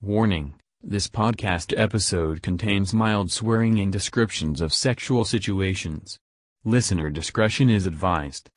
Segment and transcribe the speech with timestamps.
[0.00, 6.20] Warning This podcast episode contains mild swearing and descriptions of sexual situations.
[6.64, 8.48] Listener discretion is advised.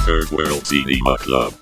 [0.00, 1.54] Third World Cinema Club.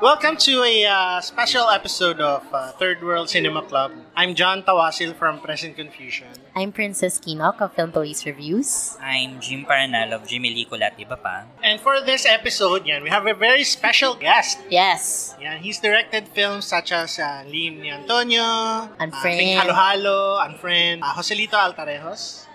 [0.00, 3.92] Welcome to a uh, special episode of uh, Third World Cinema Club.
[4.16, 6.32] I'm John Tawasil from Present Confusion.
[6.56, 8.96] I'm Princess Kinok of Film Police Reviews.
[8.96, 11.44] I'm Jim Paranal of Jimmy Licol at iba pa.
[11.62, 14.56] And for this episode, yan, we have a very special guest.
[14.72, 15.36] Yes.
[15.36, 19.12] Yan, he's directed films such as uh, Lim ni Antonio, Unfriend.
[19.12, 22.48] Uh, Think Halo Halo, Unfriend, uh, Joselito Altarejos.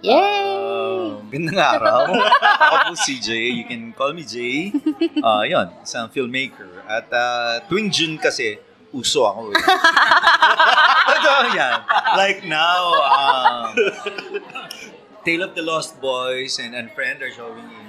[0.00, 1.12] Yay!
[1.28, 2.08] Gandang araw.
[2.64, 3.52] Ako po si Jay.
[3.52, 4.72] You can call me Jay.
[5.20, 6.80] Uh, yun, isang filmmaker.
[6.88, 8.56] At uh, tuwing June kasi,
[8.90, 9.62] uso ako eh.
[11.12, 11.78] Totoo yan.
[12.16, 13.76] Like now, um,
[15.22, 17.88] Tale of the Lost Boys and Unfriend are showing in,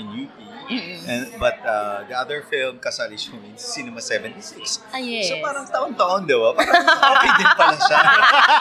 [0.00, 0.47] in UP.
[0.68, 4.84] And, but uh, the other film, Kasali showing in Cinema 76.
[4.92, 5.32] Ah, yes.
[5.32, 6.52] So parang taon-taon, di ba?
[6.52, 6.84] Parang
[7.16, 8.00] okay din pala siya.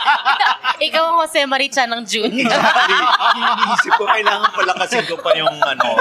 [0.88, 2.32] Ikaw ang Jose Maricha ng June.
[2.32, 3.00] Exactly.
[3.44, 6.00] Iniisip ko, kailangan pala kasi ko pa yung ano,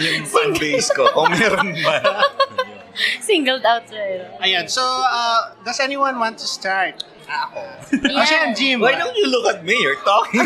[0.00, 1.04] yung fan base ko.
[1.12, 2.00] Kung meron ba.
[3.20, 4.00] Singled out siya.
[4.24, 4.44] eh.
[4.48, 7.04] Ayan, so uh, does anyone want to start?
[7.24, 7.60] Ako.
[8.04, 8.20] Yeah.
[8.20, 8.78] Kasi yan, Jim.
[8.80, 9.76] Why don't you look at me?
[9.76, 10.44] You're talking.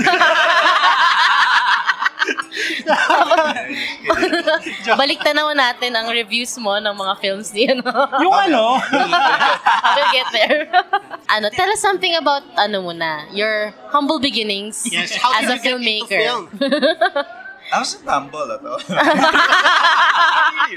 [4.97, 7.79] Balik tanaw natin ang reviews mo ng mga films niya.
[7.79, 7.93] No?
[8.21, 8.79] Yung ano?
[9.97, 10.69] we'll get there.
[11.29, 15.63] ano, tell us something about, ano muna, your humble beginnings Yes, how as a you
[15.63, 16.21] get into filmmaker.
[16.21, 16.45] film?
[17.73, 18.81] I was a tumble, ato.
[18.89, 20.73] I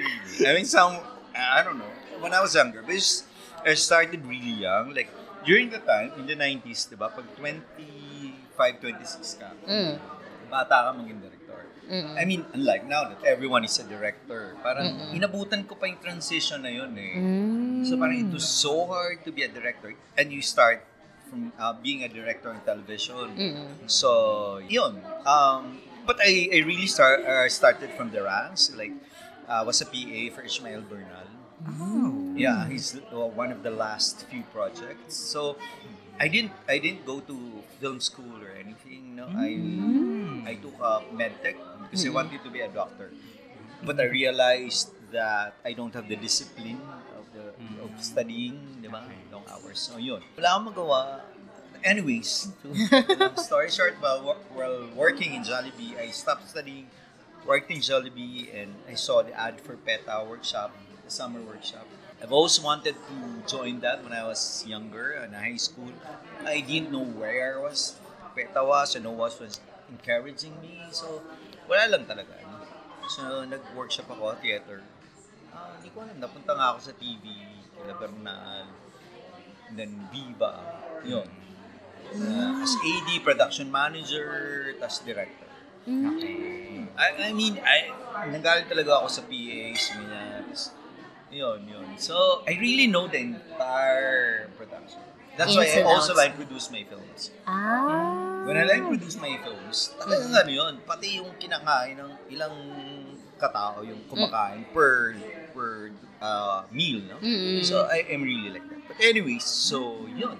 [0.51, 0.99] mean, some,
[1.31, 1.87] I don't know.
[2.19, 3.23] When I was younger, because
[3.65, 4.93] I started really young.
[4.93, 5.07] Like,
[5.47, 7.07] during the time, in the 90s, di ba?
[7.07, 7.79] Pag 25,
[8.83, 9.95] 26 ka, Mm.
[10.51, 11.30] bata ka maging director.
[11.89, 12.15] Mm-mm.
[12.17, 16.61] I mean, unlike now that everyone is a director, parang inabutan ko pa yung transition
[16.61, 17.15] na yun eh.
[17.17, 17.81] Mm.
[17.87, 20.85] So parang it was so hard to be a director and you start
[21.31, 23.31] from uh, being a director in television.
[23.35, 23.67] Mm-mm.
[23.87, 24.99] So, yun.
[25.25, 28.71] Um, but I, I really start, uh, started from the ranks.
[28.75, 28.91] Like,
[29.47, 31.31] I was a PA for Ishmael Bernal.
[32.35, 35.15] Yeah, he's uh, one of the last few projects.
[35.15, 35.55] So,
[36.19, 37.35] I didn't I didn't go to
[37.81, 39.17] film school or anything.
[39.17, 39.57] No, I
[40.45, 41.57] I took a medtech
[41.91, 42.15] because mm-hmm.
[42.15, 43.11] I wanted to be a doctor.
[43.83, 46.79] But I realized that I don't have the discipline
[47.19, 47.51] of the
[47.83, 47.99] of mm.
[47.99, 49.03] studying, di ba?
[49.27, 49.91] Long hours.
[49.91, 50.23] So yun.
[50.39, 51.19] Wala akong magawa.
[51.83, 52.71] Anyways, to
[53.19, 56.87] long story short, while, while working in Jollibee, I stopped studying,
[57.43, 60.71] worked in Jollibee, and I saw the ad for PETA workshop,
[61.03, 61.89] the summer workshop.
[62.21, 63.15] I've always wanted to
[63.49, 65.89] join that when I was younger in high school.
[66.45, 67.97] I didn't know where I was.
[68.37, 69.59] PETA was, and no one was
[69.89, 70.85] encouraging me.
[70.93, 71.25] So,
[71.71, 72.35] wala lang talaga.
[73.07, 74.83] So, nag-workshop ako, theater.
[75.55, 76.19] Ah, hindi ko alam.
[76.19, 77.23] Napunta nga ako sa TV,
[77.79, 78.67] kila Bernal,
[79.71, 80.59] then Viva.
[81.07, 81.27] Yun.
[82.11, 85.47] Uh, as AD, production manager, tas director.
[85.87, 87.89] I, I mean, I,
[88.29, 90.45] nagalit talaga ako sa PAs, ganyan.
[91.31, 91.87] Yun, yun.
[91.95, 94.99] So, I really know the entire production.
[95.39, 97.31] That's why I also like produce my films.
[97.47, 98.20] Ah.
[98.45, 102.55] When I like produce my films, talagang ano yun, pati yung kinakain ng ilang
[103.41, 105.17] katao yung kumakain per
[105.53, 105.89] per
[106.21, 107.17] uh, meal, no?
[107.21, 107.65] Mm-mm.
[107.65, 108.81] So I am really like that.
[108.87, 110.37] But anyways, so yun.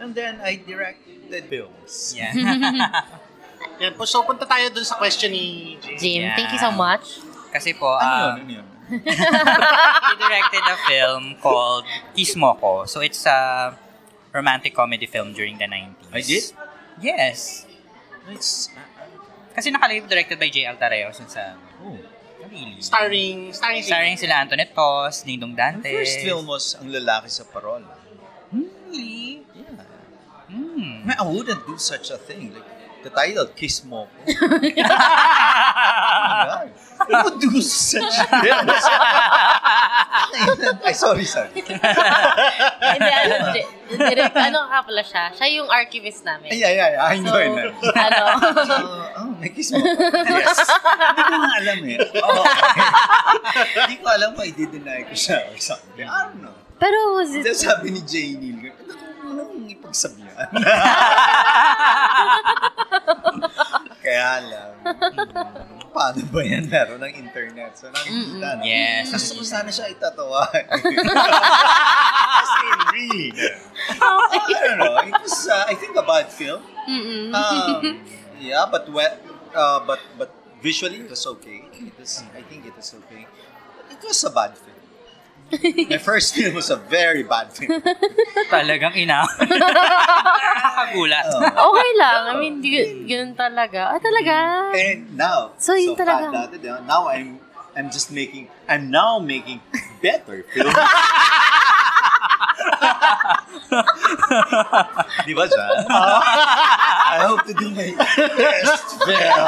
[0.00, 2.16] And then I directed films.
[2.16, 2.32] Yeah.
[3.82, 5.96] Yan po, so punta tayo dun sa question ni Jim.
[6.00, 6.36] Jim, Yeah.
[6.36, 7.20] thank you so much.
[7.52, 8.40] Kasi po, Ano uh, yun?
[8.40, 8.66] Ano yun?
[10.10, 11.84] he directed a film called
[12.16, 12.88] Kiss Mo Ko.
[12.88, 13.72] So it's a
[14.32, 16.10] romantic comedy film during the 90s.
[16.10, 16.44] I did?
[17.00, 17.66] Yes.
[18.28, 18.68] It's,
[19.50, 20.68] Kasi nakalagay directed by J.
[20.70, 21.58] Altareo yun sa...
[21.82, 21.98] oh.
[22.40, 22.80] Really?
[22.80, 25.92] Starring, starring si Starring sila Antoinette Tos, Dingdong Dante.
[25.92, 28.00] first film was Ang Lalaki sa Parola.
[28.48, 29.44] Really?
[29.52, 29.84] Yeah.
[30.48, 31.04] Hmm.
[31.04, 32.56] Man, I wouldn't do such a thing.
[32.56, 34.08] Like, the title, Kiss Mo.
[34.26, 34.34] God.
[37.00, 38.84] Who would do such films?
[40.84, 41.48] Ay, sorry, sorry.
[41.56, 43.64] Hindi, ano, di-
[43.96, 45.32] direct, ano ka pala siya?
[45.32, 46.52] Siya yung archivist namin.
[46.52, 47.72] Ay, ay, ay, I know, I know.
[48.04, 48.24] ano?
[48.36, 49.80] Uh, oh, may kiss mo.
[49.80, 50.60] Yes.
[50.60, 51.96] Hindi ko nga alam eh.
[52.20, 52.84] Oh, okay.
[53.80, 56.04] Hindi ko alam kung i-deny ko siya or something.
[56.04, 56.52] I don't know.
[56.76, 57.48] Pero was it...
[57.48, 58.99] Then sabi ni ano
[59.30, 60.50] kung ano kung ipagsabihan?
[64.02, 64.72] Kaya lang,
[65.94, 66.66] paano ba yan?
[66.66, 67.78] Meron ng internet.
[67.78, 68.62] So, nakikita na.
[68.66, 69.14] Yes.
[69.14, 70.50] Gusto ko sana siya itatawa.
[70.50, 70.90] Kasi
[72.90, 73.38] read.
[74.34, 74.98] I don't know.
[75.06, 76.58] It was, uh, I think, a bad film.
[76.90, 77.30] Mm-mm.
[77.30, 78.02] Um,
[78.42, 79.18] yeah, but we-
[79.54, 81.62] uh, but but visually it was okay.
[81.70, 83.30] It was, I think it was okay.
[83.78, 84.69] But it was a bad film.
[85.90, 87.82] My first film was a very bad film.
[88.54, 89.26] Talagang ina.
[89.40, 91.24] Nakakagulat.
[91.26, 91.72] Oh.
[91.74, 92.20] Okay lang.
[92.30, 93.94] I mean, y- yun talaga.
[93.94, 94.36] Ah, talaga?
[94.74, 96.50] And now, So, yun bad talaga.
[96.50, 96.78] dati, di ba?
[96.86, 97.38] now I'm
[97.74, 99.58] I'm just making I'm now making
[99.98, 100.74] better films.
[105.26, 105.66] Di ba siya?
[107.10, 109.46] I hope to do my best film.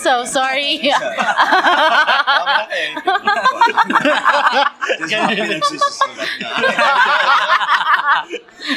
[0.00, 0.92] So, sorry.
[0.92, 2.90] Tama na eh.
[5.00, 6.48] Just mga pinagsusulat na.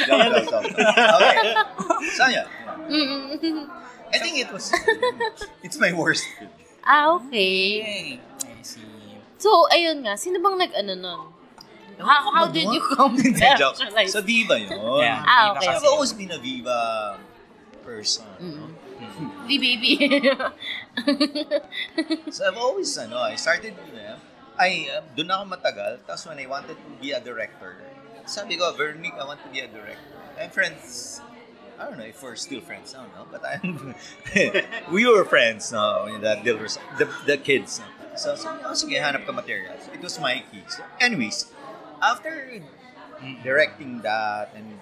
[0.06, 0.70] Joke, joke, joke.
[1.20, 1.52] Okay.
[2.16, 2.46] Saan yan?
[2.90, 3.68] Mm-mm.
[4.10, 4.74] I think it was,
[5.62, 6.50] it's my worst film.
[6.82, 7.78] ah, okay.
[7.78, 8.18] Okay.
[9.40, 10.20] So, ayun nga.
[10.20, 11.20] Sino bang nag-ano nun?
[12.00, 12.80] How, how did you
[13.60, 13.76] Joke.
[13.76, 14.12] conceptualize?
[14.12, 14.72] Sa Viva yun.
[15.00, 15.24] Yeah.
[15.24, 15.68] Ah, Viva okay.
[15.80, 17.16] I've always been a Viva
[17.84, 18.28] person.
[18.40, 18.56] Mm.
[18.56, 18.64] no?
[19.48, 19.92] The baby.
[22.32, 24.20] So I've always, ano, I started with them.
[24.60, 26.04] I, uh, doon ako matagal.
[26.04, 27.80] Tapos when I wanted to be a director,
[28.28, 30.12] sabi ko, Vernick, I want to be a director.
[30.36, 31.20] I'm friends.
[31.80, 32.92] I don't know if we're still friends.
[32.92, 33.24] I don't know.
[33.32, 33.96] But I'm,
[34.92, 36.12] we were friends, no?
[36.12, 37.80] Was, the, the kids.
[37.80, 37.99] No?
[38.14, 39.86] So, sabi ko, "Oh, sige, hanap ka materials.
[39.90, 40.66] It was Mikey.
[40.68, 41.50] So, anyways,
[42.00, 42.60] after
[43.44, 44.80] directing that and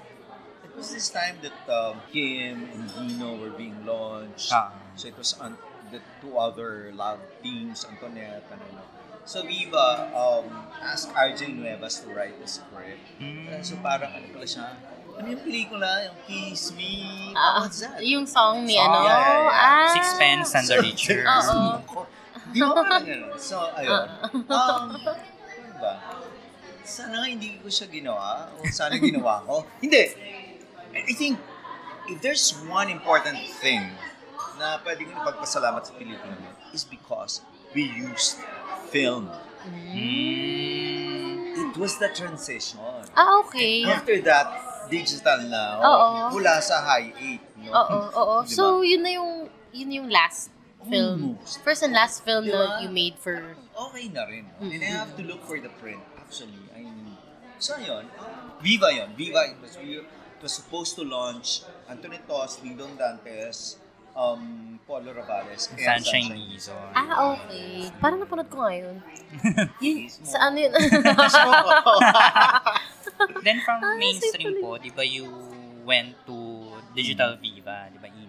[0.63, 4.55] it was this time that um, Kim and Gino were being launched.
[4.55, 4.71] Ah.
[4.95, 5.59] So it was on
[5.91, 8.83] the two other love teams, Antoinette and ano.
[9.27, 10.47] So Viva um,
[10.81, 13.03] asked RJ Nuevas to write the script.
[13.21, 13.51] Mm.
[13.51, 14.73] Uh, so parang ano pala siya,
[15.19, 17.99] ano yung pelikula, yung Kiss Me, Ah, what's that?
[18.01, 18.89] yung song ni Song.
[18.89, 19.05] ano?
[19.05, 19.53] Yeah, yeah, yeah.
[19.53, 19.89] Ah.
[19.93, 21.27] Sixpence and the Richer.
[21.29, 22.08] Oo.
[22.53, 23.33] Di ba parang ganun?
[23.37, 24.07] So, ayun.
[24.49, 24.99] Um, ano
[25.79, 25.93] ba?
[26.89, 29.69] Sana nga hindi ko siya ginawa o sana ginawa ko.
[29.85, 30.09] hindi.
[30.97, 31.37] I think
[32.09, 33.85] if there's one important thing
[34.57, 36.35] na pwede ko ipagpasalamat sa pelikula
[36.73, 37.45] is because
[37.77, 38.41] we used
[38.89, 39.29] film.
[39.69, 41.53] Mm.
[41.69, 42.81] It was the transition.
[43.13, 43.85] Ah, okay.
[43.85, 44.49] After that,
[44.89, 45.79] digital na.
[45.85, 46.09] Oo.
[46.33, 47.69] Mula sa high 8.
[47.69, 47.71] No?
[47.77, 48.37] Oo, oo.
[48.49, 48.57] Di ba?
[48.57, 49.33] So, yun na yung,
[49.77, 50.49] yun yung last
[50.89, 51.37] film.
[51.39, 51.61] Almost.
[51.63, 53.55] First and last film Di na you made for...
[53.93, 54.49] okay na rin.
[54.59, 56.01] And I have to look for the print.
[56.19, 56.83] Actually, I
[57.59, 58.07] So, yun.
[58.63, 59.11] Viva yun.
[59.19, 60.07] Viva, it was, it
[60.39, 63.83] was supposed to launch Anthony Tos, Dingdong Dantes,
[64.15, 66.79] um, Paulo Ravales, and Sunshine Lizon.
[66.95, 67.91] Ah, okay.
[67.99, 69.03] Parang napanood ko nga yun.
[69.83, 70.71] yun sa ano yun?
[73.43, 75.27] Then from Ah, mainstream sige po, di ba you
[75.83, 76.37] went to
[76.95, 78.27] Digital Viva, di ba indie?
[78.27, 78.28] Ayan.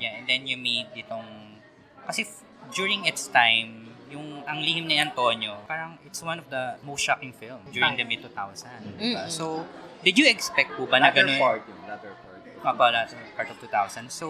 [0.00, 1.58] Yeah, and then you made itong...
[2.06, 6.76] Kasi f- during its time, yung ang lihim ni Antonio, parang it's one of the
[6.84, 8.32] most shocking film during the mid-2000.
[8.96, 9.28] Diba?
[9.28, 9.28] Mm-mm.
[9.28, 9.68] So,
[10.00, 11.40] did you expect po ba na Latter ganun?
[11.40, 12.40] part yun, latter part.
[12.64, 14.08] Ah, pala, so part of 2000.
[14.10, 14.26] So,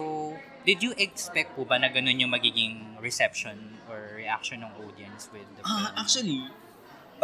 [0.67, 5.47] did you expect po ba na ganun yung magiging reception or reaction ng audience with
[5.55, 5.79] the film?
[5.79, 6.43] Ah, actually,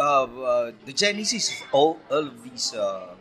[0.00, 3.12] uh, uh, the genesis of all, all of these uh,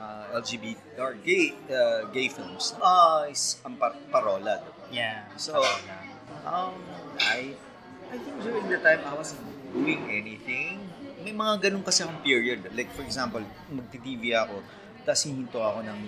[0.00, 4.58] uh, LGBT or gay uh, gay films uh, is ang par- parola.
[4.58, 4.84] diba?
[4.90, 5.28] yeah.
[5.36, 6.08] So, parang-
[6.40, 6.72] Um,
[7.20, 7.52] I,
[8.08, 10.80] I think during the time I wasn't doing anything.
[11.20, 12.64] May mga ganun kasi akong period.
[12.72, 14.64] Like, for example, magti-TV ako,
[15.04, 16.00] tapos hihinto ako ng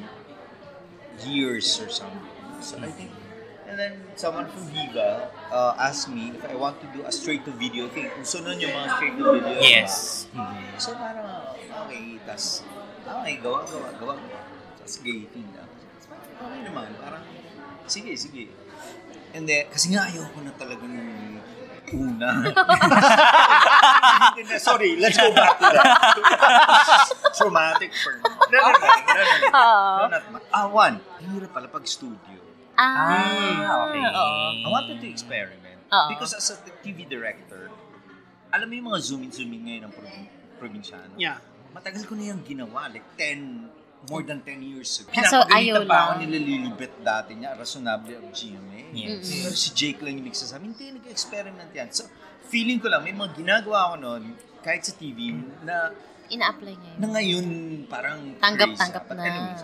[1.23, 2.25] years or something.
[2.61, 3.11] So, I think,
[3.67, 7.91] and then someone from Viva uh, asked me if I want to do a straight-to-video
[7.91, 8.09] thing.
[8.17, 9.61] Gusto nun yung mga straight-to-video.
[9.61, 10.25] yes.
[10.33, 10.81] Mhm.
[10.81, 11.29] So, parang,
[11.59, 12.65] okay, tas,
[13.05, 14.15] okay, gawa, gawa, gawa.
[14.79, 15.65] Tapos gating na.
[16.37, 17.25] Okay naman, parang,
[17.87, 18.49] sige, sige.
[19.32, 21.41] And then, kasi nga ayoko na talaga nung
[21.93, 22.41] una.
[24.59, 25.87] Sorry, let's go back to that.
[27.37, 28.23] Traumatic for me.
[28.49, 29.53] No, no, no, no, no, no.
[29.53, 30.97] No, not ma- Ah, one.
[31.21, 32.41] Hirap pala pag studio.
[32.75, 34.01] Ah, okay.
[34.01, 34.65] oo.
[34.65, 35.81] I wanted to experiment.
[35.89, 36.09] Oo.
[36.09, 37.69] Because as a TV director,
[38.49, 41.13] alam mo yung mga zoom-in, zoom-in ngayon ng provin- probinsyano?
[41.17, 41.37] Yeah.
[41.72, 42.88] Matagal ko na yung ginawa.
[42.88, 45.08] Like 10, more than 10 years ago.
[45.10, 48.81] Kaso Pinapagalitan ayaw pa ako nilalilibet dati niya, Razonable of GMA.
[48.93, 49.24] Yes.
[49.24, 49.43] Mm-mm.
[49.46, 51.88] Pero si Jake lang yung nagsasabi, hindi, nag-experiment yan.
[51.91, 52.05] So,
[52.46, 54.22] feeling ko lang, may mga ginagawa ko noon,
[54.60, 55.94] kahit sa TV, na,
[56.29, 57.10] Ina-apply niya na yun.
[57.12, 57.46] ngayon
[57.86, 59.05] parang Tanggap-tanggap.
[59.05, 59.24] But na.
[59.26, 59.62] anyways,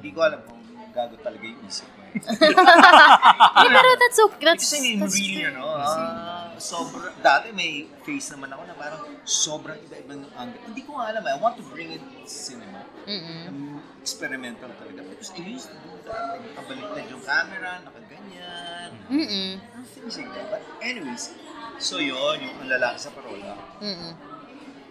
[0.00, 0.60] hindi ko alam kung
[0.96, 2.00] gago talaga yung isip ko.
[2.16, 4.42] Hindi, pero that's okay.
[4.48, 5.52] That's, Kasi that's really, fair.
[5.52, 10.62] ano, ah, sobra, dati may face naman ako na parang sobrang iba-ibang angle.
[10.66, 12.80] Hindi ko nga alam, I want to bring it sa cinema.
[13.06, 13.40] Mm-mm.
[13.48, 15.04] Um, experimental talaga.
[15.06, 16.40] Because I used to do that.
[16.42, 18.90] Nakabaliktad yung camera, nakaganyan.
[19.08, 19.50] Mm-mm.
[19.94, 20.46] Things like that.
[20.50, 21.32] But anyways,
[21.78, 23.54] so yun, yung ang lalaki sa parola.
[23.80, 24.12] Mm-mm.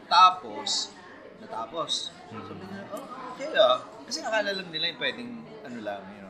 [0.06, 0.94] Tapos,
[1.42, 2.14] natapos.
[2.30, 3.06] Sabi nila, oh,
[3.36, 3.82] okay ah.
[4.06, 5.32] Kasi akala lang nila yung pwedeng,
[5.66, 6.25] ano lang, ano,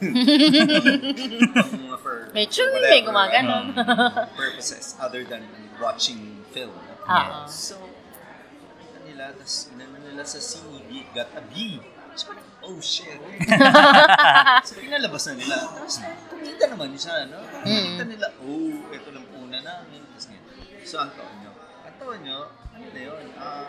[0.00, 3.72] mga for, chewing, whatever, may gumaganon.
[3.72, 5.42] ano, purposes other than
[5.80, 6.76] watching film.
[7.08, 7.48] Oo.
[7.48, 11.80] So, ano nila, tapos inano nila sa CEB, got a B.
[12.16, 13.20] So, parang, oh shit.
[14.68, 15.56] so, pinalabas na nila.
[15.68, 16.00] Tapos,
[16.32, 17.40] kumita naman siya, no?
[17.60, 20.00] Kumita nila, oh, ito lang una namin.
[20.12, 20.26] Tapos.
[20.84, 21.52] So, ang taon nyo.
[21.84, 23.24] Ang taon nyo, ano na yun?
[23.36, 23.68] Ah,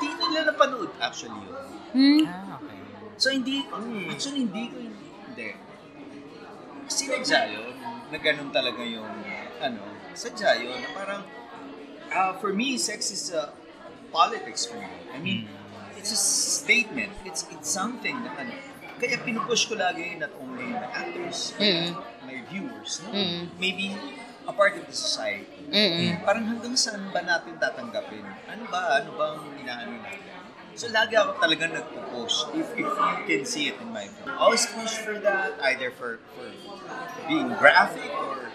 [0.00, 1.66] di nila napanood actually yun.
[1.90, 2.22] Hmm.
[2.26, 2.78] Ah, okay.
[3.20, 3.66] So, hindi,
[4.08, 4.76] actually, hindi ko,
[5.40, 5.56] hindi.
[6.90, 7.74] Sinadya yun,
[8.10, 9.08] na ganun talaga yung,
[9.62, 9.80] ano,
[10.12, 11.22] sadya yun, na parang,
[12.10, 13.54] ah, for me, sex is a
[14.10, 14.90] politics for me.
[15.14, 15.46] I mean,
[15.94, 17.14] it's a statement.
[17.22, 18.52] It's it's something na ano.
[18.98, 21.94] Kaya pinupush ko lagi not only my actors, Mm.
[22.26, 23.14] my viewers, no?
[23.14, 23.54] Mm.
[23.56, 23.94] maybe
[24.44, 25.62] a part of the society.
[25.70, 26.20] Mm-mm.
[26.26, 28.26] Parang hanggang saan ba natin tatanggapin?
[28.50, 28.98] Ano ba?
[28.98, 30.39] Ano ba ang inaano natin?
[30.78, 34.32] So lagi ako talaga nagpo-push if, if you can see it in my film.
[34.38, 36.48] Always push for that, either for, for
[37.26, 38.48] being graphic or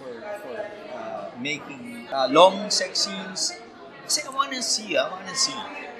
[0.00, 0.56] for, for
[0.96, 3.52] uh, making uh, long sex scenes.
[4.08, 5.56] Kasi I wanna see, I wanna see.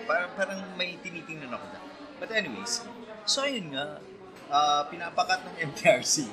[0.09, 1.81] Parang, parang may tinitingnan ako na.
[2.19, 2.83] But anyways,
[3.29, 4.01] so ayun nga,
[4.49, 6.27] uh, pinapakat ng MTRC.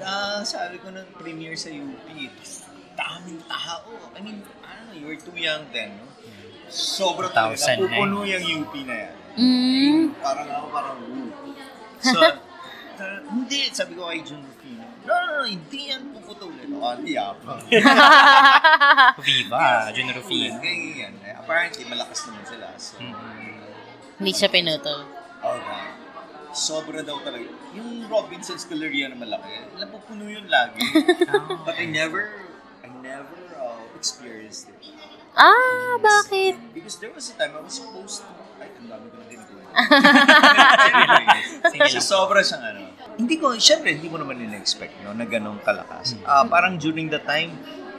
[0.00, 2.08] Ah, sabi ko nung premiere sa UP,
[2.96, 3.90] daming tao.
[4.14, 6.09] I mean, I don't know, you were too young then, no?
[6.70, 7.58] Sobrang 2000 talaga.
[7.60, 7.88] na eh.
[7.92, 9.14] Pupuno yung UP na yan.
[9.32, 10.00] Mm.
[10.16, 11.30] Parang ako, parang, ooh.
[12.06, 12.16] So,
[12.96, 16.68] ta- hindi, sabi ko kay John Rufino, no, no, no, hindi yan puputulin.
[16.72, 17.60] O, hindi apa.
[19.20, 20.56] Viva, Jun Rufino.
[20.58, 21.14] Ganyan yan.
[21.20, 22.66] Eh, Apparently, malakas naman sila.
[22.76, 22.96] So,
[24.16, 25.04] Hindi siya pinutol.
[25.40, 25.82] okay.
[26.50, 27.46] Sobra daw talaga.
[27.72, 30.82] Yung Robinson's Galleria na malaki, napupuno yun lagi.
[31.66, 32.26] But I never,
[32.82, 34.79] I never uh, experienced it.
[35.32, 36.54] Ah, bakit?
[36.70, 38.24] Because there was a time I was supposed to,
[38.58, 39.60] ay, ang dami ko na ginagawa.
[41.70, 42.02] Sige lang.
[42.02, 42.78] sobra siyang ano.
[43.14, 46.16] Hindi ko, syempre, hindi mo naman nila-expect, no, na ganong kalakas.
[46.24, 47.52] Ah, parang during the time,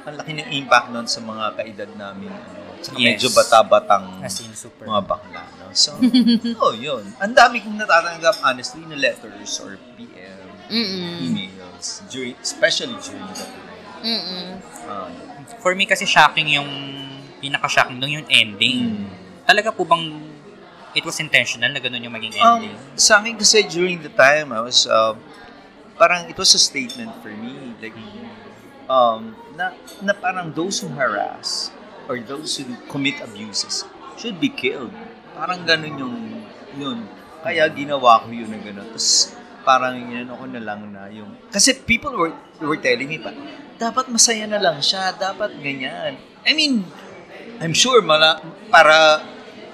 [0.03, 3.21] ang laki ng impact nun sa mga kaedad namin, ano, saka Yes.
[3.21, 4.05] medyo bata-batang
[4.51, 4.89] super.
[4.89, 5.69] mga bakla, no?
[5.71, 5.93] So,
[6.61, 7.05] oh, yun.
[7.17, 11.21] Ang dami kong natatanggap, honestly, na letters or PM, Mm-mm.
[11.21, 13.69] emails, during, especially during that time.
[14.01, 14.47] Mm-mm.
[14.89, 15.07] Ah,
[15.61, 16.67] For me kasi shocking yung
[17.41, 19.09] pinaka-shocking nung yung ending.
[19.43, 20.21] Talaga po bang
[20.93, 22.75] it was intentional na ganun yung maging Um, ending?
[22.93, 25.17] sa akin kasi during the time, I was, uh,
[25.97, 27.73] parang it was a statement for me.
[27.81, 27.97] Like,
[28.85, 31.71] um, na, na parang those who harass
[32.05, 33.87] or those who commit abuses
[34.19, 34.91] should be killed.
[35.33, 36.17] Parang ganun yung,
[36.75, 36.99] yun.
[37.41, 38.85] Kaya ginawa ko yun na ganun.
[38.91, 39.33] Tapos,
[39.63, 43.31] parang yun ako na lang na yung, kasi people were, were telling me pa,
[43.79, 46.19] dapat masaya na lang siya, dapat ganyan.
[46.45, 46.85] I mean,
[47.61, 48.41] I'm sure mala,
[48.73, 49.21] para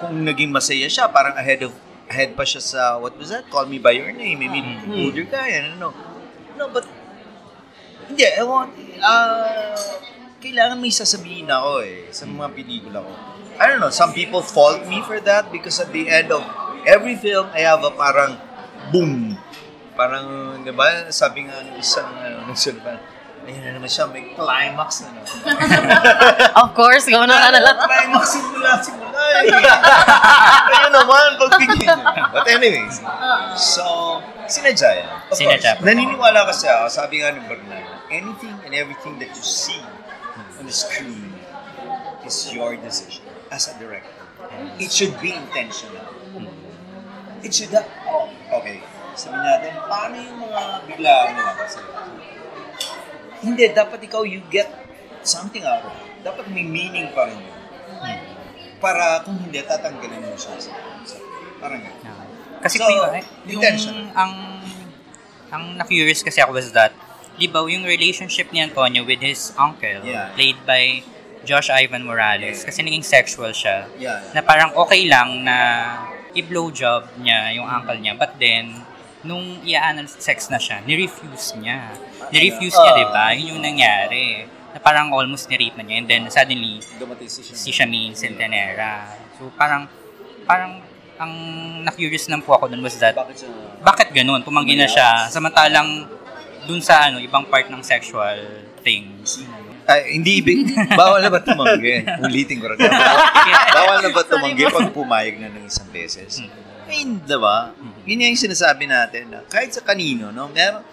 [0.03, 1.72] kung naging masaya siya, parang ahead of
[2.12, 3.48] ahead pa siya sa what was that?
[3.48, 4.44] Call me by your name.
[4.44, 5.89] I mean, older guy, ano no.
[6.60, 6.84] No, but
[8.12, 9.75] hindi, I want uh,
[10.44, 13.12] kailangan may sasabihin ako eh sa mga pelikula ko.
[13.58, 16.46] I don't know, some people fault me for that because at the end of
[16.86, 18.38] every film, I have a parang
[18.94, 19.34] boom.
[19.98, 22.53] Parang, di ba, sabi nga ng isang, ano,
[22.86, 23.01] pa,
[23.48, 25.32] ayun na naman siya, may climax na naman.
[26.68, 27.77] Of course, gawin na na lang.
[27.88, 29.48] Climax simula, simula eh.
[30.75, 31.96] Ayun naman, pagbigyan niya.
[32.36, 33.00] But anyways,
[33.56, 34.20] so,
[34.51, 35.10] sinadya yan.
[35.32, 39.46] Of Sinadya course, naniniwala kasi ako, sabi nga ng Bernal, anything and everything that you
[39.46, 39.80] see
[40.60, 41.32] on the screen
[42.27, 44.12] is your decision as a director.
[44.75, 46.04] It should be intentional.
[47.39, 48.27] It should have, oh,
[48.60, 48.84] okay.
[49.18, 51.80] Sabi natin, paano yung mga biglaan na lang kasi?
[53.41, 54.67] Hindi, dapat ikaw you get
[55.22, 56.24] something out of it.
[56.24, 57.56] Dapat may meaning pa rin yun.
[58.77, 61.17] Para kung hindi, tatanggalin mo siya sa, sa
[61.58, 62.27] parang gano'n.
[62.62, 63.06] Kasi So, po yung,
[63.46, 63.63] yung
[64.13, 64.32] ang
[65.48, 66.91] ang na-curious kasi ako was that,
[67.38, 70.34] di ba, yung relationship ni Antonio with his uncle, Yeah.
[70.36, 71.01] played by
[71.48, 74.20] Josh Ivan Morales, kasi naging sexual siya, Yeah.
[74.36, 75.58] na parang okay lang na
[76.36, 78.84] i-blowjob niya yung uncle niya, but then,
[79.27, 81.91] nung iaanan sex na siya, ni-refuse niya.
[82.27, 83.25] Ni-refuse niya, di ba?
[83.29, 84.48] Yun yung nangyari.
[84.72, 87.53] Na parang almost ni-rape na niya, and then suddenly, Dumating si siya.
[87.53, 89.12] si Shami Centenera.
[89.36, 89.91] So parang,
[90.43, 90.79] parang,
[91.17, 91.34] ang
[91.81, 93.50] na-curious lang po ako dun was that, Bakit siya?
[93.81, 94.39] bakit ganun?
[94.41, 95.27] Tumanggi na siya.
[95.27, 96.05] Samantalang,
[96.63, 98.38] dun sa ano, ibang part ng sexual
[98.79, 99.41] things.
[99.84, 100.67] Ay, hindi ibig.
[101.00, 102.03] Bawal na ba tumanggi?
[102.19, 102.75] Ulitin ko rin.
[102.77, 103.17] Bawal,
[103.77, 106.43] bawal na ba tumanggi pag pumayag na ng isang beses?
[106.88, 107.75] I mean, diba?
[108.08, 110.48] Yun yung sinasabi natin na kahit sa kanino, no?
[110.48, 110.88] Meron,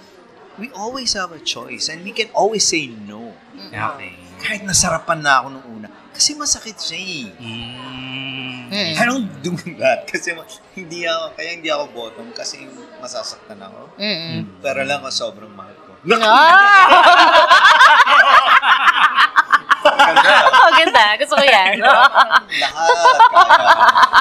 [0.58, 3.30] we always have a choice and we can always say no.
[3.54, 4.18] Okay.
[4.42, 7.26] Kahit nasarapan na ako nung una, Kasi masakit siya eh.
[7.38, 8.94] Mm.
[8.98, 12.66] I don't do that kasi ma- hindi ako, kaya hindi ako bottom kasi
[12.98, 13.98] masasaktan ako.
[13.98, 14.62] Mm-mm.
[14.62, 15.94] Pero lang ako sobrang mahal ko.
[16.22, 16.86] Ah!
[20.54, 21.04] oh, ganda.
[21.18, 21.82] Gusto ko yan.
[22.62, 23.18] Lahat.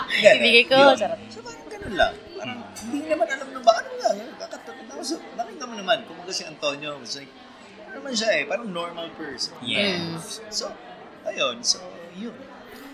[0.09, 0.31] Kaya.
[0.39, 0.77] Ibigay ko.
[0.77, 0.97] Yun.
[0.97, 1.19] Charot.
[1.93, 2.13] Ganun lang.
[2.41, 2.59] Parang
[2.89, 4.09] hindi naman alam ng ba, ano nga,
[4.41, 5.01] kakatakot ako.
[5.05, 7.29] So, nakita mo naman, kung si Antonio, was like,
[7.85, 9.53] ano naman siya eh, parang normal person.
[9.61, 10.41] Yes.
[10.49, 10.73] So,
[11.29, 11.61] ayun.
[11.61, 11.77] So,
[12.17, 12.33] yun.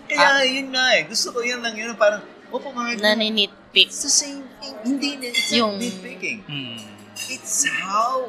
[0.04, 1.08] Kaya, yun nga eh.
[1.08, 1.96] Gusto ko yan lang yun.
[1.96, 2.20] Parang,
[2.52, 3.88] opo mga Naninitpick.
[3.88, 4.76] It's the same thing.
[4.84, 5.32] Hindi na.
[5.32, 6.40] It's Yung- not nitpicking.
[6.44, 6.76] Mm.
[7.30, 8.28] It's how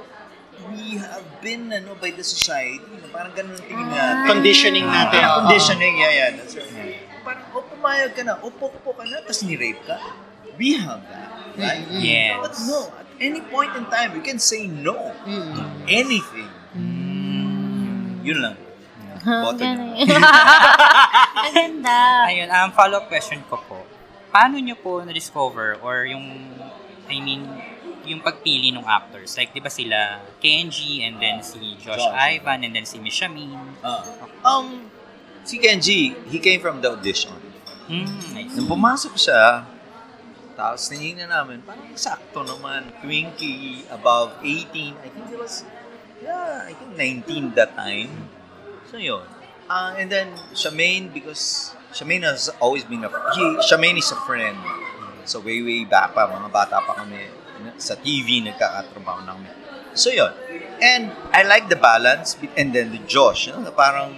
[0.71, 2.85] we have been ano by the society.
[2.85, 3.11] No?
[3.11, 4.29] Parang ganun ang tingin natin.
[4.29, 5.19] Conditioning natin.
[5.19, 6.29] Ah, conditioning, yeah, yeah.
[6.37, 7.01] That's right.
[7.25, 9.97] Parang, o pumayag ka na, o po ka na, tapos ni-rape ka.
[10.57, 11.85] We have that, right?
[11.91, 12.37] Yes.
[12.39, 15.51] But no, at any point in time, we can say no Mm.
[15.55, 16.49] to anything.
[18.21, 18.55] Yun lang.
[19.21, 19.93] Bottom Galing.
[21.45, 21.97] Ang ganda.
[22.25, 23.77] Ayun, um, follow-up question ko po.
[24.29, 26.25] Paano nyo po na-discover or yung,
[27.05, 27.45] I mean,
[28.01, 29.37] yung pagpili ng actors?
[29.37, 32.13] Like, di ba sila Kenji and then si Josh Josh.
[32.33, 33.53] Ivan and then si Mishamin?
[33.85, 34.01] Ah.
[34.41, 34.89] um,
[35.45, 37.33] si Kenji, he came from the audition.
[37.85, 38.53] Mm, nice.
[38.57, 39.65] Nung pumasok siya,
[40.61, 42.93] tapos tinignan namin, parang sakto naman.
[43.01, 44.93] Twinkie, above 18.
[45.01, 45.65] I think he was,
[46.21, 48.29] yeah, I think 19 that time.
[48.85, 49.25] So yun.
[49.65, 54.53] Uh, and then, Shamaine, because Shamaine has always been a, he, Shamaine is a friend.
[55.25, 57.25] So way, way back pa, mga bata pa kami,
[57.81, 59.33] sa TV, nagkakatrabaho na.
[59.97, 60.29] So yun.
[60.77, 64.13] And I like the balance, and then the Josh, you know, parang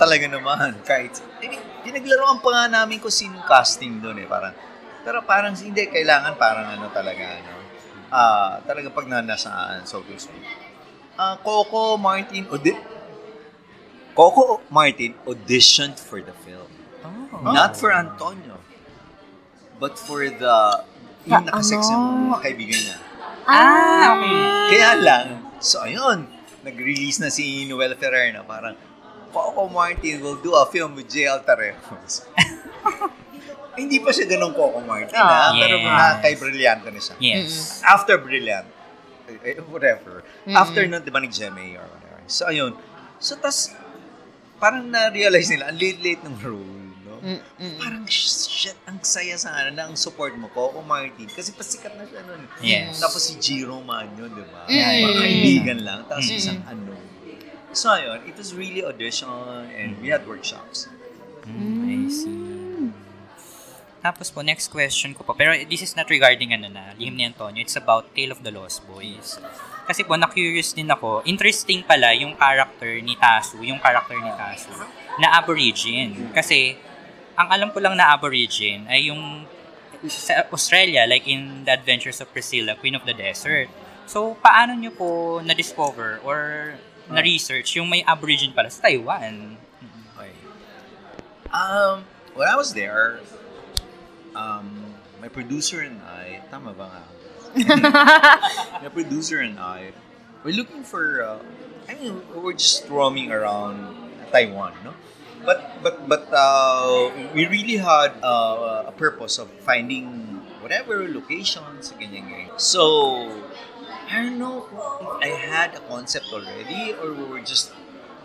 [0.00, 4.56] talaga naman, kahit, I mean, pinaglaruan pa nga namin kung sinong casting doon eh, parang,
[5.10, 7.50] pero parang hindi, kailangan parang ano talaga, ano,
[8.14, 10.46] ah, talaga pag nanasaan, so to speak.
[11.18, 12.78] Ah, Coco Martin, audi-
[14.14, 16.70] Coco Martin auditioned for the film.
[17.34, 17.42] Oh.
[17.42, 18.62] Not for Antonio,
[19.82, 20.86] but for the,
[21.26, 22.30] yung Sa nakasex ano?
[22.30, 22.98] yung kaibigan niya.
[23.50, 24.38] Ah, okay.
[24.78, 25.26] Kaya lang,
[25.58, 26.30] so ayun,
[26.62, 28.78] nag-release na si Noel Ferrer na parang,
[29.34, 31.42] Coco Martin will do a film with J.L.
[31.42, 32.30] Tarejos.
[33.80, 35.48] Hindi pa siya ganun Coco Martin, ha?
[35.48, 35.88] Ah, Pero yes.
[35.88, 37.16] na kay Brillante na siya.
[37.16, 37.80] Yes.
[37.80, 38.68] After Brilliant,
[39.26, 40.20] eh, eh, whatever.
[40.44, 40.52] Mm-mm.
[40.54, 42.20] After nun, di ba, nag-GMA or whatever.
[42.26, 42.76] So, ayun.
[43.16, 43.72] So, tas,
[44.56, 47.16] parang na-realize nila, ang late-late ng role, no?
[47.24, 47.72] Mm-mm.
[47.76, 51.26] Parang, sh- shit, ang saya sana na ang support mo, Coco Martin.
[51.26, 52.42] Kasi pasikat na siya nun.
[52.60, 53.00] Yes.
[53.00, 54.68] Tapos si Jiro man yun, di ba?
[54.68, 55.00] Mm.
[55.00, 56.00] Mga kaibigan lang.
[56.04, 56.36] Tapos Mm.
[56.36, 56.92] isang ano.
[57.70, 59.30] So, ayun, it was really audition
[59.70, 60.90] and we had workshops.
[61.46, 62.59] Mm, I see.
[64.00, 65.36] Tapos po, next question ko po.
[65.36, 67.60] Pero this is not regarding ano na, lihim ni Antonio.
[67.60, 69.36] It's about Tale of the Lost Boys.
[69.84, 71.20] Kasi po, na-curious din ako.
[71.28, 74.72] Interesting pala yung character ni Tasu, yung character ni Tasu,
[75.20, 76.32] na Aborigine.
[76.32, 76.80] Kasi,
[77.36, 79.44] ang alam ko lang na Aborigine ay yung
[80.08, 83.68] sa Australia, like in The Adventures of Priscilla, Queen of the Desert.
[84.08, 86.72] So, paano nyo po na-discover or
[87.12, 89.60] na-research yung may Aborigine pala sa Taiwan?
[90.16, 90.32] Okay.
[91.52, 93.20] Um, when I was there,
[94.40, 97.04] um, my producer and I, tama ba nga?
[98.82, 99.92] my producer and I,
[100.44, 101.38] we're looking for, uh,
[101.88, 103.76] I mean, we're just roaming around
[104.32, 104.94] Taiwan, no?
[105.44, 112.28] But, but, but, uh, we really had uh, a purpose of finding whatever locations, ganyan,
[112.28, 112.60] ganyan.
[112.60, 113.28] So,
[114.10, 117.72] I don't know if I had a concept already or we were just,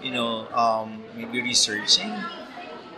[0.01, 2.11] you know, um, maybe researching.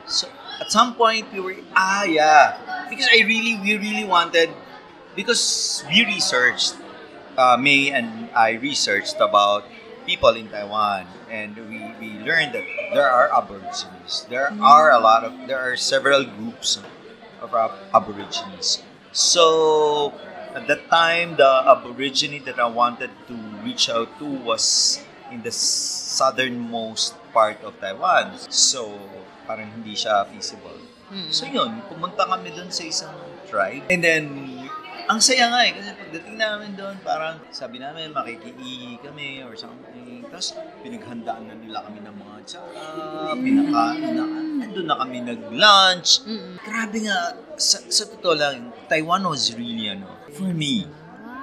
[0.07, 2.57] So at some point we were ah yeah.
[2.89, 4.49] Because I really we really wanted
[5.15, 6.75] because we researched
[7.37, 9.65] uh, May and I researched about
[10.05, 11.07] people in Taiwan.
[11.29, 14.25] And we, we learned that there are aborigines.
[14.29, 16.79] There are a lot of there are several groups
[17.41, 18.83] of ab- aborigines.
[19.11, 20.13] So
[20.55, 24.99] at that time the aborigine that I wanted to reach out to was
[25.31, 28.37] in the southernmost part of Taiwan.
[28.49, 28.97] So
[29.47, 30.97] parang hindi siya feasible
[31.31, 33.15] So yun, pumunta kami doon sa isang
[33.47, 33.87] tribe.
[33.87, 34.23] And then,
[35.07, 40.27] ang saya nga eh, kasi pagdating namin doon, parang sabi namin, makikiihi kami or something.
[40.27, 40.51] Tapos,
[40.83, 42.83] pinaghandaan na nila kami ng mga tsaka,
[43.39, 44.25] pinakain na,
[44.67, 46.27] andun na kami nag-lunch.
[46.59, 50.91] Grabe nga, sa, sa totoo lang, Taiwan was really, ano, for me,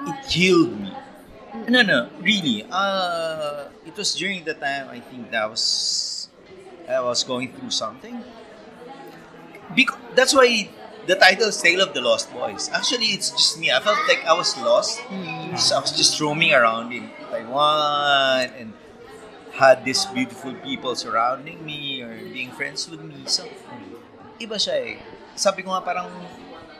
[0.04, 0.92] it healed me.
[1.72, 2.68] No, no, really.
[2.68, 5.64] Uh, it was during the time, I think that was,
[6.88, 8.22] I was going through something.
[9.74, 10.68] Because that's why
[11.06, 12.68] the title is Tale of the Lost Boys.
[12.72, 13.72] Actually, it's just me.
[13.72, 15.00] I felt like I was lost.
[15.56, 18.72] So I was just roaming around in Taiwan and
[19.54, 23.22] had these beautiful people surrounding me or being friends with me.
[23.26, 23.46] So,
[24.42, 24.98] iba siya eh.
[25.38, 26.10] Sabi ko nga parang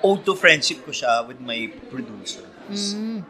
[0.02, 2.42] ode to friendship ko siya with my producer.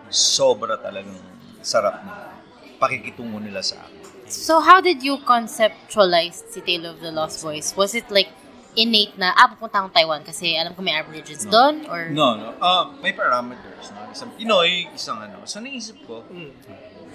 [0.09, 1.21] Sobra talagang
[1.61, 2.33] sarap na
[2.81, 4.04] pakikitungo nila sa akin.
[4.27, 7.77] So, how did you conceptualize si Tale of the Lost Boys?
[7.77, 8.29] Was it like
[8.75, 11.85] innate na, ah, pupunta akong Taiwan kasi alam ko may Aborigines doon?
[11.87, 12.57] Or, No, no.
[12.59, 13.93] Ah, may parameters.
[13.93, 14.09] No?
[14.11, 15.45] Isang Pinoy, isang ano.
[15.45, 16.25] So, naisip ko,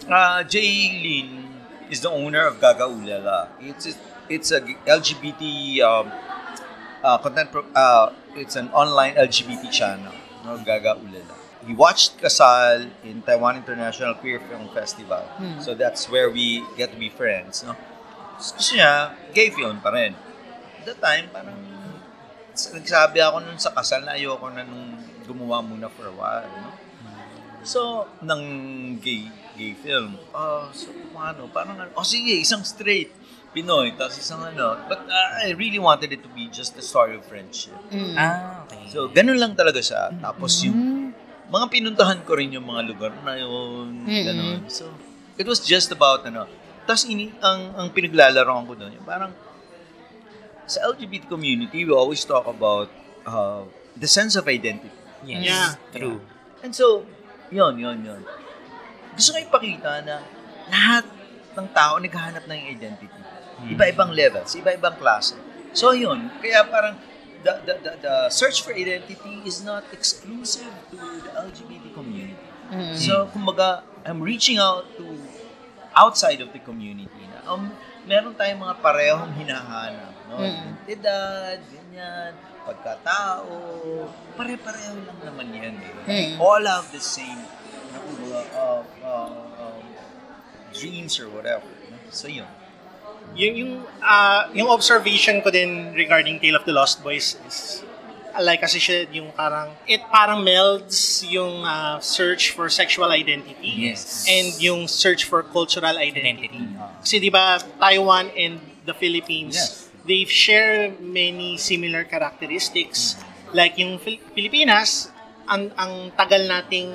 [0.08, 1.50] ah Jay Lin
[1.90, 3.50] is the owner of Gaga Ulala.
[3.60, 3.94] It's a,
[4.30, 5.42] it's a LGBT
[5.82, 6.14] um,
[7.04, 10.14] uh, content, pro- uh, it's an online LGBT channel,
[10.46, 10.62] no?
[10.62, 11.36] Gaga Ulala.
[11.68, 15.24] He watched Kasal in Taiwan International Queer Film Festival.
[15.60, 17.64] So that's where we get to be friends.
[17.68, 17.76] No?
[18.40, 20.16] Gusto niya, gay film pa rin.
[20.80, 21.60] At that time, parang
[22.56, 24.96] nagsabi ako nun sa kasal na ayoko na nung
[25.28, 26.48] gumawa muna for a while.
[26.48, 26.72] No?
[27.68, 28.44] So, ng
[29.04, 29.28] gay
[29.60, 30.16] gay film.
[30.32, 31.52] Oh, so paano?
[31.52, 33.12] Parang, ano, oh sige, isang straight
[33.50, 34.78] Pinoy, tapos isang ano.
[34.86, 37.74] But uh, I really wanted it to be just a story of friendship.
[38.14, 38.94] Ah, okay.
[38.94, 40.14] So, ganun lang talaga siya.
[40.22, 40.99] Tapos yung
[41.50, 44.06] mga pinuntahan ko rin yung mga lugar na yun.
[44.06, 44.70] Ganun.
[44.70, 44.90] So,
[45.36, 46.46] it was just about, ano.
[46.86, 49.34] Tapos ini, ang, ang pinaglalaroan ko doon, yung parang,
[50.70, 52.94] sa LGBT community, we always talk about
[53.26, 53.66] uh,
[53.98, 54.94] the sense of identity.
[55.26, 55.50] yes.
[55.50, 55.70] Yeah.
[55.90, 56.22] True.
[56.62, 57.10] And so,
[57.50, 58.22] yun, yun, yun.
[59.18, 60.22] Gusto ko ipakita na
[60.70, 61.06] lahat
[61.58, 63.20] ng tao naghahanap ng identity.
[63.74, 65.36] Iba-ibang levels, iba-ibang klase.
[65.74, 66.30] So, yun.
[66.40, 66.96] Kaya parang
[67.44, 72.48] the, the, the, the search for identity is not exclusive to the LGBT community.
[72.94, 75.18] So, kumbaga, I'm reaching out to
[75.98, 77.74] outside of the community na um,
[78.06, 80.14] meron tayong mga parehong hinahanap.
[80.30, 80.38] No?
[80.38, 83.58] Identidad, ganyan, pagkatao,
[84.38, 85.76] pare-pareho lang naman yan.
[85.82, 86.38] Eh.
[86.38, 87.42] We all have the same
[88.30, 89.82] uh, uh, um,
[90.70, 91.66] dreams or whatever.
[91.90, 91.98] no?
[92.14, 92.46] So, yun.
[93.36, 97.84] Yung yung ah, yung observation ko din regarding Tale of the Lost Boys is
[98.40, 104.26] like kasi siya yung parang it parang melds yung ah, search for sexual identity Yes.
[104.26, 106.48] and yung search for cultural identity.
[106.50, 106.62] Identity.
[107.04, 109.90] Kasi 'di ba Taiwan and the Philippines Yes.
[110.06, 113.20] they share many similar characteristics
[113.52, 115.10] like yung Fil- Pilipinas
[115.46, 116.94] ang ang tagal nating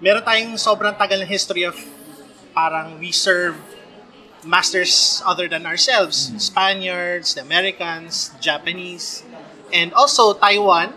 [0.00, 1.76] meron tayong sobrang tagal na history of
[2.52, 3.56] parang we serve
[4.44, 6.32] masters other than ourselves.
[6.38, 9.22] Spaniards, the Americans, Japanese
[9.72, 10.92] and also Taiwan.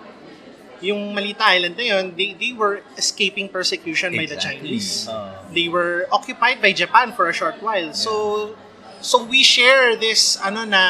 [0.84, 4.68] Yung Malita Island na yun, they, they were escaping persecution by the Exactly.
[4.68, 5.08] Chinese.
[5.08, 7.94] Uh, they were occupied by Japan for a short while.
[7.94, 8.56] So
[9.00, 10.84] so we share this ano na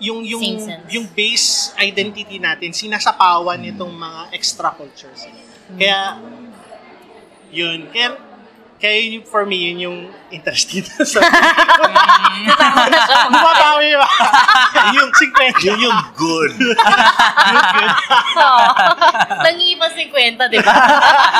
[0.00, 0.60] yung yung
[0.92, 5.24] yung base identity natin sinasapawan nitong mga extra cultures.
[5.80, 6.20] Kaya
[7.48, 8.20] yun, kaya
[8.82, 11.22] kaya yun, for me, yun yung interesting sa
[13.30, 14.08] Bumabawi ba?
[14.92, 15.64] yung 50.
[15.64, 16.52] yun yung good.
[19.44, 20.74] Nangiipa 50, di ba?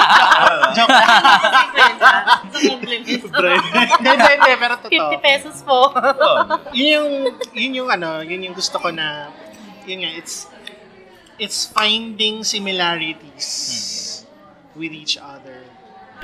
[0.78, 1.08] Joke lang.
[1.10, 2.08] Nangiipa
[2.48, 2.54] 50.
[2.54, 3.04] Sa compliment.
[3.04, 5.10] Hindi, hindi, hindi, pero totoo.
[5.18, 5.90] 50 pesos po.
[6.72, 7.10] yun yung
[7.52, 9.28] yun yung ano, yun yung gusto ko na
[9.84, 10.46] yun nga it's
[11.36, 14.22] it's finding similarities
[14.78, 15.63] with each other.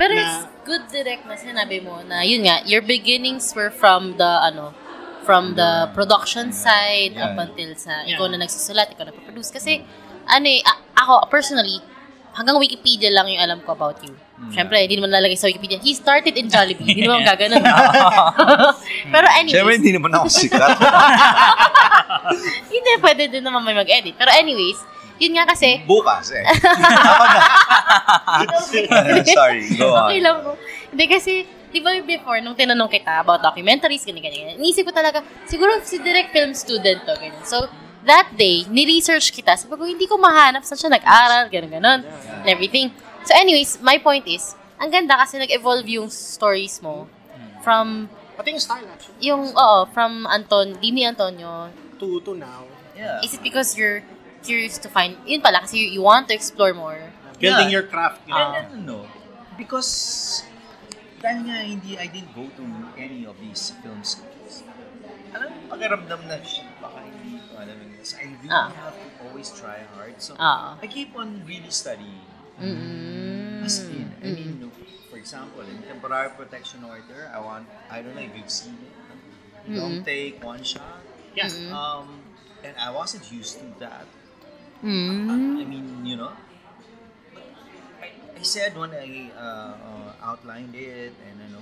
[0.01, 4.17] Pero Na- it's good direct na sinabi mo na yun nga, your beginnings were from
[4.17, 4.73] the ano,
[5.21, 7.29] from the production side Yeah.
[7.29, 8.17] up until sa Yeah.
[8.17, 9.85] ikaw na nagsusulat, ikaw na produce kasi
[10.25, 10.65] ano eh,
[10.97, 11.77] ako personally
[12.33, 14.17] hanggang Wikipedia lang yung alam ko about you.
[14.49, 15.77] Siyempre, hindi naman lalagay sa Wikipedia.
[15.77, 16.81] He started in Jollibee.
[16.81, 17.61] Hindi naman gaganon.
[19.13, 20.81] Pero anyways, Siyempre, hindi naman ako sikat.
[22.73, 24.17] hindi, pwede din naman may mag-edit.
[24.17, 24.79] Pero anyways,
[25.21, 26.41] yun nga kasi, Bukas eh.
[27.13, 27.39] Ako na.
[29.37, 30.09] Sorry, go on.
[30.09, 30.57] Okay lang po.
[30.89, 31.33] Hindi kasi,
[31.69, 35.77] di ba before, nung tinanong kita about documentaries, ganyan, ganyan, ganyan, inisip ko talaga, siguro
[35.81, 37.45] si direct film student to, ganyan.
[37.45, 37.69] So,
[38.01, 39.53] that day, ni-research kita.
[39.53, 41.99] Sabi ko, hindi ko mahanap saan siya nag-aral, ganun, ganun,
[42.41, 42.89] and everything.
[43.21, 47.05] So, anyways, my point is, ang ganda kasi nag-evolve yung stories mo
[47.61, 49.21] from, Pati yung style actually.
[49.21, 51.69] yung, oo, from Anton, Dimi Antonio,
[52.01, 52.65] To, to now.
[52.91, 53.21] Yeah.
[53.21, 54.01] is it because you're
[54.43, 56.99] curious to find, yun pala, kasi you, you want to explore more.
[57.39, 57.81] Building Yeah.
[57.81, 58.21] your craft.
[58.27, 58.53] you know.
[58.53, 58.97] And ano,
[59.57, 60.43] because
[61.21, 62.63] dahil nga hindi, I didn't go to
[62.97, 64.65] any of these film schools.
[65.31, 67.97] Alam mo, pakiramdam na, shit, baka hindi ko alam yun.
[68.03, 68.69] So I really Ah.
[68.73, 70.17] have to always try hard.
[70.19, 70.77] So, Ah.
[70.81, 72.25] I keep on really studying.
[72.61, 73.65] Mm-mm.
[73.65, 74.69] As in, I mean, no,
[75.09, 78.93] for example, in temporary protection order, I want, I don't know if you've seen it.
[79.65, 81.01] You don't take one shot.
[81.33, 81.49] Yeah.
[81.69, 82.21] Um,
[82.61, 84.05] and I wasn't used to that.
[84.81, 85.61] Mm.
[85.61, 86.33] I mean, you know,
[88.01, 91.61] I, said when I uh, uh, outlined it and ano,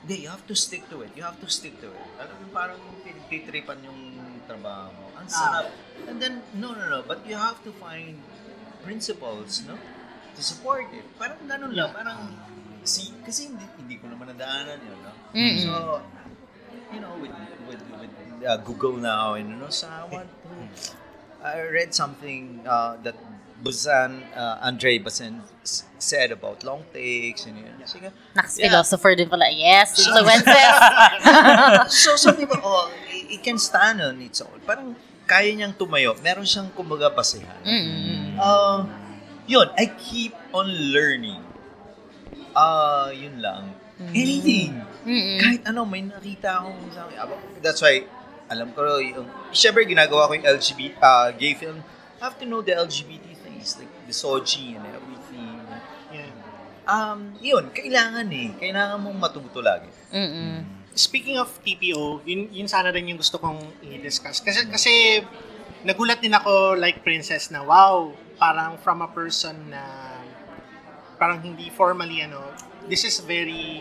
[0.00, 1.10] hindi, you have to stick to it.
[1.18, 2.06] You have to stick to it.
[2.22, 4.00] Alam mo, parang pinagtitripan yung
[4.46, 5.06] trabaho mo.
[5.18, 5.74] Ang sarap.
[6.06, 7.02] And then, no, no, no.
[7.02, 8.22] But you have to find
[8.86, 9.76] principles, no?
[10.38, 11.04] To support it.
[11.18, 11.90] Parang ganun lang.
[11.92, 12.32] Parang,
[12.86, 15.12] si, kasi hindi, hindi ko naman nadaanan yun, no?
[15.34, 15.58] Mm-mm.
[15.58, 15.70] So,
[16.94, 17.34] you know, with,
[17.66, 18.14] with, with
[18.46, 20.94] uh, Google now, and, you know, so I want to,
[21.40, 23.16] I read something uh, that
[23.60, 25.40] Bazan, uh, Andre Bazan
[26.00, 27.76] said about long takes, and yun.
[27.84, 28.72] Sige, Naks, Yeah.
[28.72, 29.52] philosopher din pala.
[29.52, 30.72] Yes, influences.
[32.04, 34.56] so sabi ko, oh, it, can stand on its own.
[34.64, 34.96] Parang
[35.28, 36.16] kaya niyang tumayo.
[36.24, 37.60] Meron siyang kumbaga basehan.
[37.64, 38.40] Mm-mm.
[38.40, 38.88] Uh,
[39.44, 41.44] yun, I keep on learning.
[42.56, 43.76] Ah, yun lang.
[44.16, 44.80] Anything.
[45.04, 45.36] Mm-mm.
[45.36, 48.08] Kahit ano, may nakita akong sa abo- That's why,
[48.50, 51.78] alam ko, yung, syempre, ginagawa ko yung LGBT, uh, gay film.
[52.18, 55.62] I have to know the LGBT things, like the soji and everything.
[56.10, 56.34] Yeah.
[56.90, 58.50] Um, yun, kailangan eh.
[58.58, 59.86] Kailangan mong matuto lagi.
[60.10, 60.66] Mm-mm.
[60.90, 64.42] Speaking of TPO, yun, yun sana rin yung gusto kong i-discuss.
[64.42, 64.92] Kasi, kasi
[65.86, 69.80] nagulat din ako like Princess na wow, parang from a person na
[71.16, 72.42] parang hindi formally ano,
[72.90, 73.80] this is very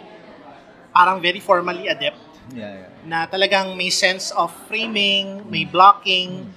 [0.93, 2.89] parang very formally adept Yeah, yeah.
[3.05, 6.49] na talagang may sense of framing, may blocking,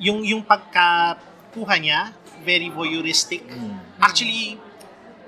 [0.00, 3.44] yung yung pagkakuha niya, very voyeuristic.
[4.00, 4.56] Actually,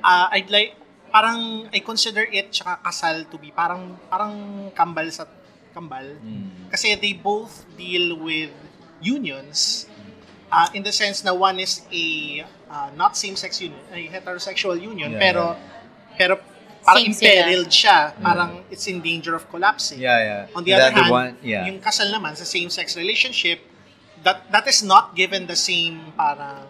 [0.05, 0.77] uh, I'd like
[1.09, 3.53] parang I consider it tsaka kasal to be.
[3.53, 5.29] Parang parang kambal sa
[5.73, 6.16] kambal.
[6.25, 6.73] Mm.
[6.73, 8.51] kasi they both deal with
[8.99, 9.87] unions
[10.51, 12.07] uh, in the sense na one is a
[12.71, 15.42] uh, not same-sex union, a heterosexual union, Yeah, pero
[16.18, 16.35] pero
[16.88, 17.29] parang Same sila.
[17.29, 20.01] imperiled siya, parang it's in danger of collapsing.
[20.01, 20.57] Yeah, yeah.
[20.57, 21.68] On the other That hand, one, yeah.
[21.68, 23.61] yung kasal naman sa same-sex relationship,
[24.24, 26.64] that that is not given the same parang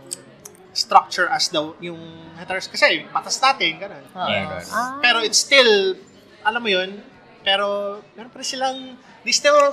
[0.75, 2.03] structure as the yung
[2.35, 4.05] heteros kasi patas natin ganun.
[4.15, 4.27] Oo.
[4.27, 4.69] Right, right.
[4.75, 4.99] Ah.
[4.99, 5.95] Pero it's still
[6.43, 6.99] alam mo yun,
[7.47, 8.79] pero meron pa rin silang
[9.23, 9.71] they still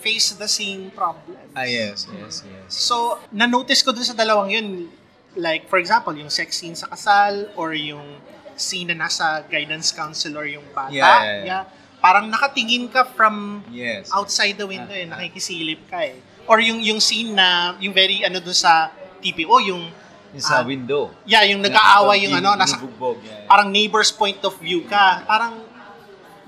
[0.00, 1.52] face the same problems.
[1.52, 2.68] Ah, yes, yes, yes.
[2.72, 4.88] So, na-notice ko dun sa dalawang yun,
[5.36, 8.16] like, for example, yung sex scene sa kasal or yung
[8.60, 10.92] scene na nasa guidance counselor yung bata.
[10.92, 11.62] Yeah, yeah, yeah.
[11.98, 14.08] Parang nakatingin ka from Yes.
[14.12, 15.20] outside the window eh, Ah, ah.
[15.20, 16.16] nakikisilip ka eh.
[16.44, 18.88] Or yung yung scene na, yung very, ano dun sa
[19.20, 19.84] TPO, yung,
[20.32, 21.12] Yung sa ah, window.
[21.24, 23.48] yeah, yung nag-aaway yung ano, nasa, Binubugbog, yeah, yeah.
[23.48, 25.24] parang neighbor's point of view ka.
[25.24, 25.60] Parang,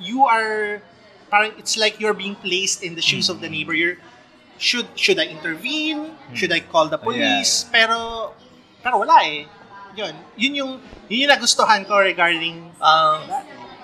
[0.01, 0.81] you are,
[1.29, 3.57] parang it's like you're being placed in the shoes of the Mm-hmm.
[3.69, 3.75] neighbor.
[3.77, 3.97] You're,
[4.57, 6.15] should should I intervene?
[6.33, 7.67] Should I call the Oh, yeah, police?
[7.69, 8.31] Pero,
[8.81, 9.45] pero wala eh.
[9.93, 10.73] Yun, yun yung,
[11.09, 13.21] yun yung nagustuhan ko regarding Um,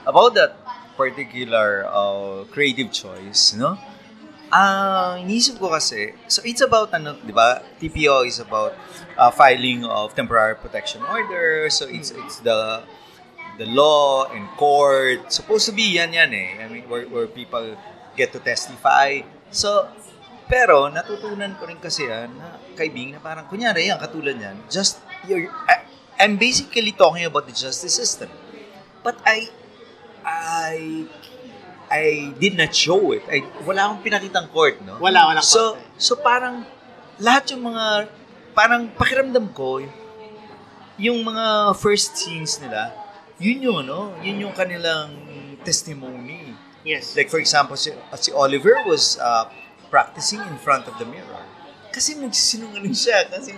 [0.09, 0.59] about that
[0.97, 3.79] particular uh, creative choice, no?
[4.49, 7.61] Ah, inisip ko kasi, so it's about ano, 'di ba?
[7.77, 8.73] TPO is about
[9.21, 11.69] uh, filing of temporary protection order.
[11.69, 12.81] So it's it's the
[13.61, 15.29] the law and court.
[15.29, 16.65] Supposed to be yan yan eh.
[16.65, 17.77] I mean, where, where people
[18.17, 19.21] get to testify.
[19.53, 19.85] So,
[20.49, 25.05] pero natutunan ko rin kasi yan na kaibigan na parang, kunyari yan, katulad yan, just,
[25.29, 25.85] you're, I,
[26.19, 28.29] I'm basically talking about the justice system.
[29.07, 29.49] But I,
[30.27, 31.07] I,
[31.89, 33.23] I did not show it.
[33.31, 34.99] I, wala akong pinakitang court, no?
[34.99, 35.95] Wala, walang So, court eh.
[35.97, 36.67] so parang,
[37.23, 38.11] lahat yung mga,
[38.53, 39.81] parang pakiramdam ko,
[40.99, 42.91] yung mga first scenes nila,
[43.39, 44.11] yun yun, no?
[44.19, 45.15] Yun yung kanilang
[45.63, 46.55] testimony.
[46.83, 47.15] yes.
[47.15, 49.47] Like, for example, si, si Oliver was uh,
[49.89, 51.47] practicing in front of the mirror.
[51.95, 53.31] Kasi nagsisinungaling siya.
[53.31, 53.55] Kasi,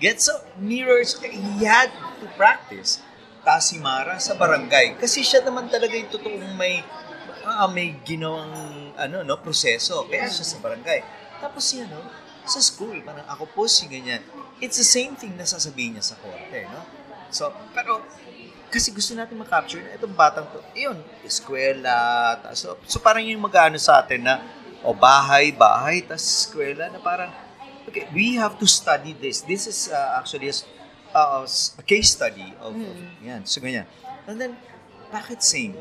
[0.00, 3.04] get so mirrors, he had to practice.
[3.44, 5.00] Tapos Mara sa barangay.
[5.00, 6.84] Kasi siya naman talaga yung totoong may,
[7.44, 10.04] ah, may ginawang ano, no, proseso.
[10.08, 11.00] Kaya siya sa barangay.
[11.40, 12.00] Tapos si ano,
[12.44, 14.20] sa school, parang ako po si ganyan.
[14.60, 16.84] It's the same thing na sasabihin niya sa korte, no?
[17.32, 18.02] So, pero,
[18.68, 23.78] kasi gusto natin makapture na itong batang to, yun, eskwela, so, so parang yung mag-ano
[23.78, 24.42] sa atin na,
[24.82, 27.30] o bahay, bahay, tas eskwela, na parang,
[27.88, 29.40] okay, we have to study this.
[29.42, 30.56] This is uh, actually a,
[31.14, 33.86] uh, a case study of, of yan, so ganyan.
[34.26, 34.56] And then,
[35.12, 35.74] bakit same?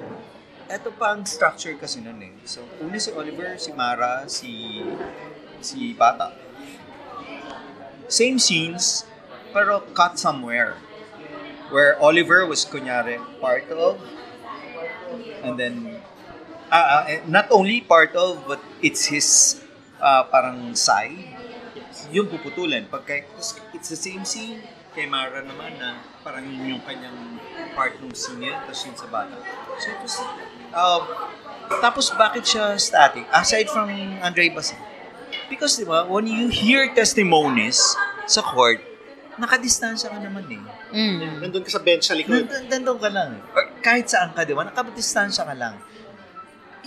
[0.70, 2.34] Ito pa ang structure kasi nun eh.
[2.46, 4.86] So, una si Oliver, si Mara, si
[5.62, 6.34] si Bata.
[8.10, 9.06] Same scenes,
[9.54, 10.78] pero cut somewhere.
[11.70, 14.02] Where Oliver was kunyari part of,
[15.46, 16.02] and then,
[16.74, 19.62] ah, eh, not only part of, but it's his
[20.02, 21.38] ah, parang side.
[22.10, 22.88] Yung puputulan.
[22.88, 23.26] Pagka,
[23.76, 24.64] it's the same scene,
[24.96, 27.38] kay Mara naman na parang yun yung kanyang
[27.78, 29.36] part ng scene niya, tapos yun sa bata.
[29.78, 30.16] So it was,
[30.74, 31.02] uh,
[31.80, 33.26] tapos bakit siya static?
[33.30, 33.90] Aside from
[34.24, 34.74] Andre Basa.
[35.46, 37.78] Because di ba, when you hear testimonies
[38.26, 38.82] sa court,
[39.40, 40.62] nakadistansya ka naman eh.
[40.92, 41.48] Mm.
[41.48, 42.44] Nandun ka sa bench sa likod.
[42.44, 43.30] Nandun, nandun ka lang.
[43.40, 43.56] eh.
[43.56, 44.68] Or kahit saan ka, di ba?
[44.68, 45.80] Nakadistansya ka lang.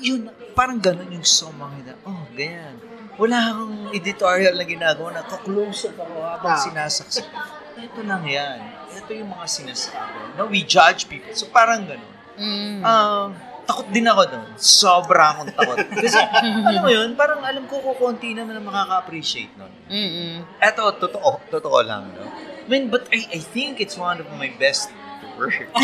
[0.03, 1.95] Yun, parang ganun yung ko makita.
[2.05, 2.77] Oh, ganyan.
[3.17, 6.61] Wala akong editorial na ginagawa na kaklose up ako habang Ah.
[6.61, 7.29] sinasaksak.
[7.75, 8.59] Ito lang yan.
[8.95, 10.37] Ito yung mga sinasabi.
[10.37, 11.33] No, we judge people.
[11.33, 12.13] So parang ganun.
[12.33, 12.81] Mm.
[12.81, 13.29] Ah,
[13.63, 14.47] takot din ako doon.
[14.57, 15.77] Sobra akong takot.
[16.05, 19.73] Kasi, alam mo yun, parang alam ko kukunti naman ang makaka-appreciate nun.
[19.87, 20.45] Mm-mm.
[20.59, 22.25] Eto, totoo, totoo lang, no?
[22.63, 24.89] I mean, but I, I think it's one of my best
[25.37, 25.57] works.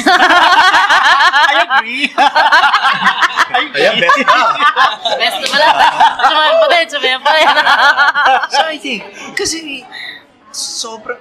[1.49, 2.05] I agree.
[3.49, 3.81] I agree.
[3.81, 4.41] Ayan, best na.
[5.17, 5.67] Best na pala.
[6.21, 7.47] Tsumayan pa din, tsumayan pa rin.
[8.49, 9.01] So I think,
[9.35, 9.85] kasi,
[10.51, 11.17] sobra,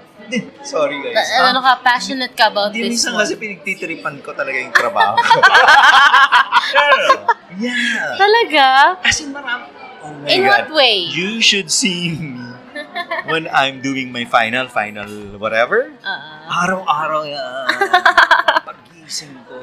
[0.62, 1.16] sorry guys.
[1.16, 3.20] Na- ano ka, passionate ka about Hindi, this minsan one.
[3.24, 5.40] kasi pinagtitripan ko talaga yung trabaho ko.
[7.64, 8.16] yeah.
[8.18, 8.66] Talaga?
[9.04, 9.66] As in, marami.
[10.04, 10.50] Oh my In God.
[10.50, 10.98] what way?
[11.08, 12.36] You should see me
[13.32, 15.08] when I'm doing my final, final
[15.38, 15.92] whatever.
[16.02, 16.64] Ah.
[16.66, 17.68] Araw-araw yan.
[18.68, 19.58] Pagising ko,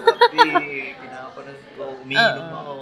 [0.00, 0.40] gabi,
[0.96, 2.58] pinapanood ko, umiinom Oo.
[2.58, 2.72] ako.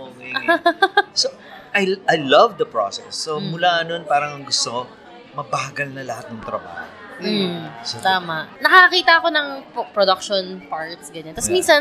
[1.12, 1.32] So,
[1.72, 3.16] I, I love the process.
[3.16, 3.46] So, Mm.
[3.52, 4.88] mula nun, parang ang gusto
[5.32, 6.84] mabagal na lahat ng trabaho.
[7.16, 8.48] Mm, So, tama.
[8.60, 9.48] Nakakita ako ng
[9.92, 11.32] production parts, ganyan.
[11.32, 11.56] Tapos Yeah.
[11.56, 11.80] minsan,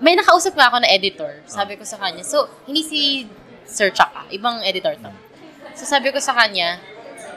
[0.00, 1.40] may nakausap nga ako na editor.
[1.44, 3.00] Sabi ko sa kanya, so, hindi si
[3.64, 5.08] Sir Chaka, ibang editor to.
[5.72, 6.80] So, sabi ko sa kanya,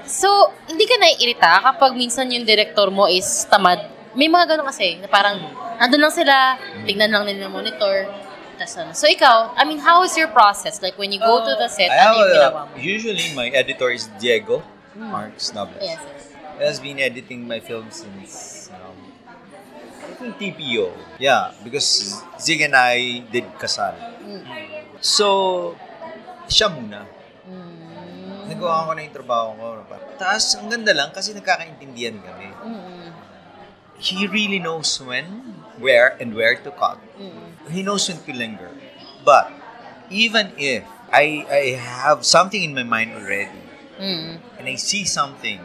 [0.08, 3.84] so, hindi ka naiirita kapag minsan yung director mo is tamad.
[4.18, 5.38] May mga ganun kasi, na parang,
[5.78, 8.10] andun lang sila, tignan lang nila monitor,
[8.58, 8.96] tas ano.
[8.98, 10.82] So, ikaw, I mean, how is your process?
[10.82, 12.74] Like, when you go to the set, I ano yung ginawa mo?
[12.80, 14.66] Usually, my editor is Diego
[14.98, 15.14] Mm.
[15.14, 15.78] Marks Nobles.
[15.82, 16.34] Yes, yes.
[16.58, 18.98] He has been editing my film since um,
[19.30, 20.90] I think TPO.
[21.22, 23.94] Yeah, because Zig and I did Kasal.
[24.26, 24.42] Mm.
[24.98, 25.78] So,
[26.50, 27.06] siya muna.
[28.48, 29.66] Nagawa ko na yung trabaho ko.
[30.16, 32.48] Tapos, ang ganda lang kasi nagkakaintindihan kami.
[32.64, 33.12] Mm.
[33.98, 35.26] He really knows when,
[35.82, 37.02] where, and where to cut.
[37.20, 37.68] Mm.
[37.68, 38.72] He knows when to linger.
[39.28, 39.52] But,
[40.08, 44.38] even if I, I have something in my mind already, Mm.
[44.62, 45.58] and I see something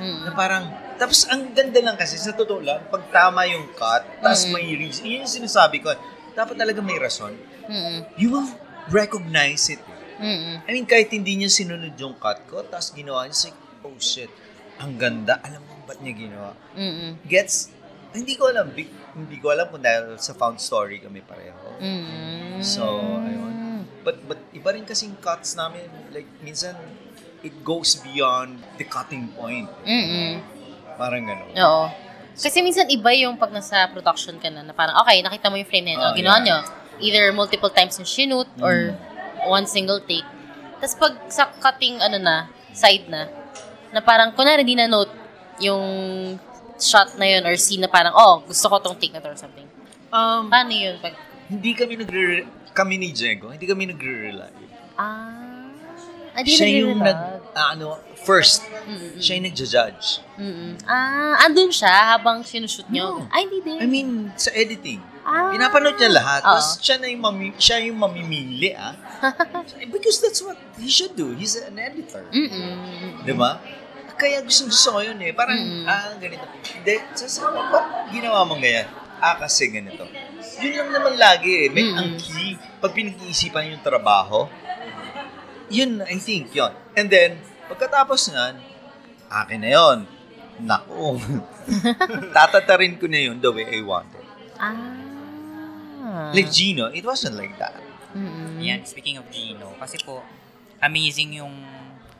[0.00, 0.24] Mm.
[0.24, 4.48] na parang, tapos ang ganda lang kasi, sa totoo lang, pag tama yung cut, tapos
[4.48, 4.52] Mm.
[4.56, 5.92] may reason, yun yung sinasabi ko,
[6.32, 7.36] dapat talaga may rason,
[7.68, 8.08] Mm.
[8.16, 8.48] you will
[8.88, 9.78] recognize it.
[10.18, 10.54] Mm.
[10.64, 14.30] I mean, kahit hindi niya sinunod yung cut ko, tapos ginawa niya, like, oh shit,
[14.78, 16.50] ang ganda, alam mo ba't niya ginawa?
[16.74, 17.20] Mm.
[17.26, 17.70] Gets,
[18.14, 21.78] hindi ko alam, big, hindi ko alam kung dahil sa found story kami pareho.
[21.82, 22.62] Mm.
[22.62, 22.84] So,
[23.20, 23.54] ayun.
[24.04, 26.76] But, but iba rin kasing cuts namin, like, minsan,
[27.44, 29.68] it goes beyond the cutting point.
[29.84, 30.40] Mm.
[30.96, 31.52] Parang gano'n.
[31.58, 31.86] Oo.
[32.34, 35.68] Kasi minsan iba yung pag nasa production ka na, na parang, okay, nakita mo yung
[35.70, 36.00] frame na yun.
[36.02, 36.46] Oh, Oh, ginawa yeah.
[36.46, 36.56] nyo.
[36.98, 38.94] Either multiple times yung shoot or
[39.46, 40.26] one single take.
[40.80, 43.30] Tapos pag sa cutting, ano na, side na,
[43.94, 45.12] na parang, kunwari, di na note
[45.62, 45.84] yung
[46.76, 49.38] shot na yun or scene na parang, oh, gusto ko tong take na to or
[49.38, 49.66] something.
[50.10, 50.98] Um, Paano yun?
[50.98, 51.14] Pag,
[51.50, 54.50] hindi kami nagre kami ni Diego, hindi kami nagre-rely.
[54.98, 55.70] ah,
[56.34, 57.18] ah, di Siya yung nag,
[57.54, 59.22] ah, ano, first, Mm-mm.
[59.22, 60.26] siya yung nagja-judge.
[60.34, 60.82] Mm-mm.
[60.82, 63.22] Ah, andun siya habang sinushoot nyo?
[63.22, 63.30] No.
[63.30, 63.78] Ay, hindi din.
[63.78, 64.98] I mean, sa editing.
[65.24, 66.40] Ah, Pinapanood niya lahat.
[66.44, 66.48] Oo.
[66.54, 68.94] Tapos siya na yung, mami, siya yung mamimili, ah.
[69.92, 71.32] Because that's what he should do.
[71.32, 72.24] He's an editor.
[72.28, 73.24] Mm-mm.
[73.24, 73.58] Di ba?
[74.14, 75.32] Kaya gusto gusto ko yun eh.
[75.34, 75.84] Parang, Mm.
[75.84, 76.44] ah, ganito.
[76.70, 78.86] Hindi, sa sa ba't ginawa mong ganyan?
[79.18, 80.04] Ah, kasi ganito.
[80.60, 81.68] Yun lang naman lagi eh.
[81.68, 81.96] May Mm.
[81.96, 84.46] ang key, pag pinag-iisipan yung trabaho,
[85.66, 86.70] yun, I think, yun.
[86.94, 88.60] And then, pagkatapos nun,
[89.26, 89.98] akin na yun.
[90.62, 91.18] Naku.
[92.36, 94.26] Tatatarin ko na yun the way I want it.
[94.54, 95.03] Ah.
[96.32, 97.74] Like Gino, it wasn't like that.
[98.14, 98.62] Mm-mm.
[98.62, 100.22] Yan, speaking of Gino, kasi po,
[100.78, 101.50] amazing yung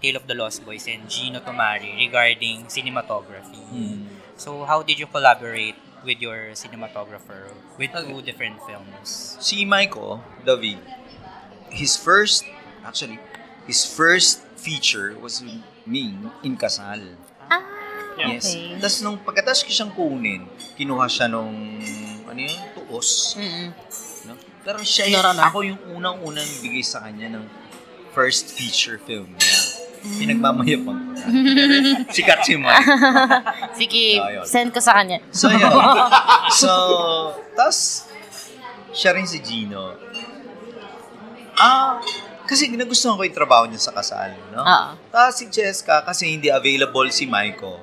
[0.01, 3.63] Tale of the Lost Boys and Gino Tomari regarding cinematography.
[3.73, 4.05] Mm.
[4.37, 8.27] So, how did you collaborate with your cinematographer with two Okay.
[8.27, 9.39] different films?
[9.41, 10.83] Si Michael, David,
[11.71, 12.45] his first,
[12.85, 13.17] actually,
[13.65, 15.41] his first feature was
[15.87, 17.17] me in Kasal.
[17.49, 17.63] Ah,
[18.19, 18.45] Yes.
[18.47, 18.77] okay.
[18.79, 20.43] Tapos nung pagkatapos ko siyang kunin,
[20.77, 21.81] kinuha siya nung,
[22.25, 22.57] ano yun,
[22.95, 23.35] tuos.
[23.35, 23.75] Mm-mm.
[24.31, 24.39] No?
[24.63, 25.51] Pero siya yung, Norana.
[25.51, 27.45] ako yung unang-unang bigay sa kanya ng
[28.15, 29.59] first feature film niya.
[30.05, 31.27] Pinagmamayabang ko na.
[32.15, 32.87] Sikat si Mike.
[33.81, 34.45] Sige, Ayun.
[34.47, 35.19] send ko sa kanya.
[35.35, 35.67] So, yun.
[36.61, 36.71] So,
[37.57, 38.07] tas,
[38.95, 39.97] siya rin si Gino.
[41.57, 41.99] Ah,
[42.45, 44.61] kasi nagustuhan ko yung trabaho niya sa kasal, no?
[44.61, 44.89] Oo.
[45.09, 47.81] Tapos si Cheska, kasi hindi available si Maiko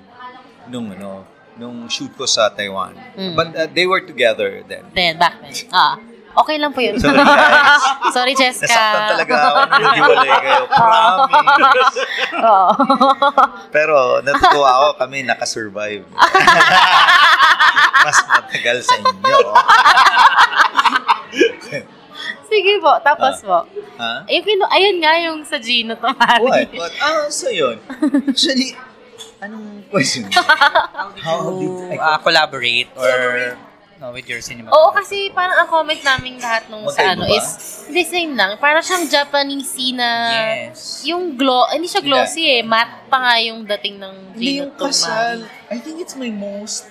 [0.70, 1.26] nung, ano,
[1.56, 2.96] nung shoot ko sa Taiwan.
[3.14, 3.34] Mm.
[3.34, 4.86] But uh, they were together then.
[4.92, 5.54] Then, back then.
[5.70, 6.00] Ah,
[6.38, 6.96] okay lang po yun.
[6.96, 7.84] Sorry, guys.
[8.10, 8.72] Sorry, Jessica.
[8.72, 10.64] Nasaktan talaga ako nung naghiwalay kayo.
[10.74, 11.98] Promise.
[12.40, 12.72] Oo.
[13.70, 16.06] Pero natutuwa ako kami nakasurvive.
[18.02, 19.40] Mas matagal sa inyo.
[22.44, 23.64] Sige po, tapos po.
[23.96, 24.28] Ha?
[24.28, 26.44] Ayun, kinu- ayun nga yung sa Gino Tomari.
[26.44, 26.68] What?
[26.76, 26.94] What?
[27.00, 27.80] Ah, so yun.
[28.28, 28.76] Actually,
[29.42, 30.30] anong question?
[31.26, 33.58] How did I uh, collaborate or
[33.98, 34.70] no, with your cinema?
[34.70, 37.36] Oo, kasi parang ang comment namin lahat nung sa Magkaiba ano ba?
[37.36, 37.48] is,
[37.90, 38.52] hindi same lang.
[38.62, 40.10] Parang siyang Japanese na,
[40.70, 41.02] Yes.
[41.10, 44.72] yung glow, hindi siya glossy eh, matte pa nga yung dating ng Hindi Gino yung
[44.78, 45.38] kasal.
[45.44, 45.74] Tomari.
[45.74, 46.88] I think it's my most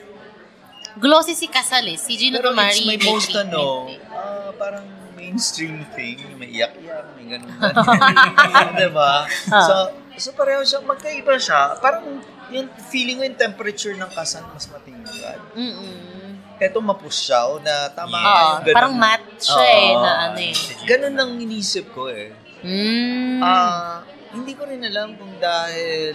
[0.99, 2.75] Glossy si Kasal eh, si Gino Pero Tomari.
[2.75, 3.99] it's my may most treatment ano, eh.
[4.11, 4.85] ah, parang
[5.15, 6.19] mainstream thing.
[6.35, 7.47] May iyak-iyak, may ganun.
[8.83, 9.13] diba?
[9.55, 9.63] Ah.
[9.63, 9.75] So,
[10.19, 11.79] so pareho siya, magkaiba siya.
[11.79, 12.19] Parang
[12.51, 15.41] yung feeling ko yung temperature ng kasan mas matingkad.
[15.55, 16.59] Mm-mm.
[16.61, 18.27] Eto mapusyaw na tama Yeah.
[18.29, 18.77] yung ganun.
[18.77, 20.03] parang matte siya eh, Oo.
[20.05, 20.55] na ano eh.
[20.85, 22.37] Ganun ang inisip ko eh.
[22.61, 23.41] Mm.
[23.41, 26.15] Ah, hindi ko rin alam kung dahil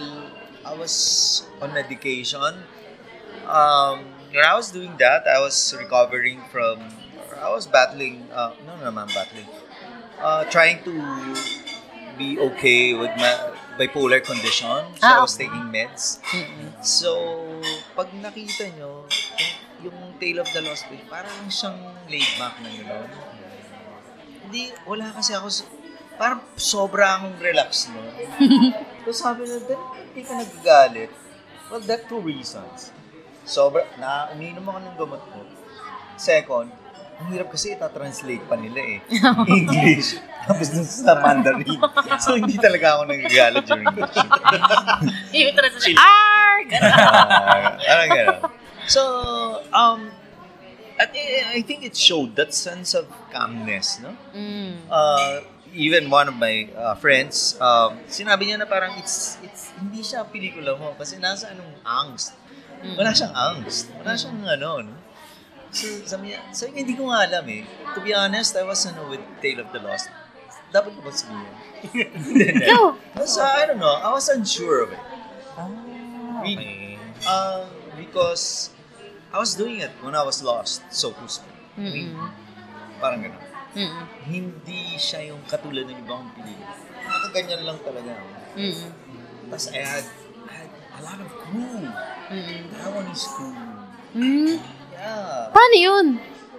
[0.62, 0.94] I was
[1.58, 2.62] on medication.
[3.46, 6.82] Um, when I was doing that, I was recovering from,
[7.38, 9.46] I was battling, uh, no, no, naman battling,
[10.18, 10.94] uh, trying to
[12.14, 13.34] be okay with my
[13.76, 14.82] bipolar condition.
[14.96, 16.18] So Ah, I was taking meds.
[16.32, 16.72] Mm-mm.
[16.80, 17.12] So,
[17.92, 19.04] pag nakita nyo,
[19.84, 21.76] yung, Tale of the Lost Boy, parang siyang
[22.08, 23.10] laid back na gano'n.
[24.48, 25.52] Hindi, wala kasi ako,
[26.16, 28.00] parang sobra akong relax no.
[29.04, 29.80] so sabi na, "Then,
[30.16, 31.12] hindi ka nagagalit.
[31.68, 32.94] Well, that two reasons.
[33.44, 35.40] Sobra, na umiinom ako ng gamot ko.
[36.16, 36.72] Second,
[37.16, 38.98] ang hirap kasi itatranslate pa nila eh.
[39.56, 40.20] English.
[40.44, 41.80] Tapos dun sa Mandarin.
[42.20, 44.32] So, hindi talaga ako nagagalit during the shoot.
[45.40, 46.68] Yung translation, ARG!
[46.76, 48.40] Ah, Parang gano'n.
[48.86, 49.02] So,
[49.72, 50.12] um,
[51.00, 54.12] at I I think it showed that sense of calmness, no?
[54.36, 54.86] Mm.
[54.86, 55.40] Uh,
[55.76, 60.24] even one of my uh, friends, um, sinabi niya na parang it's, it's, hindi siya
[60.24, 62.32] pelikula mo kasi nasa anong angst.
[62.96, 63.88] Wala siyang angst.
[63.98, 64.94] Wala siyang ano, no?
[65.76, 67.62] So, sabi niya, sabi niya, hindi ko nga alam eh.
[67.92, 70.08] To be honest, I was ano, with Tale of the Lost.
[70.72, 71.52] Dapat ko ba sabihin?
[72.72, 72.96] Go!
[73.28, 73.92] So, I don't know.
[73.92, 75.02] I was unsure of it.
[75.54, 75.68] Ah,
[76.40, 76.96] Really?
[77.24, 78.72] Um, because
[79.28, 81.52] I was doing it when I was lost, so to speak.
[81.76, 82.16] I mean,
[82.96, 83.44] parang gano'n.
[83.76, 84.04] Mm-mm.
[84.24, 86.72] Hindi siya yung katulad ng ibang pelikula.
[87.04, 88.16] Nakaganyan lang talaga.
[88.16, 88.28] ako.
[88.56, 88.90] Mm-mm.
[89.52, 90.06] Tapos I had,
[90.48, 91.84] I had a lot of crew.
[92.32, 92.62] Mm-mm.
[92.72, 93.52] Taiwanese crew.
[94.16, 94.56] Mm.
[94.96, 95.52] Yeah.
[95.52, 96.06] Paano yun?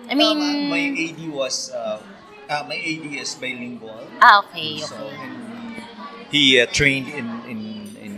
[0.08, 2.00] I mean, Tama, my AD was, uh,
[2.48, 4.08] uh, my AD is bilingual.
[4.22, 5.18] ah, okay, So, okay.
[5.18, 5.36] and
[6.30, 7.60] he uh, trained in, in,
[7.98, 8.14] in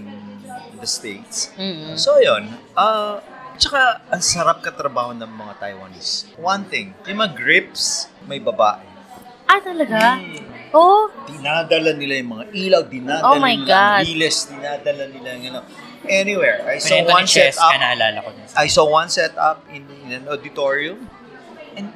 [0.78, 1.50] the States.
[1.56, 1.98] Mm-mm.
[1.98, 2.46] So, yun.
[2.76, 3.24] Uh,
[3.56, 6.30] tsaka, ang sarap katrabaho ng mga Taiwanese.
[6.38, 8.86] One thing, yung mga grips, may babae.
[9.50, 10.22] Ah, talaga?
[10.70, 13.98] Oh, Dinadala nila yung mga ilaw, dinadala Oh my nila God.
[13.98, 15.62] ang riles, dinadala nila yung ano.
[16.08, 16.64] Anywhere.
[16.64, 17.72] I saw Pinento one set up.
[17.72, 18.30] ka, naalala ko.
[18.56, 21.10] I saw one set up in, in an auditorium.
[21.76, 21.92] And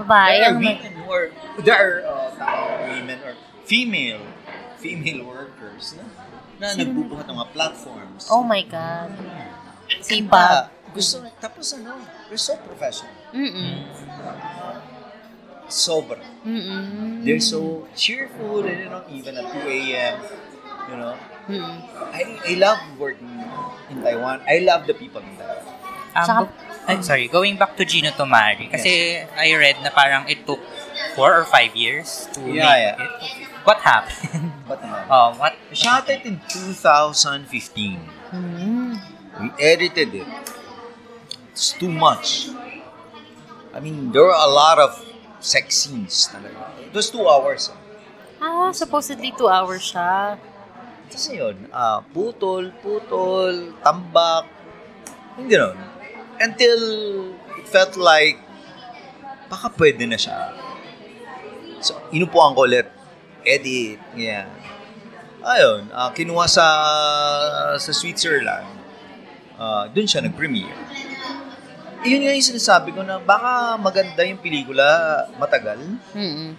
[0.00, 0.40] babae.
[0.40, 1.28] there are ang- women who are,
[1.60, 3.34] there are uh, women or
[3.64, 4.24] female,
[4.80, 6.04] female workers na,
[6.58, 8.28] na nagbubuhat ng mga platforms.
[8.32, 9.12] Oh my God.
[9.12, 10.02] Ganda.
[10.02, 10.72] Sipag.
[10.96, 12.00] Gusto, tapos ano,
[12.32, 13.12] they're so professional.
[13.36, 13.84] Mm-mm.
[15.68, 16.22] Sobra.
[16.46, 17.20] Mm-mm.
[17.24, 20.16] They're so cheerful, and you know, even at 2 a.m.,
[20.88, 21.18] you know.
[21.48, 21.76] Mm-mm.
[22.12, 23.30] I, I love working
[23.90, 24.40] in Taiwan.
[24.48, 25.62] I love the people in Taiwan.
[26.16, 26.52] Um, Saka- go-
[26.88, 30.60] ay, sorry, going back to Gino Tomari, kasi I read na parang it took
[31.14, 32.96] four or five years to Yeah, make yeah.
[32.98, 33.10] it.
[33.66, 34.52] What happened?
[34.66, 34.94] But no.
[35.10, 35.54] um, what?
[35.70, 37.98] We shot it in 2015.
[38.32, 38.98] Mm.
[39.42, 40.28] We edited it.
[41.52, 42.48] It's too much.
[43.74, 44.96] I mean, there were a lot of
[45.40, 46.62] sex scenes talaga.
[46.80, 47.68] It was two hours.
[47.70, 47.78] eh.
[48.40, 50.38] Ah, supposedly two hours siya.
[51.06, 54.44] Kasi yun, ah, putol, putol, tambak,
[55.34, 55.78] hindi nun.
[56.36, 56.80] Until
[57.56, 58.36] it felt like,
[59.46, 60.52] baka pwede na siya.
[61.78, 62.90] So, inupuan ko ulit.
[63.40, 64.50] Edit, yeah.
[65.40, 66.66] Ayun, ah, kinuha sa
[67.78, 68.66] sa Switzerland.
[69.54, 70.74] Ah, Doon siya nag-premiere.
[72.02, 74.84] Yun nga yung sinasabi ko na baka maganda yung pelikula
[75.38, 75.78] matagal.
[76.12, 76.54] Mm-mm.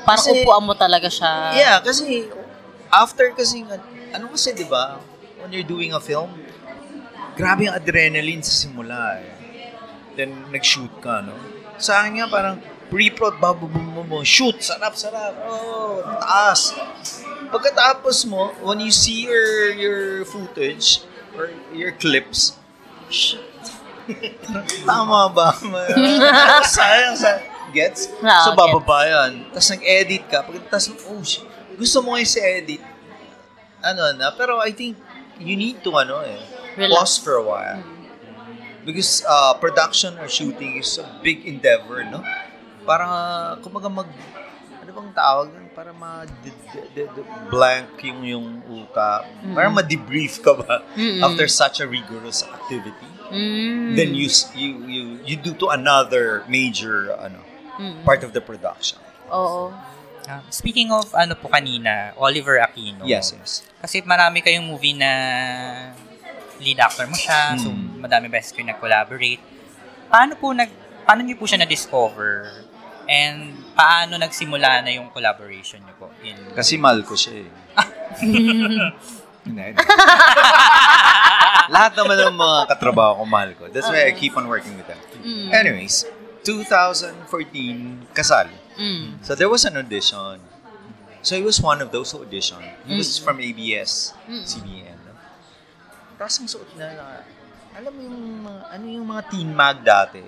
[0.00, 1.32] Parang Kasi- upuan mo talaga siya.
[1.52, 2.24] Yeah, kasi
[2.92, 3.64] after kasi,
[4.12, 4.98] ano kasi, di ba,
[5.40, 6.30] when you're doing a film,
[7.38, 9.30] grabe yung adrenaline sa simula eh.
[10.18, 11.38] Then, nag-shoot ka, no?
[11.78, 12.58] Sa akin nga, parang
[12.90, 16.74] pre-prod, mo, shoot, sarap, sarap, oh, taas.
[17.50, 21.06] Pagkatapos mo, when you see your, your footage,
[21.38, 22.58] or your clips,
[23.06, 23.46] shit,
[24.88, 25.54] tama ba?
[26.66, 27.46] sayang, sayang.
[27.70, 28.10] Gets?
[28.18, 29.46] Oo, so, bababa yan.
[29.54, 30.42] Tapos nag-edit ka.
[30.42, 31.46] Pagkatapos, oh, shit,
[31.80, 32.82] gusto mo kayo sa edit.
[33.80, 35.00] Ano na, pero I think
[35.40, 36.36] you need to, ano eh,
[36.76, 36.92] Relax.
[36.92, 37.80] pause for a while.
[38.84, 42.20] Because uh, production or shooting is a big endeavor, no?
[42.80, 43.04] para,
[43.60, 44.08] kumbaga mag,
[44.80, 45.68] ano bang tawag nun?
[45.70, 46.50] Para ma d-
[46.96, 49.28] d- d- blank yung yung utak.
[49.54, 51.20] Para ma-debrief ka ba Mm-mm.
[51.22, 53.08] after such a rigorous activity.
[53.30, 53.94] Mm.
[53.94, 54.26] Then you
[54.58, 57.38] you you you do to another major ano
[57.78, 58.02] Mm.
[58.02, 58.98] part of the production.
[59.30, 59.70] Oo.
[60.30, 63.02] Ah, speaking of ano po kanina, Oliver Aquino.
[63.02, 63.66] Yes, yes.
[63.82, 65.10] Kasi marami kayong movie na
[66.62, 67.98] lead actor mo siya, so Mm.
[67.98, 69.42] madami beses kayo nag-collaborate.
[70.06, 70.70] Paano po nag
[71.02, 72.46] paano niyo po siya na-discover?
[73.10, 77.50] And paano nagsimula na yung collaboration niyo po in Kasi mahal ko siya eh.
[79.50, 79.66] Hindi.
[81.74, 83.66] Lahat naman ng mga katrabaho ko mahal ko.
[83.66, 85.00] That's why I keep on working with them.
[85.26, 85.48] Mm.
[85.50, 86.06] Anyways,
[86.46, 88.46] 2014, kasal.
[88.80, 89.20] Mm.
[89.20, 90.40] So there was an audition.
[91.20, 92.64] So he was one of those who auditioned.
[92.88, 93.20] He was Mm.
[93.20, 94.40] from ABS, Mm.
[94.42, 94.96] CBN.
[95.04, 95.12] No?
[96.16, 97.04] Tapos ang suot na, na,
[97.76, 100.24] alam mo yung mga, ano yung mga teen mag dati?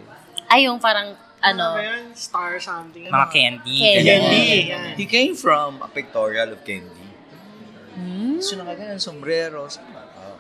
[0.53, 2.13] Ay, yung parang, Ano ano, yun?
[2.15, 3.09] Star something.
[3.09, 3.77] mga candy?
[3.81, 4.05] Candy.
[4.07, 4.47] Candy.
[4.69, 4.93] Yan.
[4.95, 7.09] He came from a pictorial of Candy.
[7.97, 8.39] Hmm?
[8.39, 9.65] So nakaganyan, sombrero.
[9.67, 10.37] So, oh.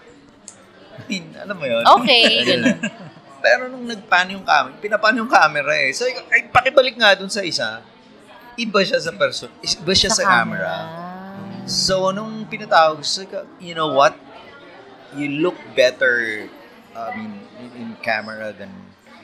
[0.94, 1.82] I mean, alam mo yun?
[2.00, 2.44] Okay.
[3.44, 5.90] Pero nung nagpan yung camera, pinapan yung camera eh.
[5.90, 7.82] So, ay, pakibalik nga dun sa isa,
[8.56, 10.74] iba siya sa person, iba siya sa, camera.
[11.64, 13.22] So, nung pinatawag, so,
[13.62, 14.18] you know what?
[15.14, 16.48] You look better,
[16.96, 18.72] I mean, in, in camera than...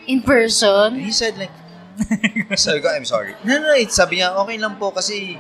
[0.09, 0.97] In person?
[0.97, 1.53] He said like,
[2.55, 3.35] sabi ko, I'm sorry.
[3.43, 5.37] No, no, it's, sabi niya, okay lang po kasi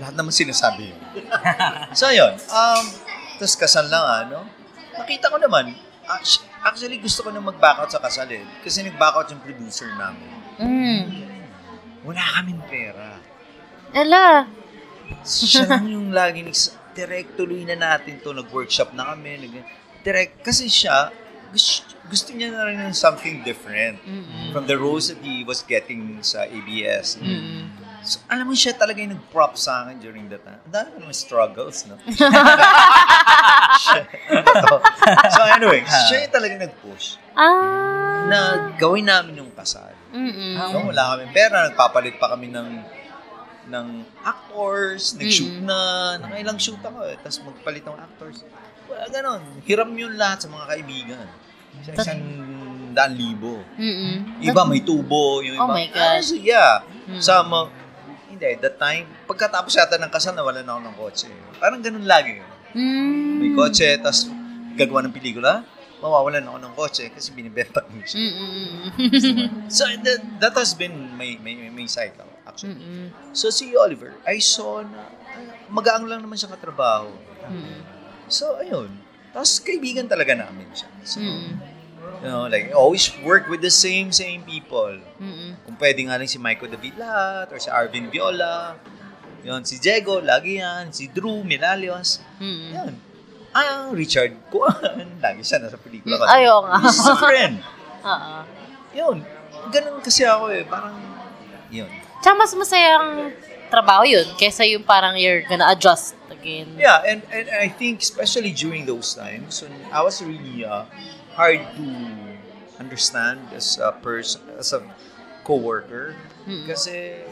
[0.00, 1.00] lahat naman sinasabi yun.
[1.98, 2.32] so, yun.
[2.48, 2.84] Um,
[3.38, 4.42] Tapos kasal lang, ano?
[4.98, 5.70] Nakita ko naman,
[6.08, 8.42] act- actually gusto ko na mag-back out sa kasal eh.
[8.64, 10.28] Kasi nag-back out yung producer namin.
[10.58, 11.27] Mm.
[12.08, 13.20] Wala kaming pera.
[13.92, 14.48] Ala.
[15.28, 19.54] Siya lang yung lagi nags direct tuloy na natin to nag-workshop na kami nag
[20.02, 21.12] direct kasi siya
[21.52, 24.52] gusto, gusto niya na rin ng something different Mm-mm.
[24.52, 27.16] from the roles that he was getting sa ABS.
[27.20, 27.70] Mm-mm.
[28.08, 30.56] So, alam mo siya talaga yung nag-prop sa akin during that time.
[30.62, 32.00] Ang dami naman struggles, no?
[35.28, 38.26] So anyway, siya yung talaga nag-push Ah.
[38.26, 38.38] na
[38.74, 39.92] gawin namin yung kasal.
[40.10, 40.56] Mm-mm.
[40.56, 42.68] No, wala kami pera, nagpapalit pa kami ng
[43.68, 43.86] ng
[44.24, 45.68] actors, nag-shoot Mm.
[45.68, 45.78] na,
[46.18, 48.40] nakailang shoot ako eh, tapos magpalit ng actors.
[48.88, 49.42] Wala ganon.
[49.62, 51.26] Hiram yun lahat sa mga kaibigan.
[51.84, 52.22] Sa isang
[52.90, 53.60] daan libo.
[53.76, 54.40] Mm-mm.
[54.40, 55.62] Iba may tubo, yung iba.
[55.62, 56.16] Oh my God.
[56.16, 56.80] Ah, so yeah.
[57.04, 57.20] Mm.
[57.20, 57.68] Sa mga,
[58.38, 61.28] hindi, that time, pagkatapos yata ng kasal, nawala na ako ng kotse.
[61.58, 62.38] Parang ganun lagi.
[62.78, 63.42] Mm.
[63.42, 64.30] May kotse, tapos
[64.78, 65.66] gagawa ng pelikula,
[65.98, 68.22] mawawalan ako ng kotse kasi binibenta ko siya.
[68.22, 68.70] Mm-mm.
[69.76, 72.78] So that, that has been my, my, my cycle, actually.
[72.78, 73.10] Mm-mm.
[73.34, 75.10] So si Oliver, I saw na ah,
[75.66, 77.10] magaang lang naman siya katrabaho.
[77.50, 77.82] Mm-mm.
[78.30, 78.94] So ayun.
[79.34, 80.88] Tapos kaibigan talaga namin siya.
[81.04, 81.77] So, Mm-mm.
[82.22, 84.98] You know, like, always work with the same, same people.
[85.20, 85.54] Mm-mm.
[85.66, 88.76] Kung pwede nga lang si Michael David lahat, or si Arvin Viola,
[89.42, 92.70] yun, si Diego, lagi yan, si Drew Milalios, Mm-mm.
[92.74, 92.92] yan.
[93.54, 96.20] Ah, Richard Kuan, lagi siya nasa pelikula.
[96.20, 96.76] Mm, ayaw nga.
[96.84, 97.54] He's a friend.
[98.12, 98.34] Oo.
[98.92, 99.16] Yun,
[99.72, 100.94] ganun kasi ako eh, parang,
[101.72, 101.88] yun.
[102.18, 103.30] Tsaka mas masayang
[103.68, 106.66] trabaho yun kesa yung parang you're gonna adjust again.
[106.80, 110.88] Yeah, and, and I think especially during those times when I was really uh,
[111.38, 111.86] hard to
[112.82, 114.82] understand as a person, as a
[115.46, 116.66] coworker, Mm.
[116.66, 117.22] kasi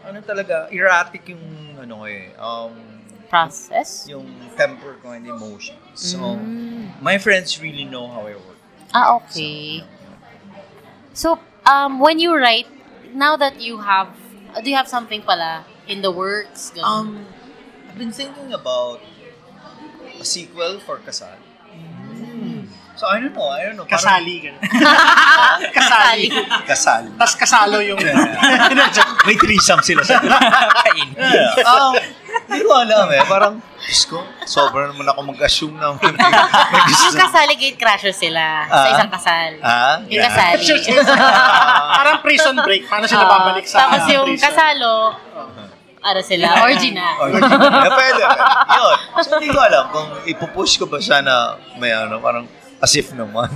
[0.00, 2.72] ano talaga, erratic yung ano eh, um,
[3.28, 4.08] Process?
[4.08, 4.26] yung
[4.56, 5.78] temper ko and emotions.
[5.94, 6.98] So, Mm.
[7.04, 8.58] my friends really know how I work.
[8.96, 9.84] Ah, okay.
[11.12, 12.66] So, um, when you write,
[13.12, 14.08] now that you have,
[14.64, 16.72] do you have something pala in the works?
[16.74, 16.82] Ganun?
[16.82, 17.08] Um,
[17.86, 19.04] I've been thinking about
[20.18, 21.38] a sequel for Kasal.
[23.00, 23.88] So, I don't know, I don't know.
[23.88, 24.34] parang- Kasali.
[24.44, 24.60] Ganun.
[25.80, 26.26] Kasali.
[26.68, 27.02] Kasal.
[27.16, 27.96] Tapos kasalo yung...
[29.26, 31.08] May threesome sila sa Kain.
[31.16, 31.64] Yeah.
[31.64, 31.96] Um,
[32.44, 33.24] hindi ko alam eh.
[33.24, 36.00] Parang, Diyos ko, sobra naman ako mag-assume na yung
[37.16, 38.92] kasali gate crasher sila sa Ah?
[38.92, 39.50] isang kasal.
[39.64, 39.96] Ah?
[40.04, 40.64] Yung kasali.
[41.96, 42.84] Parang prison break.
[42.84, 43.32] Paano sila Oo.
[43.32, 44.44] babalik sa Tapos yung prison?
[44.44, 44.92] kasalo,
[46.00, 47.16] ano sila, origina.
[47.16, 48.22] Or, eh, pwede, pwede.
[48.76, 48.96] Yun.
[49.20, 52.44] So, hindi ko alam kung ipupush ko ba siya na may ano, parang
[52.80, 53.48] as if naman.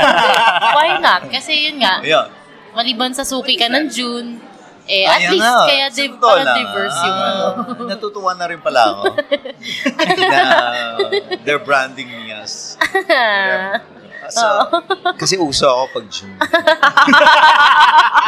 [0.76, 1.26] Why not?
[1.32, 2.28] Kasi yun nga, Yun.
[2.76, 4.36] maliban sa suki ka ng June,
[4.84, 5.58] eh, at Ayan least nga.
[5.64, 7.44] kaya div- lang, diverse ah, yung ano.
[7.88, 9.04] Natutuwa na rin pala ako.
[10.30, 10.40] na
[11.46, 12.76] they're branding me as
[14.30, 14.46] So,
[15.18, 16.38] kasi uso ako pag June.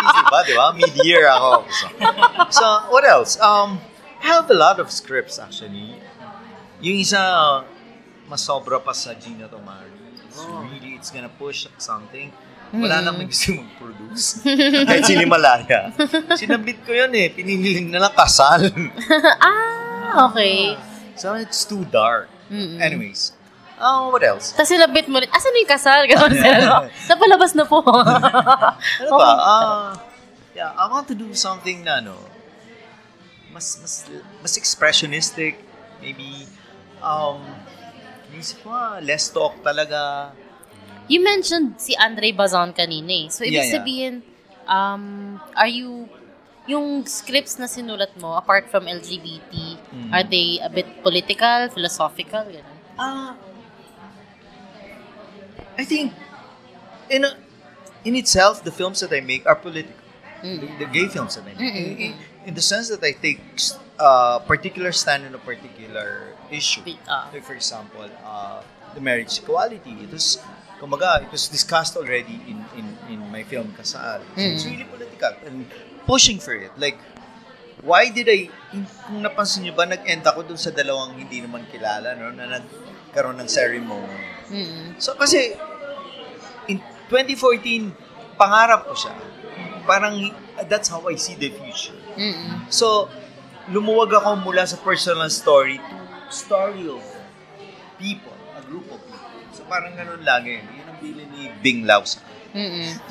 [0.02, 0.74] Easy ba, di ba?
[0.74, 1.62] Mid-year ako.
[1.70, 1.86] So,
[2.50, 3.38] so, what else?
[3.38, 3.78] Um,
[4.18, 5.98] I have a lot of scripts actually.
[6.82, 7.22] Yung isa,
[8.32, 9.92] mas sobra pa sa Gina Tomari.
[10.24, 12.32] It's really, it's gonna push something.
[12.72, 14.40] Wala nang gusto mag-produce.
[14.88, 15.92] Kahit sinimalaya.
[16.32, 17.28] Sinabit ko yun eh.
[17.28, 18.72] Pinili na lang kasal.
[19.44, 20.80] ah, okay.
[21.12, 22.32] so, it's too dark.
[22.48, 22.80] Mm-mm.
[22.80, 23.36] Anyways.
[23.76, 24.56] Oh, what else?
[24.56, 26.00] Tapos sinabit mo rin, asan yung kasal?
[26.08, 26.88] Gano'n sila.
[26.88, 27.84] Napalabas na po.
[27.84, 29.30] Ano ba?
[29.36, 29.92] Ah,
[30.56, 32.16] yeah, I want to do something na ano,
[33.52, 34.08] mas mas
[34.40, 35.60] mas expressionistic,
[36.00, 36.48] maybe
[37.02, 37.42] um
[38.32, 40.32] Inisip ko nga, less talk talaga.
[41.06, 43.26] you mentioned si Andre Bazan kanina eh.
[43.28, 43.74] So, ibig Yeah, yeah.
[43.76, 44.14] sabihin,
[44.64, 46.08] um, are you,
[46.64, 49.52] yung scripts na sinulat mo, apart from LGBT,
[49.92, 50.08] Mm.
[50.14, 52.46] are they a bit political, philosophical?
[52.48, 52.76] Ganun?
[52.96, 53.34] Ah,
[55.76, 56.12] I think
[57.10, 57.32] in a,
[58.04, 59.98] in itself, the films that I make are political.
[60.42, 61.58] The, the gay films that I make.
[61.58, 61.76] Mm-mm.
[61.76, 62.12] In, in,
[62.46, 63.38] in the sense that I take
[63.98, 66.84] uh, particular stand on a particular issue.
[67.08, 67.28] Ah.
[67.32, 68.60] Like for example, uh,
[68.94, 69.96] the marriage equality.
[70.04, 70.38] It was,
[70.80, 74.20] kumaga, it was discussed already in, in, in my film Kasal.
[74.36, 74.70] So it's Mm.
[74.70, 75.66] really political and
[76.06, 76.70] pushing for it.
[76.76, 76.98] Like,
[77.82, 78.46] why did I,
[79.08, 83.38] kung napansin nyo ba, nag-end ako dun sa dalawang hindi naman kilala, no, na nagkaroon
[83.42, 84.22] ng ceremony.
[84.52, 84.98] Mm-mm.
[85.02, 85.56] So, kasi,
[86.68, 86.78] in
[87.10, 87.90] 2014,
[88.38, 89.14] pangarap ko siya.
[89.82, 90.14] Parang,
[90.70, 91.98] that's how I see the future.
[92.14, 92.70] Mm-mm.
[92.70, 93.10] So,
[93.70, 95.94] lumuwag ako mula sa personal story to
[96.32, 97.04] story of
[98.00, 99.30] people, a group of people.
[99.52, 100.64] So, parang ganun lagi.
[100.64, 102.24] Yun ang bili ni Bing Lao sa.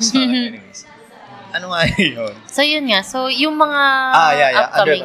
[0.02, 0.82] So, anyways.
[1.52, 2.32] Ano nga yun?
[2.48, 3.04] So, yun nga.
[3.04, 3.80] So, yung mga
[4.16, 4.60] Ah, yeah, yeah.
[4.72, 5.04] upcoming...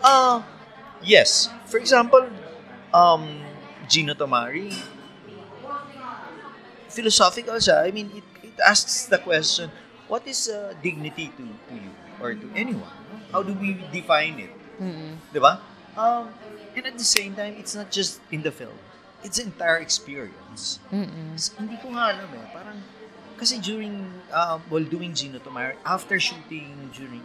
[0.00, 0.40] Uh,
[1.04, 1.52] yes.
[1.68, 2.24] For example,
[2.88, 3.44] um,
[3.84, 4.72] Gino Tomari,
[6.88, 7.84] philosophical siya.
[7.84, 9.68] I mean, it, it asks the question,
[10.08, 12.94] what is uh, dignity to, to you or to anyone?
[13.28, 14.52] How do we define it?
[14.80, 15.20] Mm-mm.
[15.34, 15.60] Di ba?
[16.00, 16.32] Um,
[16.74, 18.74] and at the same time, it's not just in the film.
[19.24, 20.78] It's the entire experience.
[20.92, 21.32] Mm-mm.
[21.34, 22.44] S- Hindi ko nga alam eh.
[22.52, 22.78] Parang,
[23.40, 27.24] kasi during, uh, while doing Gino Tomari, after shooting, during,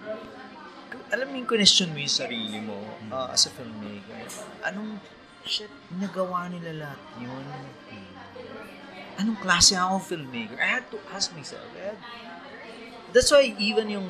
[1.11, 2.77] alam mo yung question mo yung sarili mo
[3.11, 4.15] uh, as a filmmaker.
[4.63, 4.97] Anong,
[5.43, 7.45] shit, nagawa nila lahat yun?
[9.19, 10.55] Anong klase akong filmmaker?
[10.55, 11.67] I had to ask myself.
[11.75, 11.99] I had,
[13.11, 14.07] that's why even yung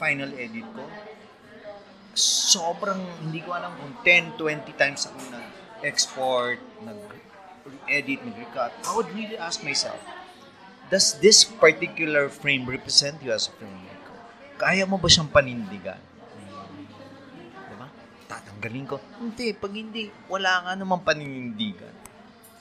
[0.00, 0.88] final edit ko,
[2.14, 8.72] sobrang hindi ko alam kung 10, 20 times ako nag-export, nag-edit, nag-recut.
[8.86, 9.98] I would really ask myself,
[10.88, 14.18] does this particular frame represent you as a filmmaker?
[14.56, 15.98] Kaya mo ba siyang panindigan?
[17.68, 17.88] Diba?
[18.30, 19.02] Tatanggalin ko.
[19.18, 21.92] Hindi, pag hindi, wala nga namang paninindigan.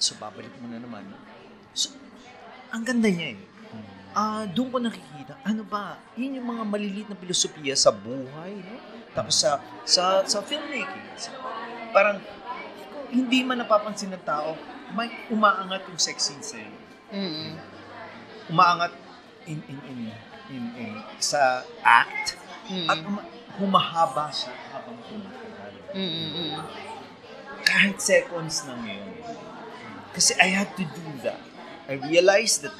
[0.01, 1.05] So, babalik mo na naman.
[1.77, 1.93] So,
[2.73, 3.39] ang ganda niya eh.
[4.13, 8.92] Ah, doon ko nakikita, ano ba, yun yung mga maliliit na filosofiya sa buhay, no?
[9.13, 11.07] Tapos sa sa sa filmmaking.
[11.93, 12.17] Parang
[13.13, 14.57] hindi man napapansin ng tao,
[14.97, 16.73] may umaangat yung sex scene sa iyo.
[17.13, 17.53] Mm-mm.
[18.49, 18.93] Umaangat
[19.45, 19.99] in in in
[20.49, 20.91] in, in
[21.21, 22.89] sa act Mm-mm.
[22.89, 23.25] at uma-
[23.61, 25.73] humahaba siya habang tumatagal.
[25.93, 26.57] Mm-mm.
[27.63, 29.07] kahit seconds lang yun.
[30.11, 31.39] Kasi I had to do that.
[31.87, 32.75] I realized that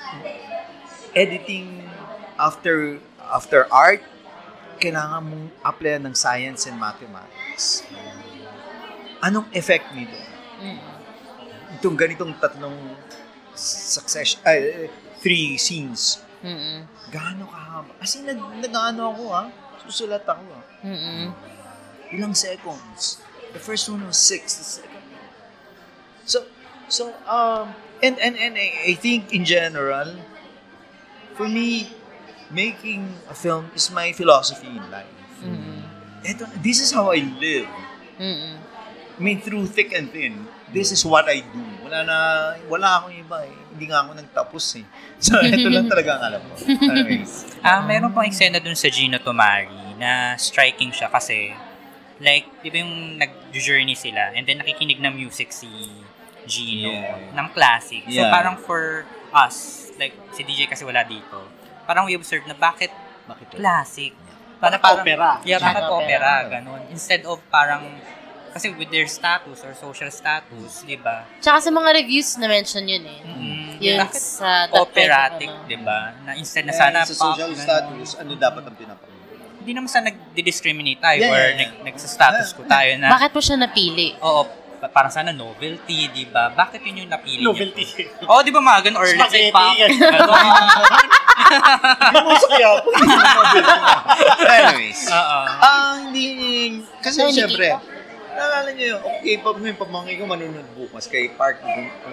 [1.14, 1.88] editing
[2.36, 4.04] after after art,
[4.84, 7.88] kailangan mong applyan ng science and mathematics.
[9.24, 10.20] Anong effect nito?
[10.60, 11.80] Mm-mm.
[11.80, 12.76] Itong ganitong tatlong
[13.56, 14.92] succession, ay,
[15.24, 16.20] three scenes.
[16.44, 16.84] Mm-mm.
[17.08, 17.96] Gaano kahaba?
[18.04, 19.44] Kasi nag, nag-ano ako ha?
[19.88, 20.62] Susulat ako ha?
[20.84, 21.32] Mm-mm.
[22.14, 23.24] ilang seconds.
[23.56, 24.60] The first one was six.
[24.60, 25.04] The second
[26.24, 26.48] So,
[26.88, 30.16] so, um, and, and, and I, I think in general,
[31.36, 31.92] for me,
[32.54, 35.10] making a film is my philosophy in life.
[35.42, 35.82] Mm-mm.
[36.24, 37.68] Eto, this is how I live.
[38.16, 38.56] Mm-mm.
[39.14, 41.62] I mean, through thick and thin, this is what I do.
[41.86, 42.18] Wala na,
[42.66, 43.54] wala akong iba eh.
[43.74, 44.86] Hindi nga ako nagtapos eh.
[45.22, 46.54] So, ito lang talaga ang alam ko.
[46.66, 47.34] Anyways.
[47.66, 51.54] Ah, meron pang eksena dun sa Gino Tomari na striking siya kasi
[52.20, 55.70] like, di ba yung nag-journey sila and then nakikinig ng music si
[56.44, 57.32] Gino Yeah.
[57.40, 58.04] ng classic.
[58.12, 58.28] So Yeah.
[58.28, 61.48] parang for us, like si DJ kasi wala dito,
[61.84, 62.90] parang we observe na bakit
[63.24, 63.48] Bakit?
[63.54, 64.12] classic?
[64.58, 65.30] Parang parang- opera.
[65.44, 66.52] Yeah, bakit Parang opera, opera.
[66.54, 66.82] ganun.
[66.88, 67.84] Instead of parang,
[68.50, 71.28] kasi with their status or social status, di ba?
[71.38, 73.20] Tsaka sa mga reviews na mention yun eh.
[73.22, 75.68] Mm, Yun bakit sa operatic, ano.
[75.68, 76.16] di ba?
[76.22, 77.60] Na instead na Eh, sana sa pop, social ganun.
[77.60, 79.12] status, ano dapat ang pinapakita?
[79.60, 81.60] Hindi naman sa nag-discriminate tayo Yeah, or yeah, yeah.
[81.62, 84.16] nag, nagsa-status ko tayo na, Bakit mo siya napili?
[84.18, 84.42] oo,
[84.90, 86.52] parang sana novelty, di ba?
[86.52, 87.48] Bakit yun yung napili niya?
[87.52, 87.86] Novelty.
[88.28, 89.00] Oo, di ba mga ganun?
[89.00, 89.78] Or let's say pop.
[89.78, 89.90] yan.
[92.54, 92.90] Kaya ako.
[94.48, 95.02] Anyways.
[95.12, 95.40] Oo.
[95.62, 96.26] Ah, hindi,
[97.00, 97.68] kasi hindi siyempre,
[98.34, 101.62] Naalala niyo yun, okay, pag may pamangkin ko manunod bukas kay Park,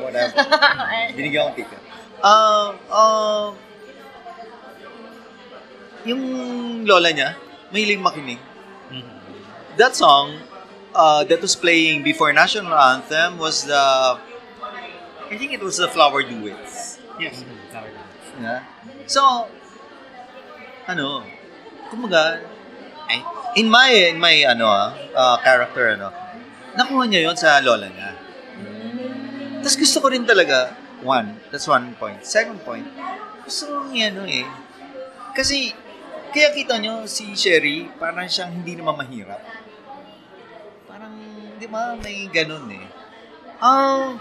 [0.04, 0.36] whatever.
[1.16, 1.80] Binigyan ko ticket.
[2.20, 3.50] Um, um,
[6.04, 6.22] yung
[6.84, 7.40] lola niya,
[7.72, 8.40] mahilig makinig.
[9.80, 10.36] That song
[10.94, 13.76] uh, that was playing before national anthem was the,
[15.30, 16.98] I think it was the Flower Duets.
[17.18, 17.44] Yes.
[18.40, 18.64] Yeah.
[19.06, 19.46] So,
[20.88, 21.22] ano,
[21.92, 22.40] kumaga,
[23.10, 23.20] ay,
[23.60, 26.08] in my, in my, ano, ah, uh, character, ano,
[26.78, 28.16] nakuha niya yon sa lola niya.
[29.60, 30.72] Tapos gusto ko rin talaga,
[31.04, 32.24] one, that's one point.
[32.24, 32.88] Second point,
[33.44, 34.48] gusto ko rin ano eh,
[35.36, 35.74] kasi,
[36.32, 39.42] kaya kita nyo, si Sherry, parang siyang hindi naman mahirap.
[41.60, 42.86] Parang, di ba, may ganun eh.
[43.60, 44.16] Ang,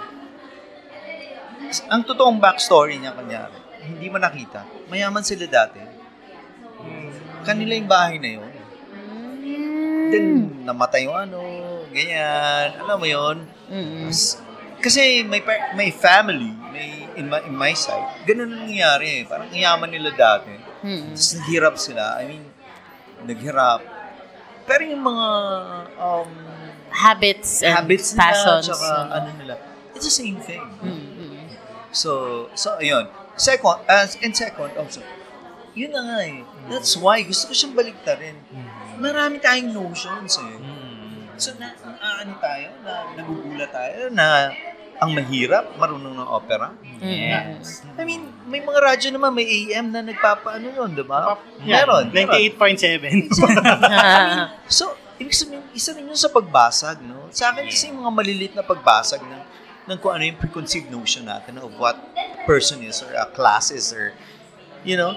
[1.88, 3.48] ang totoong backstory niya, kanya,
[3.80, 4.68] hindi mo nakita.
[4.92, 5.80] Mayaman sila dati.
[7.48, 8.52] Kanila yung bahay na yun.
[10.10, 10.26] Then,
[10.68, 11.40] namatay yung ano,
[11.96, 12.76] ganyan.
[12.76, 13.38] Alam mo yun?
[13.72, 14.44] Tapos,
[14.80, 15.44] kasi may
[15.76, 18.24] may family, may in my, in my side.
[18.24, 19.24] Ganun ang nangyari eh.
[19.28, 20.56] Parang yaman nila dati.
[20.84, 21.16] Mm-mm.
[21.16, 22.04] Tapos naghirap sila.
[22.20, 22.44] I mean,
[23.28, 23.84] naghirap.
[24.64, 25.28] Pero yung mga
[26.00, 26.32] um,
[27.00, 28.68] Habits and habits nila, passions.
[28.68, 29.12] tsaka ano.
[29.16, 29.56] ano nila,
[29.96, 30.64] it's the same thing.
[30.84, 31.48] Mm-mm.
[31.96, 32.12] So,
[32.54, 33.08] so ayun.
[33.40, 35.00] Second, as and second, also,
[35.72, 36.44] yun na nga eh.
[36.68, 38.36] That's why gusto ko siyang baliktarin.
[39.00, 40.60] Marami tayong notions eh.
[41.40, 44.52] So, na, na ano tayo, na nagugulat tayo na
[45.00, 46.76] ang mahirap, marunong ng opera.
[47.00, 47.88] Yes.
[47.96, 51.40] I mean, may mga radyo naman, may AM na nagpapaano yun, di ba?
[51.64, 52.12] Yeah, Meron.
[52.12, 52.36] meron.
[52.60, 53.32] 98.7.
[54.68, 57.30] So, ibig sabihin, isa rin yun sa pagbasag, no?
[57.30, 59.44] Sa akin kasi yung mga malilit na pagbasag ng,
[59.90, 61.98] ng kung ano yung preconceived notion natin of what
[62.46, 64.14] person is or a class is or,
[64.82, 65.14] you know,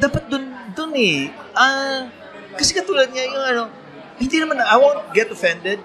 [0.00, 1.28] dapat dun, dun eh.
[1.52, 2.08] Ah,
[2.54, 3.62] kasi katulad niya yung ano,
[4.20, 5.80] hindi naman, I won't get offended,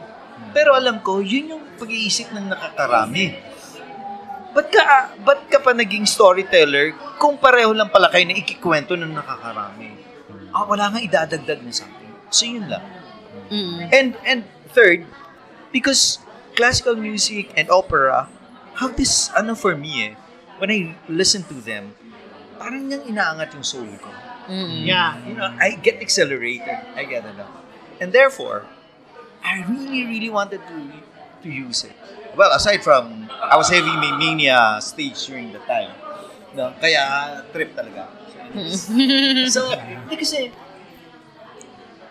[0.51, 3.36] pero alam ko, yun yung pag-iisip ng nakakarami.
[4.55, 8.95] Ba't ka, ah, ba't ka pa naging storyteller kung pareho lang pala kayo na ikikwento
[8.95, 9.91] ng nakakarami?
[10.55, 12.11] Ah, wala nga idadagdag na something.
[12.32, 13.05] So, yun lang.
[13.49, 13.89] Mm-mm.
[13.93, 15.05] And and third,
[15.71, 16.19] because
[16.55, 18.27] classical music and opera
[18.79, 20.13] have this, ano for me eh,
[20.59, 21.95] when I listen to them,
[22.59, 24.09] parang niyang inaangat yung soul ko.
[24.45, 24.86] Mm-mm.
[24.86, 25.17] yeah.
[25.25, 26.77] You know, I get accelerated.
[26.93, 27.36] I get it.
[27.99, 28.67] And therefore,
[29.41, 30.77] I really, really wanted to
[31.45, 31.95] to use it.
[32.36, 35.95] Well, aside from, I was having my mania stage during the time.
[36.51, 36.75] No?
[36.81, 38.11] Kaya, trip talaga.
[38.51, 39.47] Mm.
[39.47, 40.51] So, hindi kasi,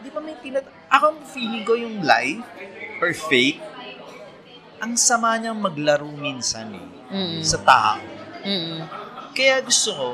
[0.01, 0.65] di ba may tinat...
[0.95, 2.47] Ako, feeling ko yung life
[3.03, 3.59] or fate,
[4.79, 7.43] ang sama niyang maglaro minsan eh, Mm-mm.
[7.43, 7.99] sa tao.
[8.47, 8.79] Mm-mm.
[9.35, 10.09] Kaya gusto ko,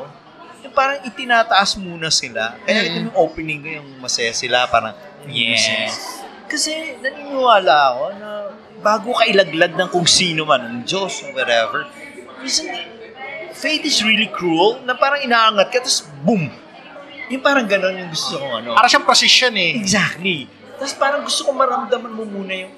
[0.64, 2.57] yung parang itinataas muna sila.
[2.64, 4.97] Kaya ito yung opening ko, yung masaya sila, parang,
[5.28, 6.24] Yes.
[6.49, 8.31] Kasi naniniwala ako na
[8.81, 11.85] bago ka ilaglag ng kung sino man, ng Diyos or whatever,
[12.41, 12.72] minsan,
[13.53, 16.49] fate is really cruel na parang inaangat ka, tapos boom!
[17.31, 18.74] Yung parang gano'n yung gusto ko, ano.
[18.74, 19.76] Para siyang position eh.
[19.76, 20.49] Exactly.
[20.81, 22.72] Tapos parang gusto ko maramdaman mo muna yung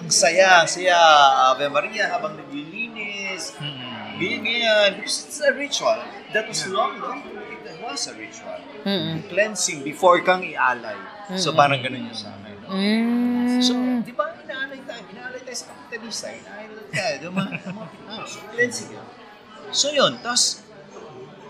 [0.00, 0.96] ang saya, saya,
[1.52, 4.90] Ave Maria, habang naglilinis, ganyan, ganyan.
[4.98, 6.00] Because it's a ritual.
[6.32, 7.20] That was long, no?
[7.62, 8.56] It was a ritual.
[8.82, 9.28] Mm-mm.
[9.28, 10.96] Cleansing before kang ialay.
[11.38, 12.56] So parang ganun yung sa akin.
[12.64, 12.68] no?
[12.72, 13.60] Mm.
[13.62, 17.86] So, di ba, inaalay tayo, inaalay tayo sa kapitalista, inaalay tayo, di ba, mga, mga
[17.92, 19.06] Pinas, cleansing yun.
[19.70, 20.64] So yun, tapos,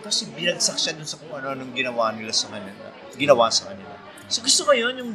[0.03, 3.95] tapos binagsak siya dun sa kung ano anong ginawa nila sa kanila, ginawa sa kanila.
[4.29, 5.13] So gusto ko yun, yung,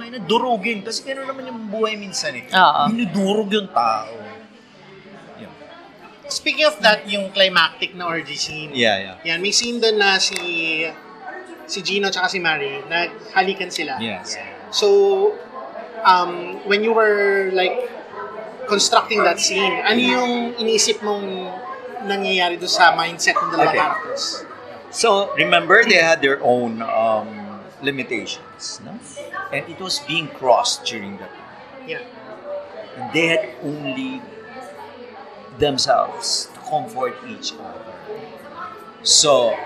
[0.00, 2.46] ay na, durugin, kasi gano'n naman yung buhay minsan eh.
[2.50, 2.82] Oo.
[2.90, 4.14] Dinudurog yung tao.
[5.38, 5.52] Yun.
[6.28, 8.70] Speaking of that, yung climactic na orgy scene.
[8.74, 9.16] Yeah, yeah.
[9.34, 10.36] Yan, may scene doon na si
[11.68, 14.00] si Gino at si Mary, naghalikan sila.
[14.00, 14.40] Yes.
[14.72, 15.36] So,
[16.00, 17.76] um, when you were like
[18.68, 21.24] constructing that scene, ano yung iniisip mong
[22.08, 23.80] nangyayari doon sa mindset ng dalawang Okay.
[23.84, 24.24] characters?
[24.88, 27.37] So, remember they had their own um,
[27.82, 28.98] limitations, no?
[29.52, 31.88] And it was being crossed during that time.
[31.88, 32.02] Yeah.
[32.96, 34.22] And they had only
[35.58, 37.94] themselves to comfort each other.
[39.02, 39.56] So,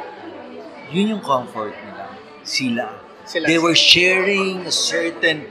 [0.93, 2.17] yun yung comfort nila.
[2.45, 2.89] Sila.
[3.25, 3.47] Sila.
[3.49, 5.47] They were sharing a certain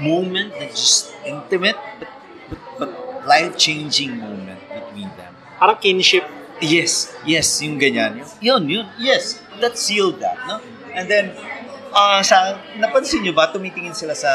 [0.00, 2.08] moment that just intimate but,
[2.48, 2.90] but, but
[3.26, 5.32] life-changing moment between them.
[5.58, 6.24] Parang kinship.
[6.60, 8.24] Yes, yes, yung ganyan.
[8.40, 10.60] Yun, yun, yes, that sealed that, no?
[10.96, 11.36] And then,
[11.96, 14.32] ah sa, napansin nyo ba, tumitingin sila sa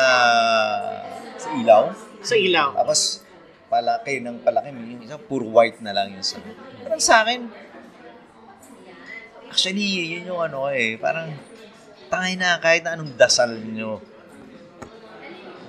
[1.38, 1.94] sa ilaw?
[2.26, 2.74] Sa ilaw.
[2.74, 3.22] Tapos,
[3.70, 6.42] palaki ng palaki, yung isa, puro white na lang yung sa
[6.82, 7.46] Parang sa akin,
[9.54, 11.30] actually, yun yung ano eh, parang,
[12.10, 14.02] tangay na, kahit na anong dasal nyo,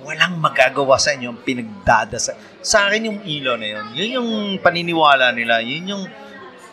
[0.03, 2.35] walang magagawa sa inyo ang pinagdadasa.
[2.59, 4.29] Sa akin yung ilaw na yun, yun yung
[4.59, 6.03] paniniwala nila, yun yung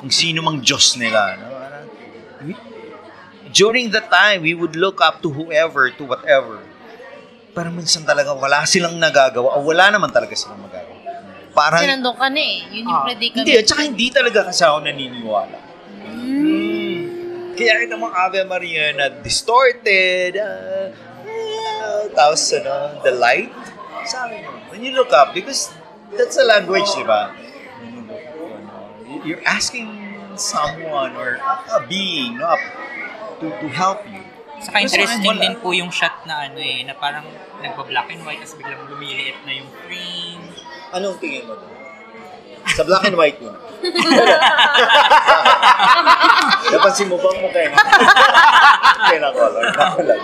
[0.00, 1.36] kung sino mang Diyos nila.
[1.36, 1.49] No?
[3.50, 6.62] During the time, we would look up to whoever, to whatever.
[7.50, 10.98] Pero minsan talaga wala silang nagagawa, o wala naman talaga silang magagawa.
[11.50, 12.56] Parang, Kasi nandun ka na eh.
[12.70, 13.42] Yun yung Ah, predicament.
[13.42, 15.58] hindi, at saka hindi talaga kasi ako naniniwala.
[16.06, 17.02] Hmm.
[17.58, 20.94] Kaya kita mo Ave Maria na distorted, uh,
[21.26, 23.50] uh, tapos ano, the light.
[24.06, 25.74] Sabi mo, when you look up, because
[26.14, 27.34] that's a language, di ba?
[27.34, 28.14] Ano,
[29.20, 29.90] You're asking
[30.38, 31.36] someone or
[31.68, 32.48] a being no,
[33.40, 34.20] to, to help you.
[34.60, 35.40] Saka interesting wala.
[35.40, 37.24] din po yung shot na ano eh, na parang
[37.64, 40.44] nagba-black and white, tapos biglang lumiliit na yung frame.
[40.92, 41.72] Anong tingin mo doon?
[42.76, 43.56] Sa black and white yun.
[46.70, 47.80] Napansin mo ba ang mukha niya?
[49.08, 49.64] Kaya na color.
[49.72, 50.20] Nakulag.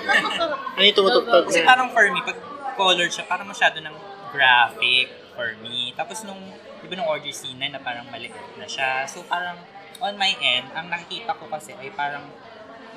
[0.77, 2.37] Ano yung tumutugtog Kasi parang for me, pag
[2.77, 3.97] colored siya, parang masyado ng
[4.37, 5.97] graphic for me.
[5.97, 6.39] Tapos nung,
[6.85, 9.09] di ba nung order scene na, na parang maliit na siya.
[9.09, 9.57] So parang
[10.05, 12.29] on my end, ang nakikita ko kasi ay parang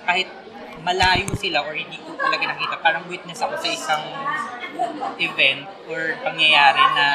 [0.03, 0.27] kahit
[0.79, 4.03] malayo sila or hindi ko talaga nakita, parang witness ako sa isang
[5.17, 7.05] event or pangyayari na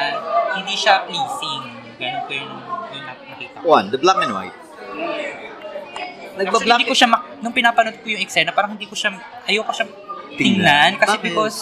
[0.55, 1.65] hindi siya pleasing.
[1.97, 2.53] Ganun ko yung,
[2.93, 3.65] yung nakita ko.
[3.65, 4.57] One, the black and white.
[6.35, 9.15] Actually, Nagpa-black hindi ko siya, mak- nung pinapanood ko yung eksena, parang hindi ko siya,
[9.47, 10.37] ayoko siya Tingnan.
[10.37, 10.91] tingnan.
[10.99, 11.25] Kasi Bakit?
[11.25, 11.59] because,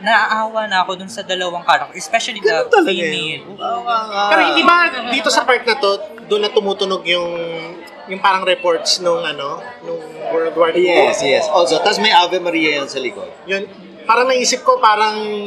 [0.00, 3.40] naaawa na ako dun sa dalawang character, especially the Ganun talaga yun.
[3.60, 4.74] Ah, Pero hindi ba
[5.06, 5.90] dito sa part na to,
[6.26, 7.30] doon na tumutunog yung
[8.10, 10.02] yung parang reports nung ano, nung
[10.34, 10.82] World War II?
[10.82, 11.46] Yes, yes.
[11.46, 13.30] Also, tas may Ave Maria yan sa likod.
[13.46, 13.70] Yun,
[14.02, 15.46] parang naisip ko parang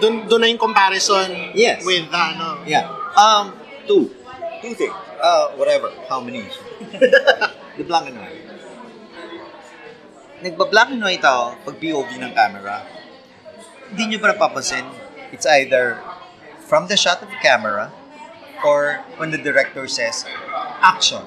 [0.00, 1.80] doon doon na yung comparison Yes.
[1.80, 2.60] with ano.
[2.68, 2.88] Yeah.
[3.16, 3.56] Um,
[3.88, 4.12] two.
[4.60, 4.92] Two things.
[5.20, 5.88] Uh, whatever.
[6.08, 6.44] How many?
[7.76, 8.44] the black and white.
[10.40, 12.84] Nagba-black and white ako pag POV ng camera.
[13.92, 14.88] Hindi nyo ba napapansin?
[15.32, 16.00] It's either
[16.64, 17.92] from the shot of the camera
[18.64, 20.24] or when the director says,
[20.80, 21.20] action.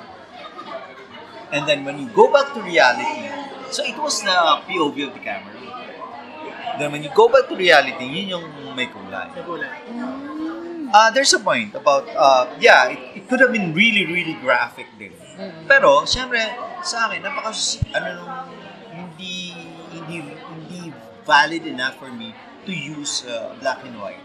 [1.53, 3.29] And then when you go back to reality,
[3.69, 4.33] so it was the
[4.65, 5.53] POV of the camera.
[6.81, 9.29] Then when you go back to reality, yun yung may kulay.
[10.93, 14.85] Uh, there's a point about, uh, yeah, it, it could have been really, really graphic
[14.97, 15.13] din.
[15.65, 16.37] Pero, syempre,
[16.85, 17.49] sa akin, napaka,
[17.97, 18.33] ano nung,
[18.93, 19.53] hindi,
[19.89, 20.93] hindi, hindi
[21.25, 22.33] valid enough for me
[22.65, 24.21] to use uh, black and white.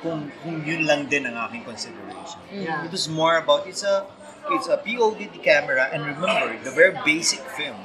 [0.00, 2.40] Kung, kung yun lang din ang aking consideration.
[2.48, 2.84] Yeah.
[2.88, 4.08] It was more about, it's a,
[4.50, 7.78] it's a POV camera, and remember, the very basic film,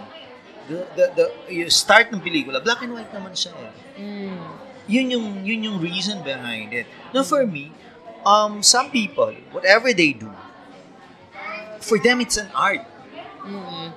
[0.68, 4.45] the, the, the yung start ng pelikula, black and white naman siya eh Mm.
[4.86, 6.86] yun yung yun yung reason behind it.
[7.10, 7.74] Now for me,
[8.22, 10.30] um some people, whatever they do,
[11.82, 12.86] for them it's an art.
[13.41, 13.93] Mm.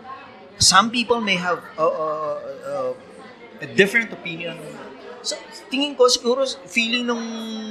[0.57, 2.09] Some people may have a, a,
[2.69, 2.77] a,
[3.61, 4.57] a different opinion.
[5.23, 5.37] So,
[5.71, 7.23] tingin ko siguro feeling ng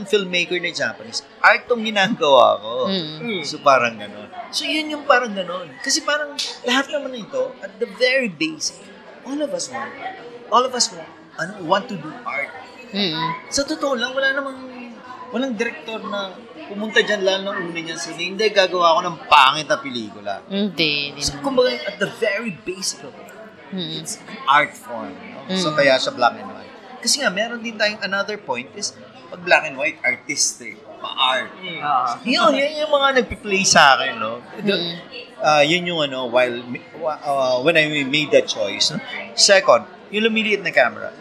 [0.08, 2.74] filmmaker na Japanese, art tong ginagawa ko.
[2.88, 3.44] Mm.
[3.44, 4.32] So parang ganon.
[4.56, 5.68] So yun yung parang ganon.
[5.84, 6.34] Kasi parang
[6.64, 8.80] lahat naman nito, at the very basic,
[9.28, 9.92] all of us want,
[10.50, 12.50] all of us want, ano, want to do art.
[12.96, 13.20] Mm.
[13.52, 14.60] Sa totoo lang, wala namang,
[15.30, 16.34] walang director na
[16.72, 20.34] pumunta dyan lang ng una niya sa hindi, gagawa ako ng pangit na pelikula.
[20.50, 21.14] Hindi.
[21.22, 23.30] So, kumbaga, at the very basic of it,
[23.70, 24.02] Mm.
[24.02, 25.14] it's an art form.
[25.14, 25.46] No?
[25.54, 25.78] So, Mm.
[25.78, 26.49] kaya siya black and.
[27.00, 28.92] Kasi nga, meron din tayong another point is,
[29.30, 31.48] pag black and white, artistic, pa-art.
[32.28, 34.44] Yun, yun yung mga nagpi-play sa akin, no?
[34.60, 34.96] The- Mm.
[35.40, 36.60] uh, yun yung ano, while,
[37.00, 38.92] uh, when I made that choice.
[38.92, 39.00] No?
[39.32, 41.16] Second, yung lumiliit na camera.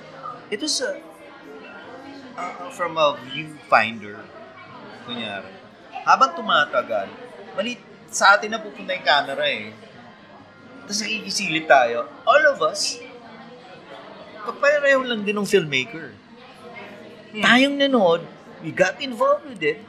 [0.51, 0.99] It was uh,
[2.35, 4.24] uh, from a viewfinder.
[5.07, 5.53] Kunyari.
[6.03, 7.07] Habang tumatagal,
[7.55, 7.76] mali,
[8.09, 9.70] sa atin na pupunta yung camera eh.
[10.83, 12.09] Tapos nakikisilip tayo.
[12.24, 12.97] All of us,
[14.49, 16.16] kapareho lang din ng filmmaker.
[17.36, 18.24] Tayong nanood,
[18.64, 19.84] we got involved with it.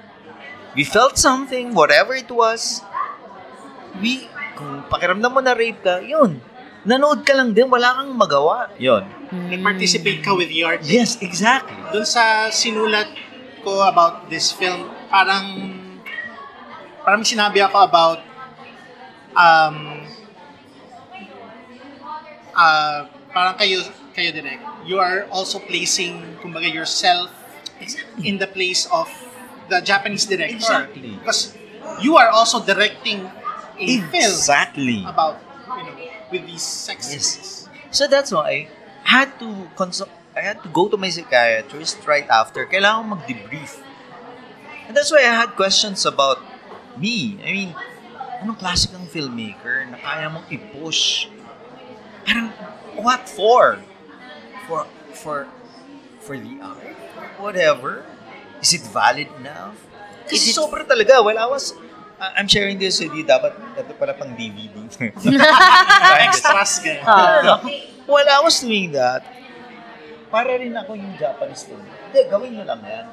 [0.76, 2.84] We felt something, whatever it was.
[3.98, 6.44] We, kung pakiramdam mo na rape ka, yun.
[6.84, 8.72] Nanood ka lang din, wala kang magawa.
[8.78, 9.04] Yun.
[9.32, 10.84] Nag-participate ka with the art.
[10.86, 11.76] Yes, exactly.
[11.92, 13.10] Doon sa sinulat
[13.64, 15.76] ko about this film, parang
[17.04, 18.20] parang sinabi ako about
[19.36, 20.06] um
[22.56, 23.84] uh, parang kayo
[24.20, 27.32] kayo direct you are also placing kumbaga yourself
[28.20, 29.08] in the place of
[29.72, 31.16] the Japanese director Exactly.
[31.16, 31.56] because
[32.04, 33.24] you are also directing
[33.80, 35.00] a film Exactly.
[35.08, 35.40] about
[35.80, 35.96] you know
[36.28, 37.24] with these sex Yes.
[37.26, 37.52] scenes.
[37.90, 38.68] So that's why
[39.02, 42.68] I had to consult, I had to go to my psychiatrist right after.
[42.70, 43.82] Kailangan mag-debrief.
[44.86, 46.38] And that's why I had questions about
[47.02, 47.42] me.
[47.42, 47.72] I mean,
[48.44, 51.26] anong klase kang filmmaker na kaya mong i-push?
[52.30, 52.54] Parang,
[53.00, 53.82] what for?
[54.70, 54.86] For,
[55.18, 55.38] for,
[56.22, 56.94] for the art?
[57.42, 58.06] Whatever.
[58.62, 59.74] Is it valid enough?
[60.30, 61.26] Kasi Is it- sobra talaga.
[61.26, 61.74] Well, I was,
[62.22, 63.26] I- I'm sharing this with you.
[63.26, 64.78] Dapat, ito pala pang DVD.
[66.30, 67.02] Extras ganyan.
[67.10, 67.60] Ah.
[68.06, 69.22] While I was doing that,
[70.30, 71.82] para rin ako yung Japanese film.
[71.82, 73.06] Hindi, gawin nyo lang yan.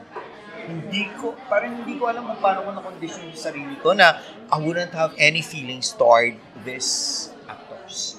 [0.66, 4.56] Hindi ko, parang hindi ko alam kung paano ko na-condition yung sarili ko na I
[4.56, 8.16] wouldn't have any feelings toward these actors.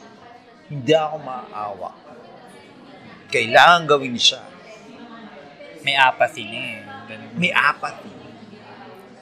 [0.69, 1.91] Hindi ako maawa.
[3.27, 4.41] Kailangan gawin siya.
[5.83, 6.79] May apathy na eh.
[7.07, 7.31] Ganun.
[7.39, 8.11] May apathy.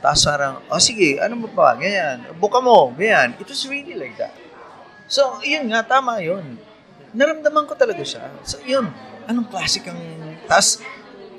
[0.06, 1.74] Tapos parang, oh sige, ano mo pa?
[1.74, 2.30] Ganyan.
[2.38, 3.34] Buka mo, ganyan.
[3.42, 4.34] It was really like that.
[5.10, 6.62] So, yun nga, tama yun.
[7.14, 8.30] Naramdaman ko talaga siya.
[8.46, 8.90] So, yun.
[9.26, 9.98] Anong klase kang...
[10.46, 10.82] Tapos,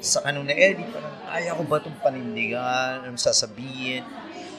[0.02, 3.06] sa kanong na Eddie, parang, kaya ko ba itong panindigan?
[3.06, 4.02] Anong sasabihin?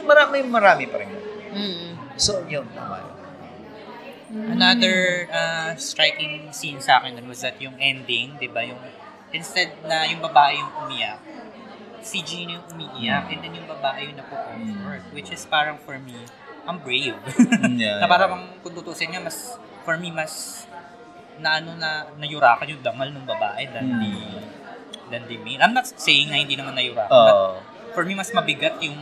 [0.08, 1.12] Marami, marami pa rin.
[1.52, 2.16] Mm.
[2.16, 3.17] So, yun, tama yun.
[4.28, 8.60] Another uh, striking scene sa akin was that yung ending, di ba?
[8.62, 8.80] Yung,
[9.32, 11.20] instead na yung babae yung umiyak,
[12.04, 16.16] si Gino yung umiiyak, and then yung babae yung napo-comfort, which is parang for me,
[16.68, 17.16] ang brave.
[17.76, 20.64] Yeah, na parang kung tutusin niya, mas, for me, mas
[21.40, 24.02] na ano na nayurakan yung dangal ng babae than Mm.
[24.02, 24.14] the
[25.08, 25.62] than the male.
[25.62, 27.52] I'm not saying na hindi naman nayurakan, but Oo.
[27.96, 28.98] for me, mas mabigat yung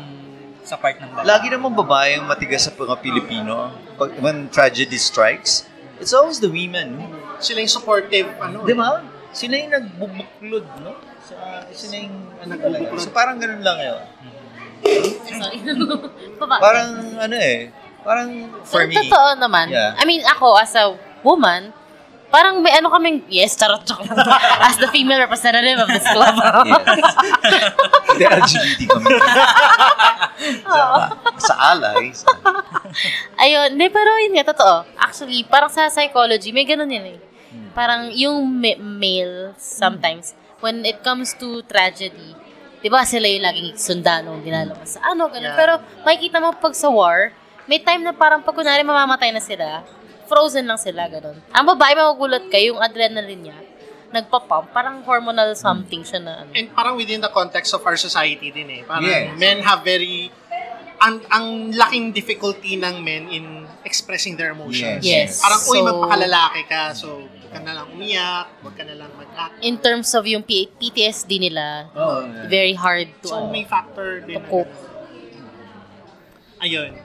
[0.61, 1.25] sa part ng babae.
[1.25, 3.73] Lagi naman babae yung matigas sa mga Pilipino.
[3.95, 5.65] Pag, when tragedy strikes,
[5.99, 7.15] it's always the women.
[7.39, 8.63] Sila yung supportive, ano.
[8.67, 9.03] Di ba?
[9.31, 10.95] Sila yung nagbubuklod, no?
[11.23, 11.35] Sa,
[11.71, 12.83] sila yung ano talaga.
[12.91, 13.01] Nagbubuklod.
[13.03, 14.01] So parang ganun lang yun.
[15.25, 15.59] Sorry.
[16.65, 17.73] Parang ano eh,
[18.05, 18.29] parang
[18.61, 18.95] for Pero me.
[19.01, 19.73] totoo naman.
[19.73, 19.97] Yeah.
[19.97, 20.93] I mean, ako as a
[21.25, 21.73] woman,
[22.35, 24.11] parang may ano kaming, yes, charot, charot.
[24.67, 26.35] as the female representative of this club.
[26.35, 26.67] Yes.
[28.11, 29.07] Hindi, LGBT kami.
[30.67, 30.83] sa,
[31.39, 32.11] sa alay.
[32.11, 32.27] Sa,
[33.39, 34.83] Ayun, hindi, pero yun nga, totoo.
[34.99, 37.19] Actually, parang sa psychology, may ganun yun eh.
[37.71, 42.35] Parang yung ma- male, sometimes, when it comes to tragedy,
[42.83, 45.55] di ba sila yung laging sundalo, ginalabas sa ano, ganun.
[45.55, 45.59] Yeah.
[45.59, 45.73] Pero
[46.03, 47.31] makikita mo pag sa war,
[47.63, 49.87] may time na parang pag kunwari mamamatay na sila,
[50.25, 51.37] frozen lang sila, ganun.
[51.49, 53.57] Ang babae, magugulat kayo, yung adrenaline niya,
[54.07, 56.51] nagpa-pump, parang hormonal something siya na ano.
[56.51, 58.81] And parang within the context of our society din eh.
[58.81, 59.35] Parang Yes.
[59.35, 60.31] men have very
[60.95, 63.45] ang ang laking difficulty ng men in
[63.83, 65.03] expressing their emotions.
[65.03, 65.43] Yes.
[65.43, 69.11] Parang, uy, So- magpakalalaki ka, so huwag ka na lang umiyak, huwag ka na lang
[69.13, 69.59] mag-act.
[69.59, 72.47] In terms of yung P- PTSD nila, oh, yeah.
[72.47, 74.39] very hard to, So, ano, may factor din.
[74.39, 74.71] to cope.
[76.57, 76.95] Ayun.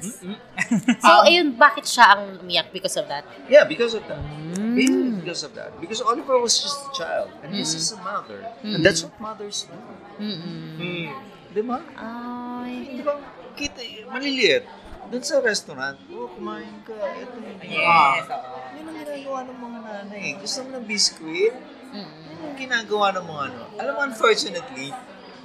[0.00, 1.00] That's- Mm-mm.
[1.04, 3.22] So, Um, ayun, bakit siya ang umiyak because of that?
[3.46, 4.20] yeah, because of that.
[4.56, 4.72] Mm.
[4.72, 5.70] Mainly because of that.
[5.76, 7.28] Because Oliver was just a child.
[7.42, 8.40] And this is a mother.
[8.62, 9.76] And that's what mothers do.
[10.18, 10.76] Mm-mm.
[10.76, 11.08] Hmm.
[11.50, 11.78] Di ba?
[11.94, 12.96] Ay.
[12.96, 13.18] Di ba?
[13.52, 14.64] Kita, maliliit.
[15.10, 16.94] Doon sa restaurant, oh, kumain ka.
[16.94, 18.56] Ito yung Yes, oo.
[18.78, 20.26] Yun ang ginagawa ng mga nanay.
[20.38, 21.54] Gusto mo ng biscuit?
[21.90, 22.30] Mm-mm.
[22.30, 23.62] Yun ang ginagawa ng mga ano.
[23.74, 24.94] Alam mo, unfortunately,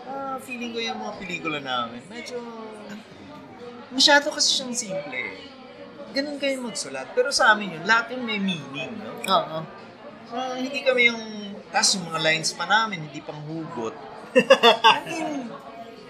[0.06, 2.38] ah, feeling ko yung mga pelikula namin, medyo,
[3.96, 5.24] masyado kasi siyang simple.
[6.12, 7.16] Ganun kayo magsulat.
[7.16, 9.16] Pero sa amin yun, lahat yun may meaning, no?
[9.24, 9.60] Oo.
[10.26, 11.24] So, hindi kami yung,
[11.72, 13.96] tas yung mga lines pa namin, hindi pang hugot.
[14.36, 15.48] I mean,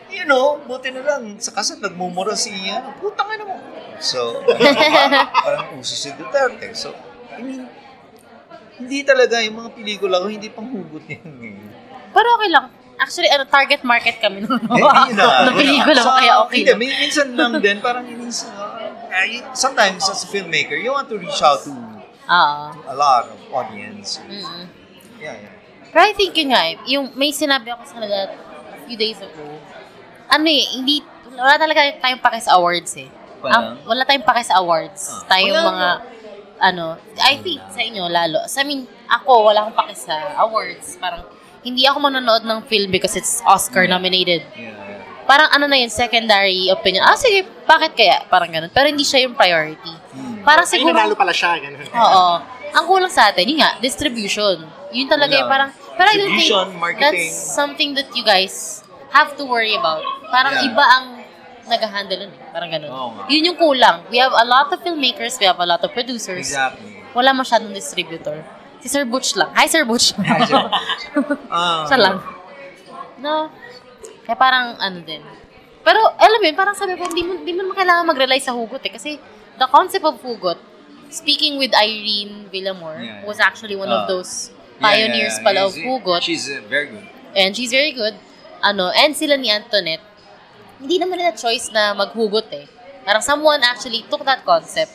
[0.09, 3.57] you know, buti na lang, sa kasal nagmumura si, ano, putang ina mo.
[4.01, 4.41] So,
[5.45, 6.73] parang uso si Duterte.
[6.73, 6.95] So,
[7.35, 7.69] I mean,
[8.81, 11.59] hindi talaga yung mga pelikula ko, hindi pang hugot yan eh.
[12.11, 12.67] Pero okay lang.
[12.95, 15.51] Actually, ano, target market kami nung Eh, yun na.
[15.59, 18.79] pelikula So, kaya okay Hindi, may, minsan lang din, parang inis, uh,
[19.51, 21.75] sometimes as a filmmaker, you want to reach out to
[22.25, 22.63] Oo.
[22.87, 24.23] a lot of audience.
[24.23, 24.71] Mm-mm.
[25.19, 25.53] Yeah, yeah.
[25.91, 28.31] Pero I think yun nga eh, yung may sinabi ako sa kanila
[28.75, 29.43] a few days ago,
[30.27, 30.99] ano eh, hindi,
[31.35, 33.07] wala talaga tayong pake sa awards eh.
[33.39, 33.53] Wala?
[33.55, 35.01] Ang, wala tayong pake sa awards.
[35.11, 35.23] Ah.
[35.35, 35.89] tayong Wala mga,
[36.59, 36.85] ano,
[37.19, 38.43] I think sa inyo lalo.
[38.47, 40.95] Sa amin, ako, wala akong pake sa awards.
[40.99, 41.23] Parang,
[41.65, 44.45] hindi ako manonood ng film because it's Oscar nominated.
[44.53, 45.01] Yeah, yeah.
[45.25, 47.01] Parang ano na yun, secondary opinion.
[47.01, 48.21] Ah, sige, bakit kaya?
[48.29, 48.69] Parang ganun.
[48.69, 49.89] Pero hindi siya yung priority.
[50.13, 50.45] Hmm.
[50.45, 51.57] Parang Ay, siguro, nanalo pala siya.
[51.57, 51.81] Ganun.
[51.89, 52.27] Oo.
[52.71, 54.61] Ang kulang sa atin, yun nga, distribution.
[54.93, 55.41] Yun talaga Yeah.
[55.41, 57.01] yung parang, pero I don't think Distribution, marketing.
[57.01, 60.05] that's something that you guys have to worry about.
[60.29, 60.69] Parang Yeah.
[60.69, 61.05] iba ang
[61.65, 62.29] nag-handle nun.
[62.29, 62.41] eh.
[62.53, 62.89] Parang ganun.
[62.93, 63.25] Nga.
[63.33, 64.05] Yun yung kulang.
[64.13, 66.53] We have a lot of filmmakers, we have a lot of producers.
[66.53, 67.01] Exactly.
[67.11, 68.45] Wala masyadong distributor.
[68.85, 69.49] Si Sir Butch lang.
[69.57, 70.13] Hi, Sir Butch.
[70.29, 70.61] Hi, Sir
[71.49, 72.21] Ah, Siya lang.
[73.17, 73.49] No.
[74.21, 75.25] Kaya parang ano din.
[75.81, 78.53] Pero alam mo yun, parang sabi ko, hindi mo, hindi mo naman kailangan mag-rely sa
[78.53, 78.93] hugot eh.
[78.93, 79.17] Kasi
[79.57, 80.61] the concept of hugot,
[81.09, 84.09] speaking with Irene Villamor, Yeah, who was actually one of Ah.
[84.09, 86.21] those pioneers pala of hugot.
[86.21, 87.05] She's uh, very good.
[87.33, 88.13] and she's very good.
[88.61, 90.05] Ano, and sila ni Antoinette,
[90.77, 92.69] hindi naman nila choice na maghugot eh.
[93.01, 94.93] Parang someone actually took that concept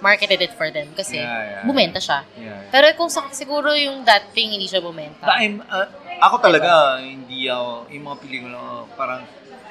[0.00, 2.22] marketed it for them kasi Yeah, yeah, bumenta siya.
[2.38, 2.60] Yeah.
[2.70, 5.26] Pero kung sa, siguro yung that thing hindi siya bumenta.
[5.26, 5.88] I'm, uh,
[6.22, 8.58] ako talaga, hindi ako, yung mga pelikula,
[8.94, 9.22] parang,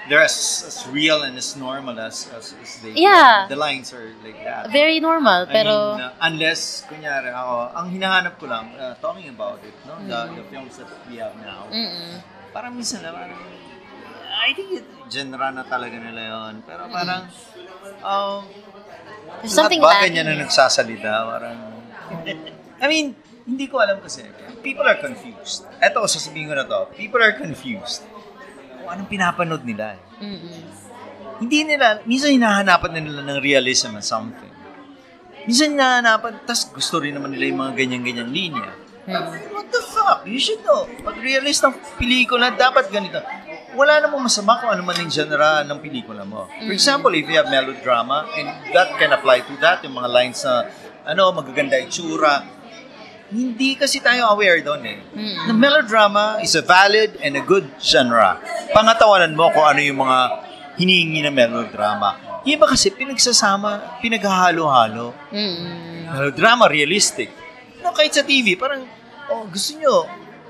[0.07, 3.47] they're as, as real and as normal as, as, as they Yeah.
[3.51, 4.71] The lines are like that.
[4.71, 9.27] Very normal, I pero mean, uh, unless, kunyari, ako, ang hinahanap ko lang, uh, talking
[9.31, 9.99] about it, no?
[9.99, 10.07] Mm.
[10.07, 13.37] The, the films that we have now, mm parang minsan na, parang,
[14.33, 16.53] I think it, genre na talaga nila yun.
[16.65, 17.29] Pero parang,
[18.01, 18.41] um,
[19.43, 20.03] there's lahat something ba lacking.
[20.15, 21.11] ganyan na nagsasalita?
[21.27, 21.57] Parang,
[22.77, 23.15] I mean,
[23.47, 24.27] hindi ko alam kasi.
[24.59, 25.63] People are confused.
[25.79, 26.91] Eto, sasabihin ko na to.
[26.97, 28.03] People are confused.
[28.83, 30.01] Kung anong pinapanood nila eh.
[30.19, 30.59] Mm-mm.
[31.37, 34.51] Hindi nila, minsan hinahanapan nila ng realism or something.
[35.47, 38.71] Minsan hinahanapan, tas gusto rin naman nila yung mga ganyan-ganyang linya.
[39.07, 39.55] Mm.
[39.55, 40.27] What the fuck?
[40.27, 40.83] You should know.
[41.07, 43.23] Pag realist ng pelikula, dapat ganito.
[43.77, 46.49] Wala namang masama kung ano man yung genre ng pelikula mo.
[46.65, 50.41] For example, if you have melodrama, and that can apply to that, yung mga lines
[50.41, 50.65] na,
[51.05, 52.41] ano, magaganda itsura,
[53.29, 54.99] hindi kasi tayo aware doon eh.
[55.13, 55.35] Mm.
[55.45, 58.41] Na melodrama is a valid and a good genre.
[58.73, 60.19] Pangatawanan mo kung ano yung mga
[60.79, 62.41] hinihingi na melodrama.
[62.47, 65.11] Yung iba kasi pinagsasama, pinaghahalo-halo.
[65.29, 66.07] Mm-mm.
[66.17, 67.29] Melodrama, realistic.
[67.83, 68.87] No, kahit sa TV, parang,
[69.27, 70.07] oh, gusto nyo,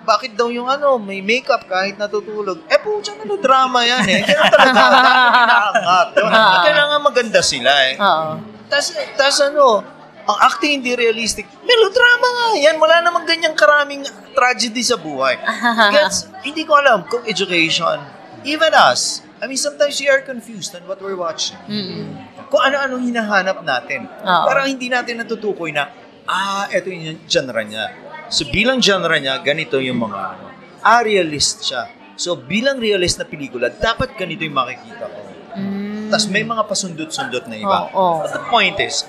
[0.07, 2.63] bakit daw yung ano, may makeup kahit natutulog?
[2.71, 4.21] Eh, po, melodrama yan eh.
[4.23, 6.07] Kaya talaga, dapat inaangat.
[6.23, 6.63] Ah.
[6.63, 7.99] Kailangan maganda sila eh.
[7.99, 8.31] Oo.
[8.71, 9.83] Tas, tas ano,
[10.23, 11.43] ang acting hindi realistic.
[11.67, 12.79] Melodrama nga yan.
[12.79, 15.35] Wala namang ganyang karaming tragedy sa buhay.
[15.95, 17.99] Gets, hindi ko alam kung education,
[18.47, 21.59] even us, I mean, sometimes we are confused on what we're watching.
[21.67, 22.15] Mm-mm.
[22.47, 24.07] Kung ano-anong hinahanap natin.
[24.07, 24.45] Oo.
[24.47, 25.91] Parang hindi natin natutukoy na,
[26.25, 28.06] ah, ito yung genre niya.
[28.27, 30.45] So, bilang genre niya, ganito yung mga ano.
[30.83, 31.87] Ah, realist siya.
[32.17, 35.19] So, bilang realist na pelikula, dapat ganito yung makikita ko.
[35.57, 36.09] Mm.
[36.13, 37.91] Tapos may mga pasundot-sundot na iba.
[37.93, 38.23] Oo.
[38.23, 39.03] But the point is,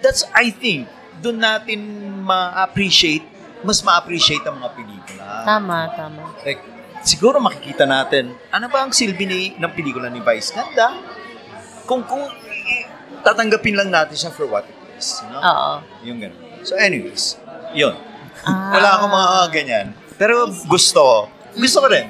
[0.00, 0.88] that's, I think,
[1.20, 1.80] doon natin
[2.22, 3.24] ma-appreciate,
[3.66, 5.26] mas ma-appreciate ang mga pelikula.
[5.44, 6.22] Tama, tama.
[6.46, 6.62] Like,
[7.02, 10.94] siguro makikita natin, ano ba ang silbi ni, ng pelikula ni Vice Ganda?
[11.88, 12.26] Kung, kung
[13.22, 15.20] tatanggapin lang natin siya for what it is.
[15.30, 15.38] No?
[15.40, 15.72] Oo.
[16.06, 16.38] Yung ganun.
[16.66, 17.38] So anyways,
[17.74, 17.94] yun.
[18.44, 18.70] Ah.
[18.74, 19.86] Wala akong mga ganyan.
[20.18, 21.16] Pero gusto ko.
[21.54, 22.08] Gusto ko rin.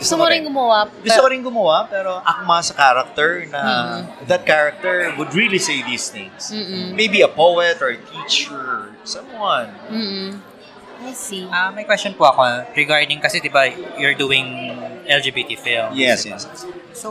[0.00, 0.88] Gusto mo rin gumawa.
[1.04, 4.24] Gusto ko rin gumawa, pero akma sa character na Mm.
[4.32, 6.48] that character would really say these things.
[6.48, 6.96] Mm-mm.
[6.96, 9.68] Maybe a poet or a teacher, someone.
[9.92, 10.40] Mm-mm.
[11.04, 11.44] I see.
[11.52, 13.68] Ah, may question po ako regarding kasi 'di ba
[14.00, 14.72] you're doing
[15.04, 15.96] LGBT films.
[15.96, 16.36] Yes, diba?
[16.36, 16.64] yes.
[16.96, 17.10] So,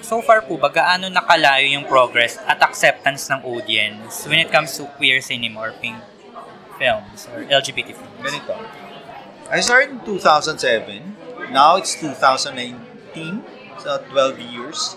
[0.00, 4.74] so far po ba gaano nakalayo yung progress at acceptance ng audience when it comes
[4.74, 5.98] to queer cinema or pink
[6.78, 8.22] films or LGBT films?
[8.22, 8.56] Ganito.
[9.50, 11.16] I started in 2007.
[11.50, 13.44] Now it's 2019.
[13.78, 14.96] So 12 years.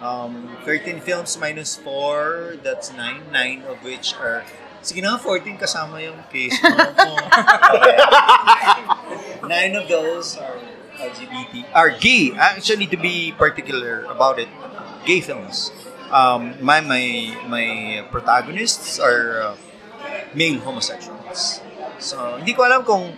[0.00, 3.32] Um, 13 films minus 4, that's 9.
[3.32, 4.44] 9 of which are...
[4.84, 6.70] Sige na, 14 kasama yung case mo.
[9.50, 10.60] Nine of those are
[10.96, 12.32] LGBT, are gay.
[12.36, 14.48] Actually, to be particular about it,
[15.04, 15.70] gay films.
[16.10, 19.56] Um, my my my protagonists are uh,
[20.32, 21.60] male homosexuals.
[21.98, 23.14] So, hindi ko alam kung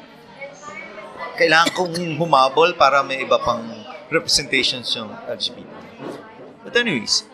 [1.34, 3.62] kailangan kong humabol para may iba pang
[4.10, 5.66] representations yung LGBT.
[6.62, 7.24] But anyways,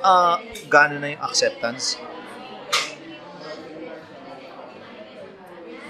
[0.00, 1.98] uh, gaano na yung acceptance?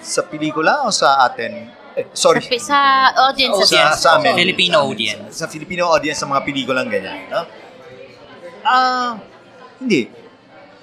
[0.03, 1.71] Sa pelikula o sa atin?
[1.93, 2.41] Eh, sorry.
[2.43, 2.81] Sa, sa
[3.29, 3.55] audience.
[3.55, 4.35] Oh, sa- sa, sa amin.
[4.35, 4.91] Filipino Sa amin.
[4.91, 5.23] audience.
[5.31, 7.29] Sa, sa Filipino audience sa mga pelikulang ganyan.
[7.29, 7.45] No?
[8.65, 9.21] Ah,
[9.79, 10.09] hindi.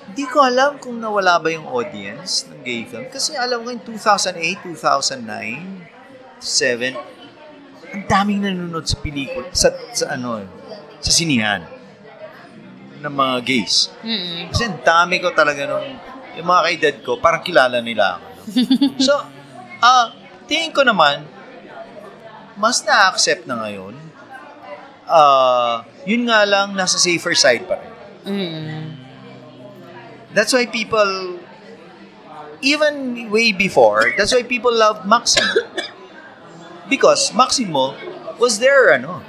[0.09, 3.05] Hindi ko alam kung nawala ba yung audience ng gay film.
[3.13, 6.97] Kasi alam ko in 2008, 2009, 7,
[7.89, 10.41] ang daming nanonood sa pelikula, sa, sa ano,
[10.97, 11.61] sa sinihan
[12.99, 13.89] ng mga gays.
[14.03, 14.51] Mm-mm.
[14.51, 15.87] Kasi ang dami ko talaga nung,
[16.35, 18.25] yung mga kaedad ko, parang kilala nila ako.
[18.25, 18.41] no?
[19.07, 19.13] so,
[19.79, 20.11] ah,
[20.45, 21.23] tingin ko naman,
[22.59, 23.95] mas na-accept na ngayon.
[25.09, 27.93] Ah, yun nga lang, nasa safer side pa rin.
[28.29, 28.78] Mm-mm.
[30.29, 31.41] That's why people,
[32.61, 35.65] even way before, that's why people loved Maximo.
[36.89, 37.97] Because Maximo
[38.37, 39.21] was their, ano,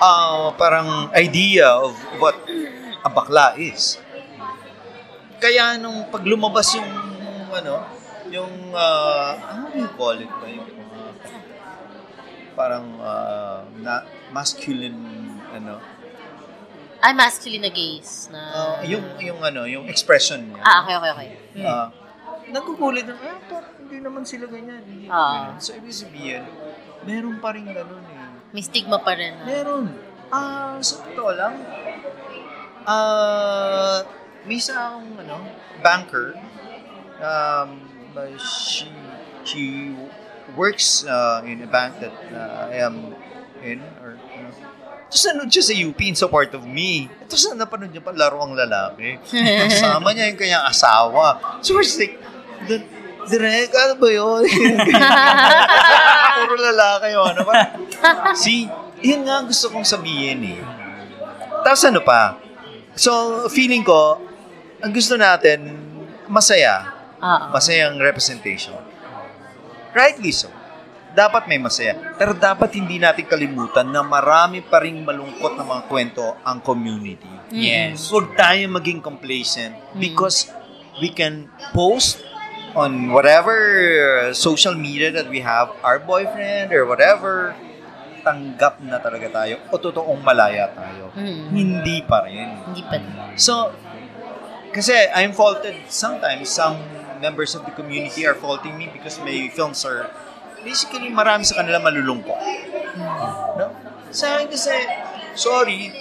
[0.00, 2.38] uh, parang idea of what
[3.04, 3.98] a bakla is.
[5.40, 6.90] Kaya nung pag lumabas yung,
[7.50, 7.82] ano,
[8.30, 10.46] yung, uh, how do you call it ba?
[10.46, 11.12] Yung, uh,
[12.54, 14.98] parang, uh, na, masculine,
[15.50, 15.99] ano,
[17.00, 18.28] Ay, masculine na gays.
[18.28, 18.40] Na...
[18.52, 20.60] uh, yung, yung, ano, yung expression niya.
[20.60, 21.28] Ah, okay, okay, okay.
[21.64, 21.88] Ah,
[22.52, 24.84] nagugulit na, ah, parang hindi naman sila ganyan.
[24.84, 25.56] Hindi Ah.
[25.56, 25.58] ganyan.
[25.58, 26.44] So, ibig sabihin,
[27.02, 28.52] meron pa rin ganun eh.
[28.52, 29.32] May stigma pa rin.
[29.32, 29.46] ah.
[29.48, 29.84] Meron.
[30.28, 31.56] Ah, sa totoo lang,
[32.84, 34.04] ah,
[34.44, 35.40] may isang ano,
[35.80, 36.36] banker,
[37.18, 37.70] um,
[38.14, 38.86] uh, she,
[39.42, 39.64] she
[40.54, 43.16] works uh, in a bank that uh, I am
[43.60, 44.19] in, or,
[45.10, 47.10] tapos nanood siya sa UP in support of me.
[47.26, 49.18] Tapos na napanood niya pa laro ang lalaki.
[49.66, 51.58] Kasama niya yung kanyang asawa.
[51.60, 52.14] So we're just like,
[52.64, 52.86] "Di-
[53.26, 54.42] Direk, ano ba yun?
[56.40, 57.26] Puro lalaki yun.
[57.26, 57.54] Ano ba?
[58.32, 58.66] See,
[59.02, 60.60] yun nga ang gusto kong sabihin eh.
[61.62, 62.38] Tapos ano pa?
[62.96, 64.18] So, feeling ko,
[64.80, 65.68] ang gusto natin,
[66.26, 66.90] masaya.
[67.20, 67.44] Oo.
[67.52, 68.78] Masayang representation.
[69.92, 70.48] Rightly so.
[71.10, 71.98] Dapat may masaya.
[72.14, 77.30] Pero dapat hindi natin kalimutan na marami pa rin malungkot na mga kwento ang community.
[77.50, 78.06] Yes.
[78.14, 80.54] Huwag tayo maging complacent because
[81.02, 82.22] we can post
[82.78, 87.58] on whatever social media that we have, our boyfriend or whatever,
[88.22, 91.10] tanggap na talaga tayo o totoong malaya tayo.
[91.16, 91.50] Mm.
[91.50, 92.48] Hindi pa rin.
[92.70, 93.00] Hindi pa.
[93.34, 93.74] So,
[94.70, 96.46] kasi I'm faulted sometimes.
[96.46, 96.78] Some
[97.18, 100.08] members of the community are faulting me because my films are
[100.62, 102.38] basically marami sa kanila malulungkot.
[103.56, 103.66] No?
[104.10, 104.74] Sa akin kasi,
[105.38, 105.94] sorry,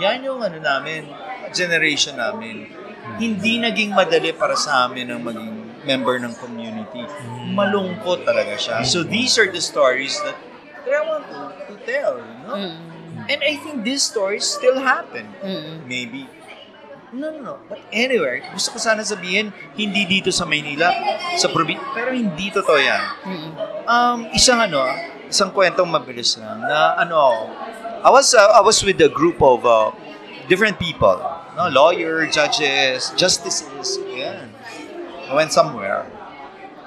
[0.00, 1.08] yan yung ano namin,
[1.52, 2.68] generation namin.
[3.16, 5.54] Hindi naging madali para sa amin ang maging
[5.86, 7.06] member ng community.
[7.54, 8.82] Malungkot talaga siya.
[8.82, 10.36] So these are the stories that,
[10.84, 11.40] that I want to,
[11.70, 12.18] to tell.
[12.18, 12.52] No?
[12.58, 12.76] Mm.
[13.26, 15.30] And I think these stories still happen.
[15.40, 15.86] Mm.
[15.86, 16.28] Maybe.
[17.14, 17.54] No, no, no.
[17.70, 20.90] But anywhere, gusto ko sana sabihin, hindi dito sa Maynila,
[21.38, 23.02] sa probinsya, pero hindi totoo yan.
[23.22, 23.50] Mm.
[23.86, 24.82] Um, isang ano,
[25.30, 27.46] isang kwentong mabilis lang, na ano
[28.02, 29.90] I was, uh, I was with a group of uh,
[30.46, 31.18] different people,
[31.56, 31.70] no?
[31.70, 34.50] lawyer, judges, justices, yan.
[35.26, 36.06] I went somewhere,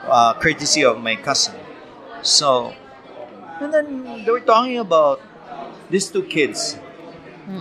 [0.07, 1.55] uh, courtesy of my cousin.
[2.21, 2.71] So,
[3.59, 3.87] and then
[4.23, 5.19] they were talking about
[5.89, 6.75] these two kids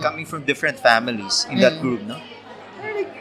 [0.03, 1.81] coming from different families in that Mm.
[1.81, 2.19] group, no?
[2.79, 3.13] Like,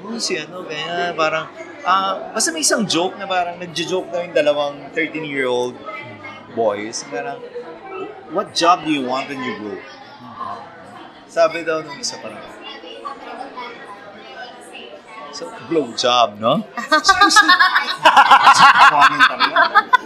[0.00, 1.46] ano si ano, kaya parang,
[1.86, 5.76] ah, basta may isang joke na parang nagjo-joke daw yung dalawang 13-year-old
[6.56, 7.06] boys.
[7.08, 7.38] Parang,
[8.34, 9.78] what job do you want when you grow?
[11.30, 12.42] Sabi daw nung isa parang,
[15.30, 16.66] so, blow job, no?
[18.90, 19.54] Funny talaga.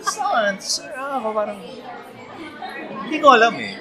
[0.05, 0.21] So,
[0.61, 1.57] so, ako parang,
[3.09, 3.81] hindi ko alam eh.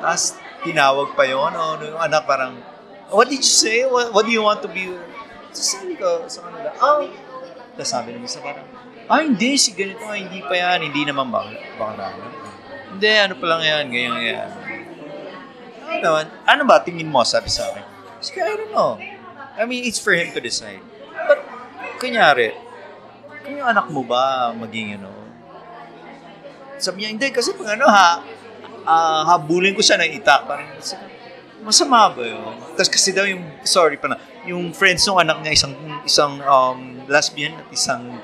[0.00, 2.56] Tapos, tinawag pa yun, o ano, yung anak parang,
[3.10, 3.84] what did you say?
[3.86, 4.90] What, what do you want to be?
[5.50, 7.06] So, sabi ko sa kanila, oh.
[7.74, 8.66] Tapos sabi naman sa parang,
[9.10, 12.06] ah, hindi, si ganito, ah, hindi pa yan, hindi naman baka, baka na.
[12.94, 14.50] Hindi, ano pa lang yan, ganyan, ganyan.
[15.90, 17.84] Ano naman, ano ba tingin mo, sabi sa akin?
[18.22, 18.94] Sabi I don't know.
[19.58, 20.82] I mean, it's for him to decide.
[21.26, 21.42] But,
[21.98, 22.54] kunyari,
[23.42, 25.10] kung yung anak mo ba maging, ano,
[26.78, 28.22] sabi niya, hindi, kasi pag ano ha,
[28.86, 30.46] ah, habulin ko siya ng itak.
[30.46, 30.70] Parang,
[31.64, 32.56] masama ba yun?
[32.74, 34.16] Tapos kasi daw yung, sorry pa na,
[34.48, 35.74] yung friends ng anak niya, isang,
[36.04, 38.18] isang um, lesbian at isang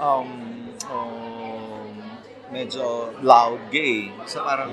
[0.00, 0.30] um,
[0.88, 1.92] um,
[2.50, 4.08] medyo loud gay.
[4.24, 4.72] So parang,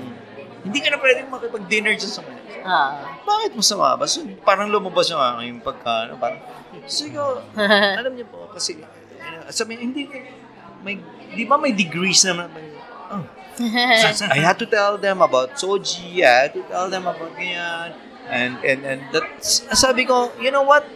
[0.60, 2.52] hindi ka na pwedeng makipag-dinner dyan sa kanila.
[2.60, 3.16] Ah.
[3.24, 4.04] Bakit masama ba?
[4.04, 6.40] So, parang lumabas yung aking pagka, ano, parang,
[6.84, 7.40] siguro,
[8.00, 10.04] alam niyo po, kasi, uh, sabi hindi,
[10.84, 11.00] may,
[11.32, 12.52] di ba may degrees naman?
[13.08, 13.24] Oh,
[13.60, 17.92] I had to tell them about Soji, I had to tell them about ganyan.
[18.30, 20.86] And, and, and that, sabi ko, you know what?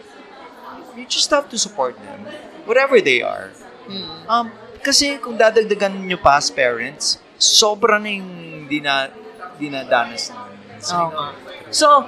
[0.95, 2.25] You just have to support them.
[2.63, 3.51] Whatever they are.
[3.85, 4.09] Mm.
[4.25, 4.45] Um,
[4.81, 9.11] kasi kung dadagdagan nyo pa as parents, sobra na yung dina,
[9.59, 10.57] dinadanas namin.
[10.79, 11.27] Oo nga.
[11.69, 12.07] So,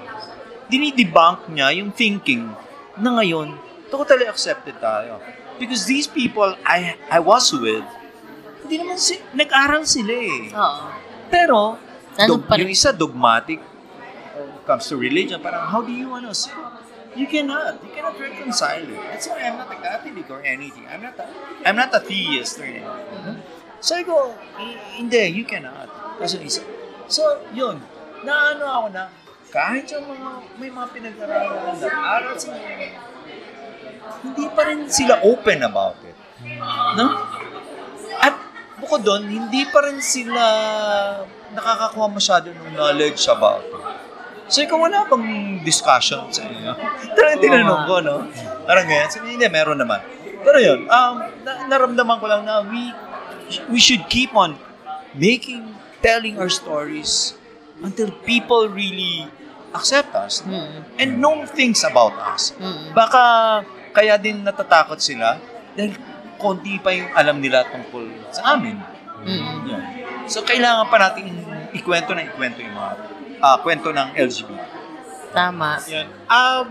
[0.71, 2.47] dinidebunk niya yung thinking
[2.97, 3.59] na ngayon,
[3.91, 5.19] totally accepted tayo.
[5.57, 7.84] Because these people I I was with,
[8.68, 10.52] hindi naman si, nag-aral sila eh.
[10.52, 10.84] Oo.
[11.31, 11.60] Pero,
[12.18, 13.64] Ano dog- yung isa dogmatic
[14.38, 16.52] it comes to religion, parang how do you ano, so,
[17.15, 18.99] you cannot, you cannot reconcile it.
[19.07, 20.84] That's why I'm not a Catholic or anything.
[20.85, 21.26] I'm not a,
[21.64, 23.39] I'm not a theist or anything.
[23.80, 25.88] So I go, "I- hindi, you cannot.
[26.19, 26.61] Kasi isa.
[27.07, 27.80] So, yun,
[28.22, 29.03] naano ako na,
[29.48, 30.30] kahit yung mga,
[30.60, 32.57] may mga pinag-aralan, nag-aral sila,
[34.19, 36.18] hindi pa rin sila open about it.
[36.94, 37.06] No?
[38.88, 40.39] Bukod doon, hindi pa rin sila
[41.51, 43.76] nakakakuha masyado ng knowledge about it.
[44.47, 46.72] So, ikaw wala bang discussion sa inyo?
[47.19, 48.31] Talagang tinanong ko, no?
[48.64, 49.11] Parang ganyan.
[49.11, 49.99] Sabi, hindi, meron naman.
[50.39, 52.95] Pero yun, um, na- naramdaman ko lang na we,
[53.68, 54.55] we should keep on
[55.11, 55.68] making,
[55.99, 57.35] telling our stories
[57.84, 59.27] until people really
[59.76, 60.88] accept us Mm.
[60.95, 62.55] and know things about us.
[62.55, 62.95] Mm.
[62.95, 63.23] Baka
[63.91, 65.35] kaya din natatakot sila
[65.76, 65.91] dahil
[66.38, 68.77] konti pa yung alam nila tungkol sa amin.
[69.26, 69.57] Mm.
[69.68, 69.84] Yun.
[70.30, 71.34] So, kailangan pa natin
[71.73, 72.91] ikwento na ikwento yung mga
[73.41, 74.61] ah, kwento ng LGBT.
[75.34, 75.81] Tama.
[75.89, 76.07] Yan.
[76.30, 76.65] Um,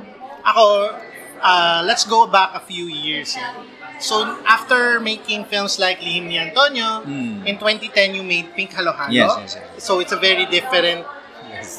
[0.46, 0.94] Ako,
[1.42, 3.34] uh, let's go back a few years.
[3.34, 3.50] Yeah.
[3.98, 7.42] So, after making films like Lihim ni Antonio, Mm.
[7.42, 9.10] in 2010, you made Pink Halo Halo.
[9.10, 9.82] Yes, yes, yes.
[9.82, 11.02] So, it's a very different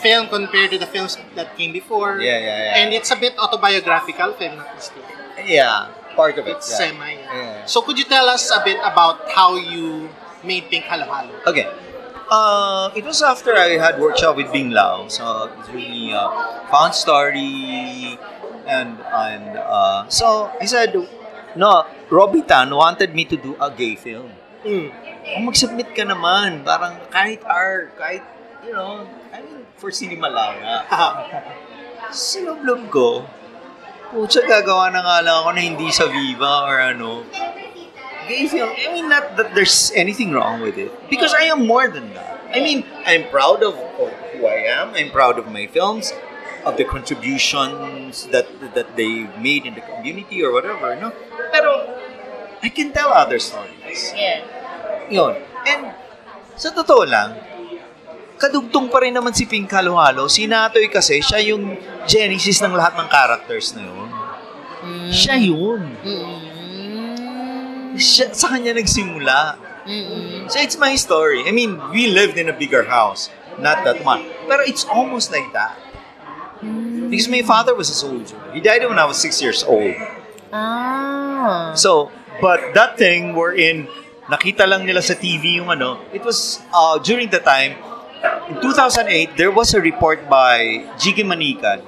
[0.04, 2.20] film compared to the films that came before.
[2.20, 2.78] Yeah, yeah, yeah.
[2.84, 5.16] And it's a bit autobiographical, mistaken.
[5.46, 5.88] Yeah,
[6.18, 6.58] part of it.
[6.58, 6.90] It's yeah.
[6.90, 7.14] semi.
[7.14, 7.70] Yeah.
[7.70, 10.10] So, could you tell us a bit about how you
[10.42, 11.30] made Pink Halo Halo?
[11.46, 11.70] Okay.
[12.28, 16.28] Uh, it was after I had workshop with Bing Lao, so it's really uh,
[16.68, 18.20] fun story,
[18.68, 20.92] and and uh, so I said,
[21.56, 24.36] no, Robbie Tan wanted me to do a gay film.
[24.68, 24.92] Mm.
[25.24, 28.28] Kung mag-submit ka naman, parang kahit art, kahit,
[28.60, 30.60] you know, I mean, for cinema lang.
[30.68, 31.24] ah.
[32.12, 33.24] Sinublob ko,
[34.08, 37.28] Pucha, gagawa na nga lang ako na hindi sa Viva or ano.
[38.28, 38.72] Gay film.
[38.72, 40.92] I mean, not that there's anything wrong with it.
[41.08, 42.40] Because I am more than that.
[42.52, 44.96] I mean, I'm proud of, of who I am.
[44.96, 46.12] I'm proud of my films,
[46.64, 51.12] of the contributions that that they made in the community or whatever, no?
[51.52, 51.88] Pero,
[52.64, 54.12] I can tell other stories.
[54.16, 54.44] Yeah.
[55.12, 55.40] Yun.
[55.68, 55.92] And,
[56.56, 57.36] sa totoo lang,
[58.40, 60.28] kadugtong pa rin naman si Pink Halo-Halo.
[60.28, 61.76] Si Natoy kasi, siya yung
[62.08, 64.10] genesis ng lahat ng characters na yun.
[64.88, 65.12] Mm.
[65.12, 65.82] Siya yun.
[66.02, 67.96] Mm.
[68.00, 69.60] Siya, sa kanya nagsimula.
[69.88, 70.52] Mm-mm.
[70.52, 71.48] So it's my story.
[71.48, 73.32] I mean, we lived in a bigger house.
[73.60, 74.24] Not that one.
[74.48, 75.76] Pero it's almost like that.
[77.08, 78.36] Because my father was a soldier.
[78.54, 79.96] He died when I was six years old.
[80.52, 81.74] Ah.
[81.74, 82.12] So,
[82.42, 83.88] but that thing wherein
[84.28, 87.80] nakita lang nila sa TV yung ano, it was uh, during the time,
[88.52, 91.82] in 2008, there was a report by Jiggy Manikad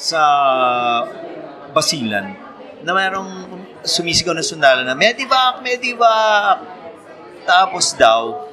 [0.00, 0.22] sa
[1.76, 2.32] Basilan
[2.80, 5.60] na mayroong sumisigaw na sundalo na, Medivac!
[5.60, 6.64] Medivac!
[7.44, 8.48] Tapos daw,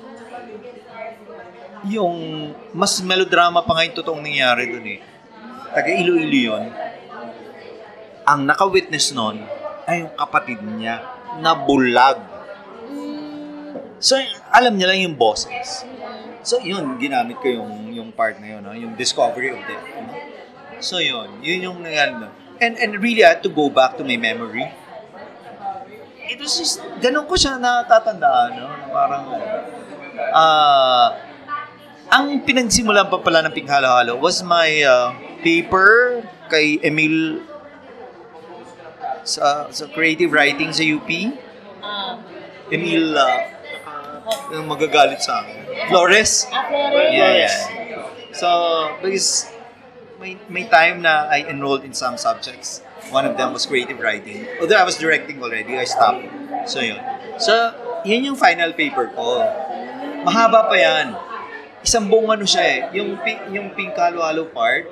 [1.88, 5.00] yung mas melodrama pa nga yung totoong nangyari dun eh.
[5.72, 6.64] Taga Iloilo yun.
[8.28, 9.40] Ang naka-witness nun
[9.88, 11.00] ay yung kapatid niya
[11.40, 12.20] na bulag.
[14.04, 14.20] So,
[14.52, 15.88] alam niya lang yung bosses.
[16.44, 18.76] So, yun, ginamit ko yung, yung part na yun, no?
[18.76, 19.88] yung discovery of death.
[19.96, 20.17] no?
[20.80, 22.30] So, yun, yun yung nun.
[22.62, 24.66] And, and really, I had to go back to my memory.
[26.28, 28.68] It was just, ganun ko siya natatandaan, no?
[28.68, 29.24] Na parang,
[30.34, 31.08] ah,
[32.12, 35.12] ang pinagsimulan pa pala ng Pink Halo Halo was my uh,
[35.44, 37.44] paper kay Emil
[39.28, 41.10] sa, sa creative writing sa UP.
[41.84, 42.20] Ah.
[42.72, 43.40] Emil, uh,
[44.52, 45.88] yung magagalit sa akin.
[45.88, 46.48] Flores?
[46.52, 47.12] Ah, Flores.
[47.16, 47.58] Yeah, yeah.
[48.36, 48.48] So,
[49.00, 49.48] because
[50.20, 52.82] may, may time na I enrolled in some subjects.
[53.10, 54.46] One of them was creative writing.
[54.60, 56.26] Although I was directing already, I stopped.
[56.68, 57.00] So, yun.
[57.40, 57.54] So,
[58.04, 59.46] yun yung final paper ko.
[60.26, 61.16] Mahaba pa yan.
[61.86, 62.80] Isang buong ano siya eh.
[63.00, 63.16] Yung,
[63.54, 64.90] yung Pink Halo-Halo part,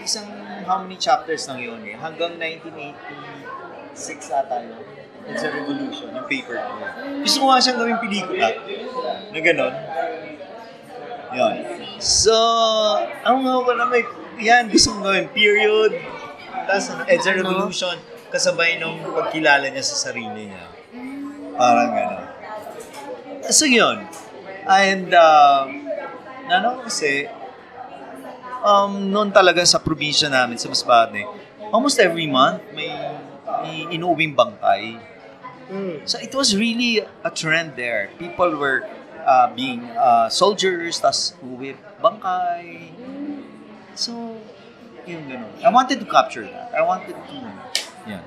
[0.00, 0.30] isang
[0.64, 1.98] how many chapters lang yun eh.
[1.98, 4.80] Hanggang 1986 ata yun.
[5.26, 6.70] It's a revolution, yung paper ko.
[7.26, 8.46] Gusto ko nga siyang gawing pelikula.
[9.34, 9.74] Na ganon.
[11.34, 11.54] Yun.
[11.98, 12.30] So,
[13.26, 14.06] ang mga ko na may,
[14.40, 15.92] yan, gusto kong gawin period.
[16.66, 17.96] Tapos, ano, it's a revolution.
[18.32, 20.66] Kasabay nung pagkilala niya sa sarili niya.
[21.56, 22.28] Parang gano'n.
[23.48, 24.04] So, yun.
[24.66, 25.70] And, uh,
[26.50, 27.30] ano kasi,
[28.66, 31.22] um, noon talaga sa probinsya namin, sa Masbate,
[31.70, 32.90] almost every month, may,
[33.62, 34.98] may inuwing bangkay.
[35.66, 36.06] Mm.
[36.06, 38.10] So it was really a trend there.
[38.18, 38.86] People were
[39.26, 42.94] uh, being uh, soldiers, tas uwi bangkay.
[43.96, 44.36] So,
[45.04, 45.50] yung ganun.
[45.64, 46.70] I wanted to capture that.
[46.76, 47.36] I wanted to,
[48.06, 48.20] yeah.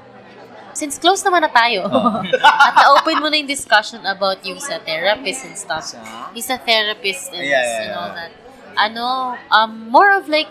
[0.74, 2.22] Since close naman na tayo, Oh.
[2.66, 5.84] at na-open mo na yung discussion about yung sa therapist and stuff.
[5.84, 8.32] Sa- He's a therapist and, Yeah, yeah, and all that.
[8.80, 9.06] Ano,
[9.52, 10.48] um, more of like,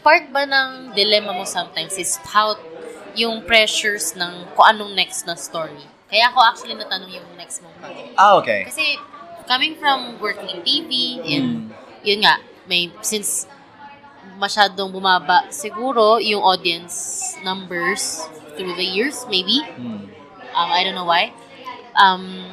[0.00, 2.54] part ba ng dilemma mo sometimes is how
[3.18, 5.82] yung pressures ng kung anong next na story.
[6.06, 8.14] Kaya ako actually natanong yung next mong project.
[8.14, 8.70] Ah, okay.
[8.70, 8.96] Kasi
[9.50, 10.90] coming from working in TV
[11.26, 11.74] and
[12.06, 12.38] yun nga,
[12.70, 13.50] may since
[14.36, 16.94] masyadong bumaba siguro yung audience
[17.42, 18.22] numbers
[18.56, 19.60] through the years maybe.
[19.76, 20.08] Hmm.
[20.56, 21.32] Um, I don't know why.
[21.92, 22.48] Um,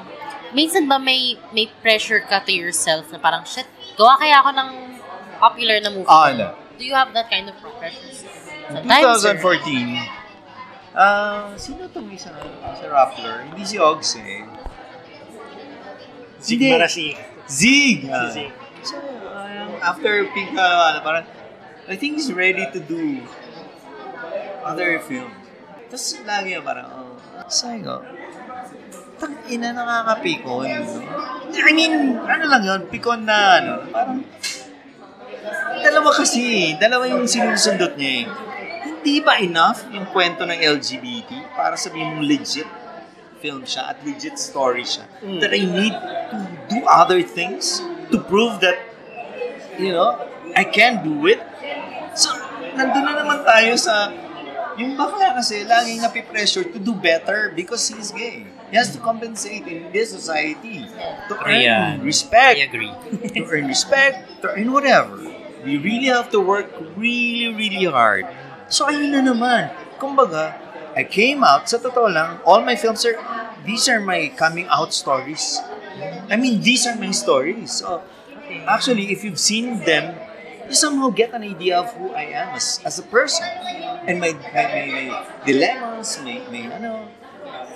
[0.51, 4.69] minsan ba may may pressure ka to yourself na parang shit, gawa kaya ako ng
[5.39, 6.07] popular na movie.
[6.07, 6.47] Ah, hindi.
[6.79, 7.55] Do you have that kind of?
[7.59, 9.99] Sometimes, or- 2014,
[10.95, 12.31] ah, sino itong isa
[12.63, 13.47] sa Rappler?
[13.51, 14.43] Hindi si Ogs eh.
[16.43, 16.59] Zig.
[16.59, 17.15] Marasi.
[17.47, 18.03] Zig!
[18.03, 18.27] Si Ah.
[18.31, 18.51] Zig.
[18.83, 21.23] So, um, after Pink Halo, parang,
[21.83, 23.19] I think he's ready to do
[24.63, 25.35] other films.
[25.91, 27.19] Tapos lagi yung parang, oh,
[27.51, 28.01] sabi ko,
[29.19, 30.63] tang ina nakakapikon.
[30.63, 31.03] No?
[31.53, 34.23] I mean, ano lang yun, pikon na, ano, parang,
[35.83, 38.25] dalawa kasi, dalawa yung sinusundot niya eh.
[39.03, 42.69] Di ba enough yung kwento ng LGBT para sabihin mong legit
[43.43, 45.03] film siya at legit story siya?
[45.43, 45.91] That I need
[46.31, 46.37] to
[46.71, 48.79] do other things to prove that,
[49.75, 50.15] you know,
[50.55, 51.41] I can do it?
[52.13, 52.29] So,
[52.77, 54.13] nandun na naman tayo sa
[54.77, 58.45] yung bakla kasi laging napipressure to do better because he's gay.
[58.69, 60.89] He has to compensate in this society
[61.29, 62.01] to earn Yeah.
[62.01, 62.93] respect I agree.
[63.37, 65.17] to earn respect, to earn whatever.
[65.63, 68.25] We really have to work really, really hard.
[68.69, 69.69] So, ayun na naman.
[70.01, 70.57] Kumbaga,
[70.97, 73.17] I came out, sa totoo lang, all my films are,
[73.65, 75.61] these are my coming out stories.
[76.29, 77.79] I mean, these are my stories.
[77.85, 78.01] So,
[78.67, 80.17] actually, if you've seen them,
[80.67, 83.47] you somehow get an idea of who I am as, as a person.
[84.07, 85.05] And my, my, my, my
[85.45, 87.07] dilemmas, may, may ano,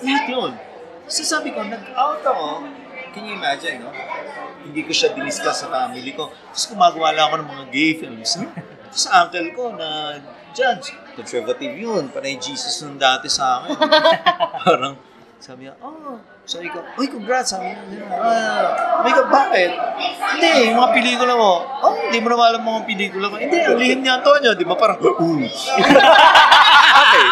[0.04, 0.52] lahat yun.
[1.08, 2.68] So sabi ko, nag-out ako,
[3.16, 3.92] can you imagine, no?
[4.68, 6.30] Hindi ko siya diniscuss sa family ko.
[6.52, 8.36] Tapos gumagawa lang ako ng mga gay films.
[8.36, 10.20] Tapos sa uncle ko na
[10.52, 12.12] judge, conservative yun.
[12.12, 13.80] Panay Jesus nung dati sa akin.
[14.68, 15.00] Parang,
[15.40, 18.72] sabi niya, oh, sabi ko, uy, congrats, sabi niya, ah,
[19.04, 19.68] sabi ko, bakit?
[20.32, 23.36] Hindi, yung mga pelikula mo, oh, hindi mo naman alam mga pelikula ko.
[23.36, 24.80] Hindi, ang lihim ni Antonio, di ba?
[24.80, 25.12] Parang, uh.
[27.04, 27.28] okay.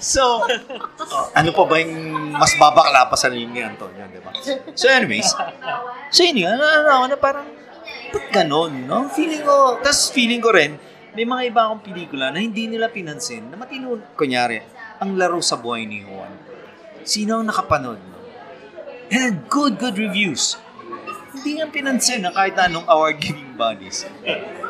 [0.00, 4.32] so, oh, ano pa ba yung mas babakla pa sa lihim ni Antonio, di ba?
[4.72, 5.28] So anyways,
[6.08, 7.44] so yun yun, ano, ano, ano, parang,
[8.08, 9.12] ba't ganon, no?
[9.12, 10.80] Feeling ko, tas feeling ko rin,
[11.12, 14.64] may mga iba akong pelikula na hindi nila pinansin, na matino, kunyari,
[14.96, 16.51] ang laro sa buhay ni Juan.
[17.02, 17.98] Sino ang nakapanood?
[17.98, 18.18] No?
[19.12, 20.56] And good, good reviews.
[21.32, 24.06] Hindi nga pinansin na kahit anong award-giving bodies.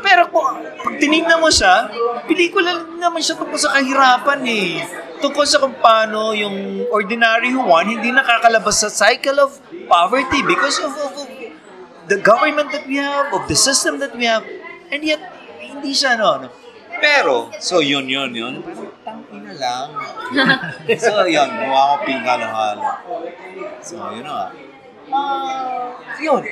[0.03, 1.91] Pero kung pag tinignan mo siya,
[2.27, 4.83] pelikula naman siya tungkol sa kahirapan eh.
[5.23, 10.91] Tungkol sa kung paano yung ordinary Juan hindi nakakalabas sa cycle of poverty because of,
[10.97, 11.29] of, of
[12.11, 14.43] the government that we have, of the system that we have.
[14.91, 15.23] And yet,
[15.63, 16.27] hindi siya ano.
[16.41, 16.62] ano.
[17.03, 18.63] Pero, so yun, yun, yun.
[18.63, 19.91] Parang tangina lang.
[21.03, 22.87] so yun, mukha ko pinghalo-halo.
[23.83, 24.55] So, yun na.
[25.11, 26.47] Ah, yun.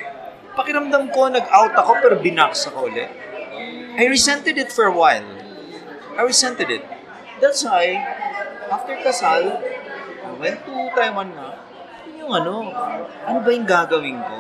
[0.59, 3.07] Pakiramdam ko, nag-out ako pero binaks ako ulit.
[3.95, 5.31] I resented it for a while.
[6.19, 6.83] I resented it.
[7.39, 7.95] That's why,
[8.67, 11.63] after kasal, I went to Taiwan na.
[12.11, 12.75] Yun Yung ano,
[13.23, 14.37] ano ba yung gagawin ko?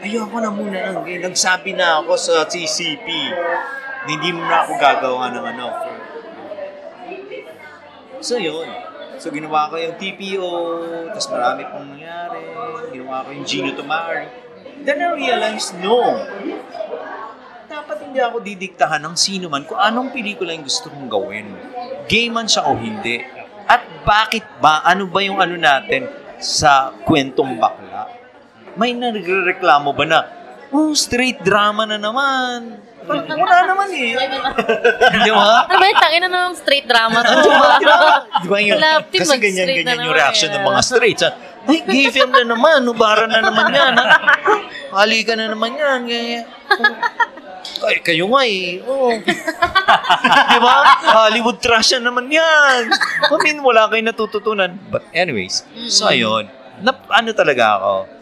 [0.00, 1.04] Ayoko na muna ng.
[1.04, 3.60] Nagsabi na ako sa CCP na
[4.08, 5.66] hindi mo na ako gagawa ng ano.
[8.20, 8.68] So yun.
[9.20, 10.52] So ginawa ko yung TPO,
[11.12, 12.40] tapos marami pong nangyari.
[12.96, 14.28] Ginawa ko yung Gino Tomari.
[14.80, 16.24] Then I realized, no.
[17.68, 21.52] Dapat hindi ako didiktahan ng sino man kung anong pelikula yung gusto kong gawin.
[22.08, 23.20] Gay man siya o hindi.
[23.68, 24.80] At bakit ba?
[24.82, 26.08] Ano ba yung ano natin
[26.40, 28.08] sa kwentong bakla?
[28.74, 30.20] May nagreklamo ba na,
[30.72, 32.80] oh, straight drama na naman.
[33.10, 34.14] Wala naman eh.
[35.24, 35.66] Di ba?
[35.66, 37.34] Ano ba yung tangin na namang straight drama to?
[38.44, 38.58] Di ba?
[38.62, 38.78] Yun?
[39.10, 40.56] Kasi ganyan-ganyan na yung reaction eh.
[40.58, 41.24] ng mga straights.
[41.68, 42.86] Ay, gay film na naman.
[42.86, 43.92] Nubara na naman yan.
[43.92, 44.06] Ha?
[45.04, 45.98] Halika na naman yan.
[46.08, 46.44] Ganyan.
[47.84, 48.80] Ay, kayo nga eh.
[48.88, 49.12] Oo.
[49.20, 50.74] Di ba?
[51.04, 52.88] Hollywood trash na naman yan.
[53.28, 54.80] I mean, wala kayong natututunan.
[54.88, 55.62] But anyways,
[55.92, 56.48] so ayun.
[56.80, 58.19] Nap, ano talaga ako?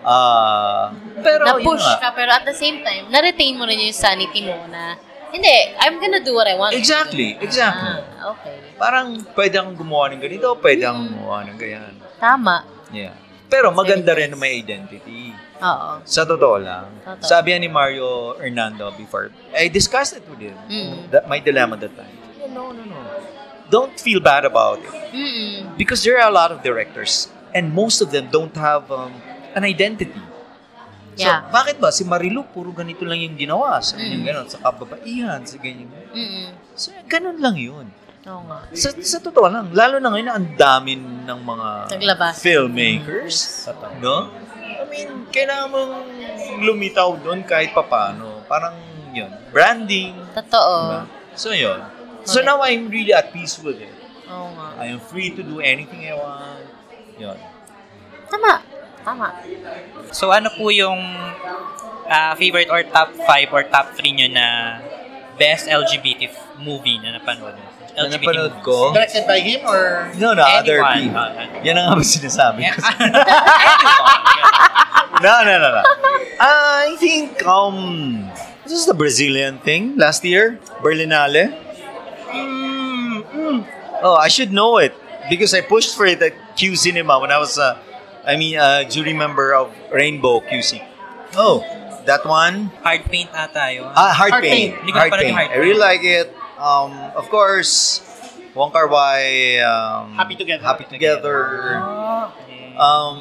[0.00, 4.56] Ah, pero Na-push ka, pero at the same time, na-retain mo rin yung sanity mo
[4.72, 4.96] na,
[5.30, 6.74] hindi, I'm gonna do what I want.
[6.74, 8.00] Exactly, exactly.
[8.00, 8.56] Ah, okay.
[8.80, 11.94] Parang pwede akong gumawa ng ganito, pwede akong gumawa ng ganyan.
[12.18, 12.64] Tama.
[12.90, 13.14] Yeah.
[13.50, 15.34] Pero maganda rin na may identity.
[15.60, 15.90] Oo.
[16.06, 16.86] Sa totoo lang.
[17.02, 17.26] Totoo.
[17.26, 20.56] Sabi ni Mario Hernando before, I discussed it with him.
[20.70, 21.10] Mm.
[21.10, 22.14] That, my dilemma that time.
[22.50, 22.98] No, no, no.
[23.70, 24.94] Don't feel bad about it.
[25.14, 25.78] Mm-mm.
[25.78, 29.14] Because there are a lot of directors and most of them don't have um,
[29.52, 30.22] an identity.
[31.12, 31.50] So, Yeah.
[31.50, 31.90] bakit ba?
[31.90, 33.78] Si Marilu, puro ganito lang yung ginawa.
[33.80, 34.26] Sa ganyan, Mm.
[34.26, 34.46] ganon.
[34.46, 35.90] Sa kababaihan, sa ganyan.
[36.08, 36.48] Mm-mm.
[36.72, 37.86] So, ganun lang yun.
[38.22, 38.64] Oo nga.
[38.72, 42.34] Sa, sa totoo lang, lalo na ngayon, ang dami ng mga Naglabas.
[42.38, 43.68] filmmakers.
[43.98, 44.28] No?
[44.30, 45.92] I mean, kailangan mong
[46.60, 48.40] lumitaw doon kahit papano.
[48.46, 48.74] Parang
[49.10, 49.28] yun.
[49.50, 50.14] Branding.
[50.32, 50.74] Totoo.
[50.80, 51.00] Diba?
[51.34, 51.80] So yun.
[52.22, 52.46] So Okay.
[52.46, 53.92] now I'm really at peace with it.
[54.26, 54.78] Oo nga.
[54.78, 56.64] I am free to do anything I want.
[57.16, 57.38] Yun.
[58.26, 58.62] Tama.
[59.04, 59.32] Tama.
[60.12, 61.00] So ano po yung
[62.10, 64.46] ah, favorite or top 5 or top 3 nyo na
[65.40, 66.28] best LGBT
[66.60, 67.68] movie na napanood nyo?
[67.96, 68.92] Na napanood ko?
[68.92, 70.12] Directed by him or...
[70.20, 71.00] No, no, other Anyone.
[71.00, 71.16] people.
[71.16, 71.64] Ah, ah.
[71.64, 72.60] Yan ang nga ba sinasabi
[75.24, 75.82] no, no, no, no.
[76.40, 78.24] I think, um,
[78.64, 81.52] this is the Brazilian thing last year, Berlinale.
[82.32, 83.58] Mm, mm.
[84.00, 84.96] Oh, I should know it
[85.28, 87.76] because I pushed for it at Q Cinema when I was, uh,
[88.26, 90.82] I mean, a jury member of Rainbow QC.
[91.36, 91.64] Oh,
[92.04, 92.72] that one.
[92.82, 93.88] Hard paint ata yun.
[93.94, 94.72] Ah, Hard, Hard Pain.
[94.74, 94.78] Pain.
[94.80, 96.28] Hindi ko Hard Hard I really like it.
[96.60, 98.04] Um, of course,
[98.54, 99.58] Wong Kar Wai.
[99.62, 100.62] Um, Happy Together.
[100.62, 101.80] Happy Together.
[102.76, 103.16] Um,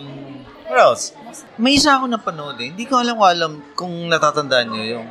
[0.68, 1.14] what else?
[1.58, 2.72] May isa ako napanood eh.
[2.74, 5.08] Hindi ko alam alam kung natatandaan niyo yung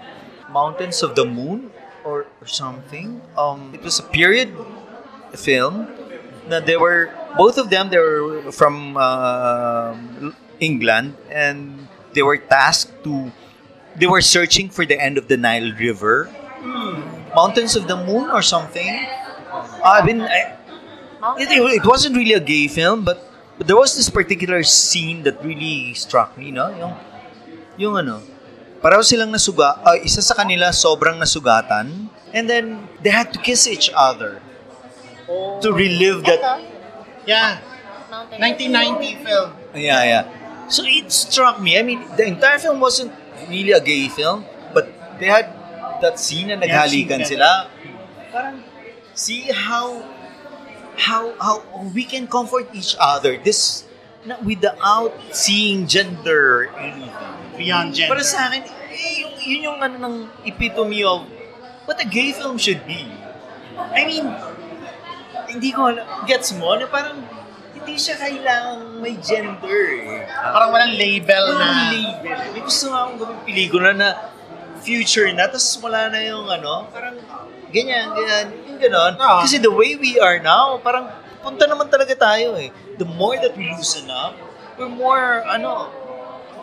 [0.50, 1.70] Mountains of the Moon
[2.04, 3.20] or, or something.
[3.36, 4.52] Um, it was a period
[5.36, 5.86] film
[6.48, 9.94] na they were both of them they were from uh,
[10.60, 13.30] England and they were tasked to
[13.98, 16.30] they were searching for the end of the Nile River.
[17.34, 18.88] Mountains of the Moon or something.
[19.84, 20.54] I mean, I,
[21.38, 23.18] it, it, wasn't really a gay film, but,
[23.58, 26.70] but there was this particular scene that really struck me, no?
[26.70, 26.94] Yung,
[27.76, 28.22] yung ano,
[28.82, 33.66] pareho silang nasuga, uh, isa sa kanila sobrang nasugatan, and then they had to kiss
[33.66, 34.40] each other
[35.60, 36.77] to relive that.
[37.28, 37.60] Yeah.
[38.40, 39.52] 1990 film.
[39.76, 40.24] Yeah, yeah.
[40.72, 41.76] So it struck me.
[41.76, 43.12] I mean, the entire film wasn't
[43.48, 44.88] really a gay film, but
[45.20, 45.52] they had
[46.00, 47.68] that scene na naghalikan sila.
[48.32, 48.64] Parang,
[49.12, 50.00] see how
[50.96, 51.60] how how
[51.92, 53.36] we can comfort each other.
[53.36, 53.84] This
[54.24, 57.12] na, without seeing gender anything.
[57.60, 58.12] Beyond gender.
[58.16, 60.16] Para sa akin, eh, yung, yun yung ano ng
[60.48, 61.28] epitome of
[61.84, 63.04] what a gay film should be.
[63.78, 64.26] I mean,
[65.48, 66.76] hindi ko alam, gets mo?
[66.76, 67.24] Na parang
[67.74, 70.28] hindi siya kailangang may gender eh.
[70.28, 71.64] Parang walang label na...
[71.64, 72.38] Walang label.
[72.52, 74.08] May gusto nga akong gawing pelikula na
[74.84, 77.18] future na, tapos wala na yung ano, parang
[77.74, 79.14] ganyan, ganyan, yung ganon.
[79.18, 79.42] Ah.
[79.42, 81.10] Kasi the way we are now, parang
[81.42, 82.70] punta naman talaga tayo eh.
[83.00, 84.38] The more that we loosen up,
[84.78, 85.90] we're more, ano,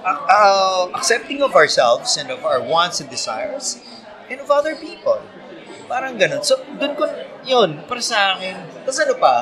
[0.05, 3.81] uh, uh, accepting of ourselves and of our wants and desires
[4.29, 5.19] and of other people.
[5.85, 6.41] Parang ganun.
[6.41, 7.05] So, dun ko,
[7.43, 8.55] yun, para sa akin.
[8.81, 9.35] Tapos ano pa?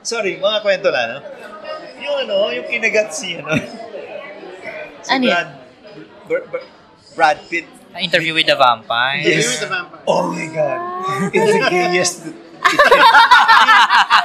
[0.00, 1.20] Sorry, mga kwento lang, no?
[1.98, 3.50] Yung ano, yung kinagat si, ano,
[5.04, 5.34] si Ano yun?
[5.34, 5.50] Brad,
[6.26, 6.66] Br- Br-
[7.14, 7.66] Brad Pitt.
[7.98, 9.18] Interview with the Vampire.
[9.18, 9.26] Yes.
[9.26, 10.04] Interview with the Vampire.
[10.06, 10.80] Oh my God.
[11.34, 12.18] It's the gayest.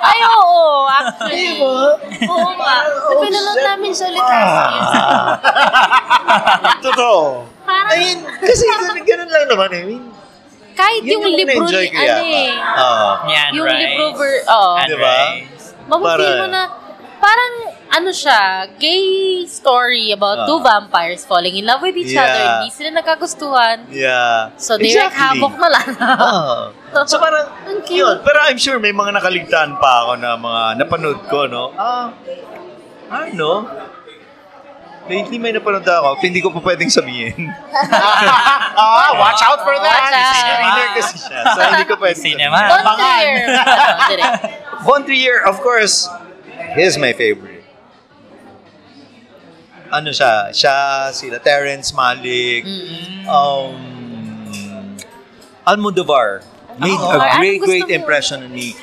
[0.03, 1.57] Ay, oo, actually.
[1.57, 2.75] Oo nga.
[2.85, 3.65] Oh, Napinanood shit.
[3.65, 4.21] namin last year.
[4.21, 5.37] Ah.
[6.85, 7.47] Totoo.
[7.63, 9.79] Parang, I mean, kasi ganun, ganun lang naman eh.
[9.79, 10.03] I mean,
[10.73, 12.51] kahit yun yung libro ni, ko ano eh.
[13.29, 13.79] Yan, yung right?
[13.79, 14.35] libro, ver,
[14.85, 15.15] Diba?
[15.39, 15.67] Rice.
[15.83, 16.61] Mapapil Para- mo na,
[17.17, 17.53] parang,
[17.93, 18.41] ano siya,
[18.75, 19.05] gay
[19.45, 20.47] story about Ah.
[20.49, 22.25] two vampires falling in love with each Yeah.
[22.25, 22.43] other.
[22.57, 23.77] Hindi sila nagkagustuhan.
[23.87, 24.49] Yeah.
[24.57, 25.21] So, direct Exactly.
[25.39, 25.87] havoc na lang.
[25.93, 26.57] Oo.
[27.05, 27.45] so parang,
[27.91, 28.15] yun.
[28.19, 31.69] Pero I'm sure may mga nakaligtaan pa ako na mga napanood ko, no?
[31.77, 32.09] Ah,
[33.07, 33.69] ano?
[35.03, 37.35] Lately may napanood ako, hindi ko pa pwedeng sabihin.
[38.79, 39.99] ah, watch out for that!
[39.99, 40.31] Watch out.
[40.33, 42.57] Screener kasi siya, so hindi ko pwedeng Cinema.
[42.71, 43.35] sabihin.
[43.51, 44.41] Ano, direct.
[44.87, 46.07] Von Trier, of course,
[46.71, 47.67] he's my favorite.
[49.91, 50.49] Ano siya?
[50.49, 50.77] Siya,
[51.11, 52.63] sila Terrence Malick,
[53.27, 53.75] um,
[55.63, 56.41] Almodovar
[56.79, 58.73] made Oh, a great, great impression on me.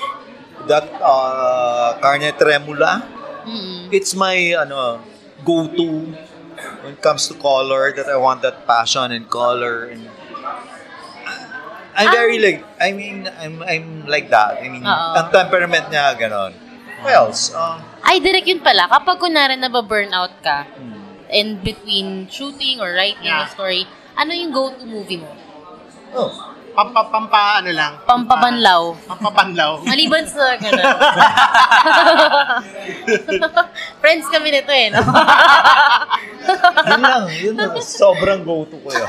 [0.68, 3.02] That uh, Carne Tremula,
[3.42, 3.88] Mm-mm.
[3.90, 5.00] it's my ano
[5.44, 6.12] go-to
[6.84, 10.08] when it comes to color that I want that passion and color and
[11.96, 12.44] I'm very Ah.
[12.46, 14.62] like I mean I'm I'm like that.
[14.62, 15.10] I mean Oo.
[15.18, 16.54] ang temperament niya ganon.
[17.00, 17.50] What else?
[17.56, 18.84] Um, Ay, direct yun pala.
[18.88, 21.32] Kapag kunwari nababurnout ka, hmm.
[21.32, 23.48] in between shooting or writing Yeah.
[23.48, 25.32] a story, ano yung go-to movie mo?
[26.14, 27.98] oh, Pampa, pampa, ano lang.
[28.06, 28.94] Pampabanlaw.
[29.10, 29.82] Pampabanlaw.
[29.82, 30.80] Maliban sa gano'n.
[34.02, 35.02] Friends kami nito eh, no?
[36.86, 37.74] yun lang, yun lang.
[37.82, 39.02] Sobrang go-to ko yun.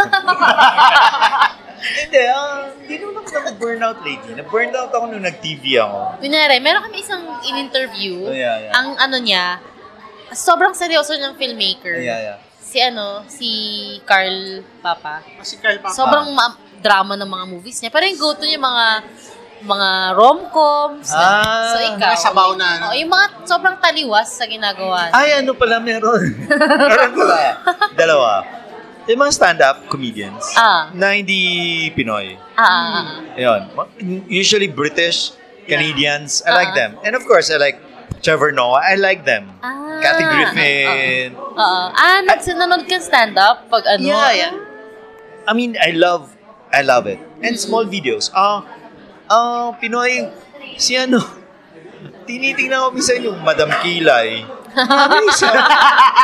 [1.82, 4.38] Hindi, ah, hindi naman ako nag-burnout lately.
[4.38, 6.22] Na-burnout ako nung nag-TV ako.
[6.22, 8.30] Kunyari, meron kami isang in-interview.
[8.30, 8.78] Oh, yeah, yeah.
[8.78, 9.58] Ang ano niya,
[10.30, 11.98] sobrang seryoso niyang filmmaker.
[11.98, 12.38] Yeah, yeah.
[12.62, 13.50] Si ano, si
[14.06, 15.26] Carl Papa.
[15.42, 15.98] Si Carl Papa.
[15.98, 17.90] Sobrang ma- drama ng mga movies niya.
[17.90, 18.86] Pero yung go-to niya mga
[19.62, 21.14] mga rom-coms.
[21.14, 22.10] Ah, so, ikaw.
[22.10, 22.86] mga sabaw na, ano?
[22.90, 25.06] Oh, yung mga sobrang taliwas sa ginagawa.
[25.06, 25.14] niya.
[25.14, 26.34] Ay, ano pala meron?
[26.90, 27.38] meron pala.
[27.94, 28.32] Dalawa.
[29.06, 30.90] Yung mga stand-up comedians Ah.
[30.94, 31.38] na hindi
[31.94, 32.38] Pinoy.
[32.58, 33.22] Ah.
[33.34, 33.70] Ayun.
[34.26, 35.34] Usually British,
[35.66, 36.42] Canadians.
[36.42, 36.78] I like Ah.
[36.78, 36.92] them.
[37.06, 37.78] And of course, I like
[38.22, 38.82] Trevor Noah.
[38.82, 39.46] I like them.
[39.62, 40.02] Ah.
[40.02, 41.30] Kathy Griffin.
[41.38, 41.82] Oo.
[41.94, 44.06] Ah, nagsinunod ka stand-up pag ano?
[44.06, 44.54] Yeah, yeah.
[45.46, 46.30] I mean, I love,
[46.72, 47.20] I love it.
[47.44, 48.32] And small videos.
[48.32, 48.64] Ah,
[49.28, 50.32] ah, Pinoy,
[50.80, 51.20] si ano,
[52.28, 54.48] tinitingnan ko minsan yung Madam Kilay.
[54.72, 55.52] Ay, siya,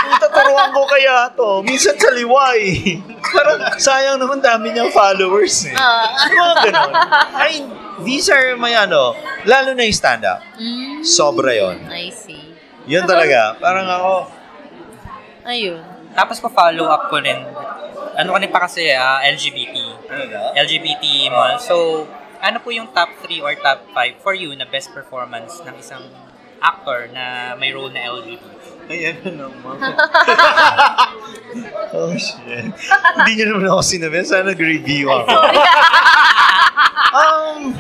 [0.08, 1.60] puta, turuan ko kaya to.
[1.68, 2.96] Minsan sa liway.
[3.36, 5.76] Parang sayang naman dami niyang followers eh.
[5.76, 6.08] Ah.
[6.32, 6.92] Mga ganun.
[7.36, 7.66] I mean,
[8.08, 10.40] these are my ano, lalo na yung stand-up.
[10.56, 11.92] Mm, Sobra yon.
[11.92, 12.56] I see.
[12.88, 13.60] Yun talaga.
[13.60, 14.14] Parang ako,
[15.48, 15.80] Ayun.
[16.12, 17.40] Tapos pa-follow up ko rin.
[18.20, 19.77] Ano ka rin pa kasi, ah, LGBT.
[20.06, 20.54] Ano?
[20.54, 21.04] LGBT
[21.34, 21.58] mo.
[21.58, 22.06] So,
[22.38, 26.06] ano po yung top 3 or top 5 for you na best performance ng isang
[26.62, 28.54] actor na may role na LGBT?
[28.88, 29.78] Ayan na naman.
[31.98, 32.72] oh, shit.
[33.20, 34.24] Hindi niyo naman ako sinabi.
[34.24, 35.28] Sana nag-review ako.
[37.20, 37.76] um,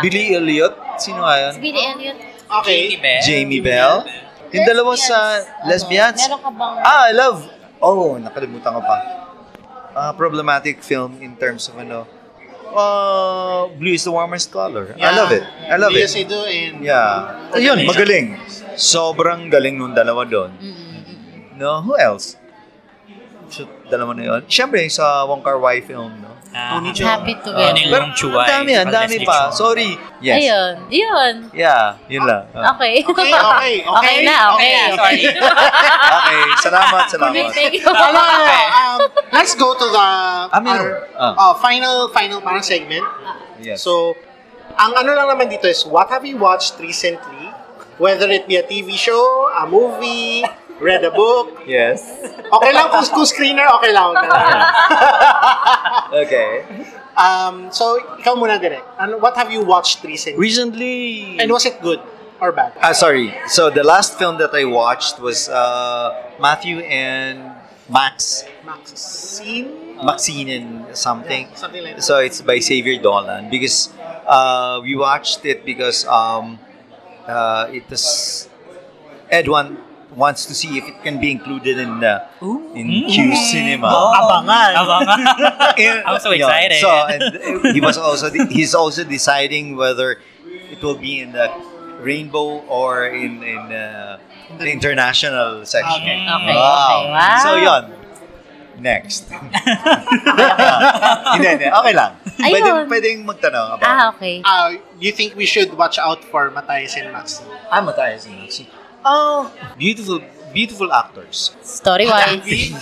[0.00, 0.74] Billy Elliot?
[0.96, 1.52] Sino nga?
[1.52, 2.18] Si Billy Elliot.
[2.48, 2.96] Okay.
[2.96, 3.20] Jamie Bell?
[3.20, 3.96] Jamie Bell?
[4.48, 6.24] Yung dalawa sa lesbians?
[6.24, 6.74] Meron ka bang...
[6.80, 7.44] Ah, I love.
[7.84, 9.27] Oh, nakalimutan ko pa.
[9.96, 12.06] Ah, problematic film in terms of ano.
[12.68, 14.92] Uh, blue is the warmest color.
[15.00, 15.44] I love it.
[15.68, 16.28] I love yes, it.
[16.28, 16.40] I do.
[16.44, 17.48] And Yeah.
[17.56, 18.36] Ayun, magaling.
[18.76, 20.52] Sobrang galing nung dalawa doon.
[21.56, 22.38] No, who else?
[23.50, 24.40] So, dalawa na yun.
[24.46, 26.37] Siyempre, sa Wong Kar Wai film, no?
[26.48, 27.72] Ah, Tony Happy Oh, together.
[27.76, 28.32] Neil Pero Chuay.
[28.32, 29.38] ang dami, ang saka dami Leslie pa.
[29.52, 29.90] Sorry.
[30.18, 30.36] Yes.
[30.40, 30.74] Ayun.
[30.88, 31.34] Yun.
[31.52, 32.48] Yeah, yun lang.
[32.56, 32.72] Ah.
[32.72, 33.04] Okay.
[33.04, 33.74] Okay, okay, okay.
[34.00, 34.72] Okay na, okay.
[34.72, 35.22] Okay, sorry.
[36.16, 37.52] okay, salamat, salamat.
[37.52, 37.84] Thank you.
[37.84, 39.00] Ano, ano, um,
[39.36, 40.06] let's go to the
[40.48, 40.88] Ah, meron.
[40.88, 41.52] our, Ah.
[41.52, 43.04] uh, final final parang segment.
[43.60, 43.84] Yes.
[43.84, 44.16] So,
[44.74, 47.52] ang ano lang naman dito is what have you watched recently?
[47.98, 49.20] Whether it be a TV show,
[49.52, 50.46] a movie,
[50.80, 51.62] read a book.
[51.66, 52.02] yes.
[52.48, 54.14] Okay lang kung, kung screener, okay lang.
[54.16, 54.60] Okay.
[56.08, 56.64] Okay.
[57.16, 58.86] um, so, ikaw muna direct.
[58.96, 60.40] Ano, what have you watched recently?
[60.40, 62.00] Recently, And was it good
[62.40, 62.72] or bad?
[62.80, 63.34] Ah, sorry.
[63.46, 67.52] So the last film that I watched was uh, Matthew and
[67.90, 68.44] Max.
[68.64, 70.00] Maxine?
[70.00, 71.48] Maxine and something.
[71.54, 72.02] Something like that.
[72.02, 73.90] So it's by Xavier Dolan because
[74.26, 76.58] uh, we watched it because um,
[77.26, 78.48] uh, it was
[79.30, 79.76] Ed one
[80.14, 82.26] wants to see if it can be included in uh,
[82.74, 83.88] in Q Cinema.
[83.88, 84.74] Abangan.
[84.74, 86.02] Abangan.
[86.06, 86.46] I'm so yeah.
[86.46, 86.80] excited.
[86.80, 91.52] So and he was also he's also deciding whether it will be in the
[92.00, 94.18] rainbow or in in uh,
[94.58, 96.02] the international section.
[96.02, 96.24] Okay.
[96.24, 97.02] Okay, okay.
[97.12, 97.40] Wow.
[97.42, 97.94] So yon.
[98.78, 99.26] Next.
[101.34, 101.66] Hindi, hindi.
[101.66, 102.14] Okay lang.
[102.38, 102.54] Ayun.
[102.54, 103.90] Pwedeng, pwedeng magtanong about.
[103.90, 104.38] Ah, okay.
[104.46, 107.50] Uh, you think we should watch out for Matthias and Maxine?
[107.74, 108.70] Ah, Matthias and Maxine.
[109.04, 110.20] Oh, beautiful,
[110.52, 111.54] beautiful actors.
[111.62, 112.42] Story-wise.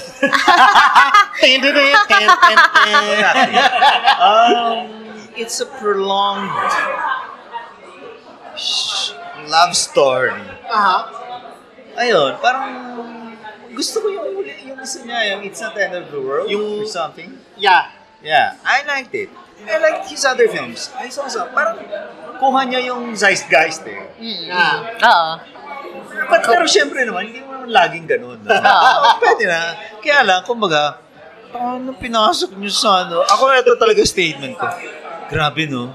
[4.17, 4.89] Um,
[5.37, 6.51] it's a prolonged
[9.47, 10.33] love story.
[10.73, 10.99] Aha.
[11.97, 12.67] Ayun, parang
[13.73, 16.49] gusto ko yung uli, yung isa niya, yung It's Not the End of the World,
[16.49, 17.37] Yung- or something.
[17.57, 17.93] Yeah.
[18.25, 19.29] Yeah, I liked it.
[19.69, 20.91] I liked his other films.
[20.97, 21.79] I saw some, parang
[22.41, 24.09] kuha niya yung zeitgeist eh.
[24.19, 24.97] Yeah.
[25.05, 25.31] Oo.
[26.27, 28.39] But, pero syempre naman, hindi mo naman laging ganun.
[28.43, 28.51] No?
[28.55, 29.09] Oo.
[29.23, 29.79] Pwede na.
[30.03, 30.99] Kaya lang, kumbaga,
[31.55, 33.23] paano pinasok niyo sa ano?
[33.23, 34.67] Ako, ito talaga statement ko.
[35.31, 35.95] Grabe, no?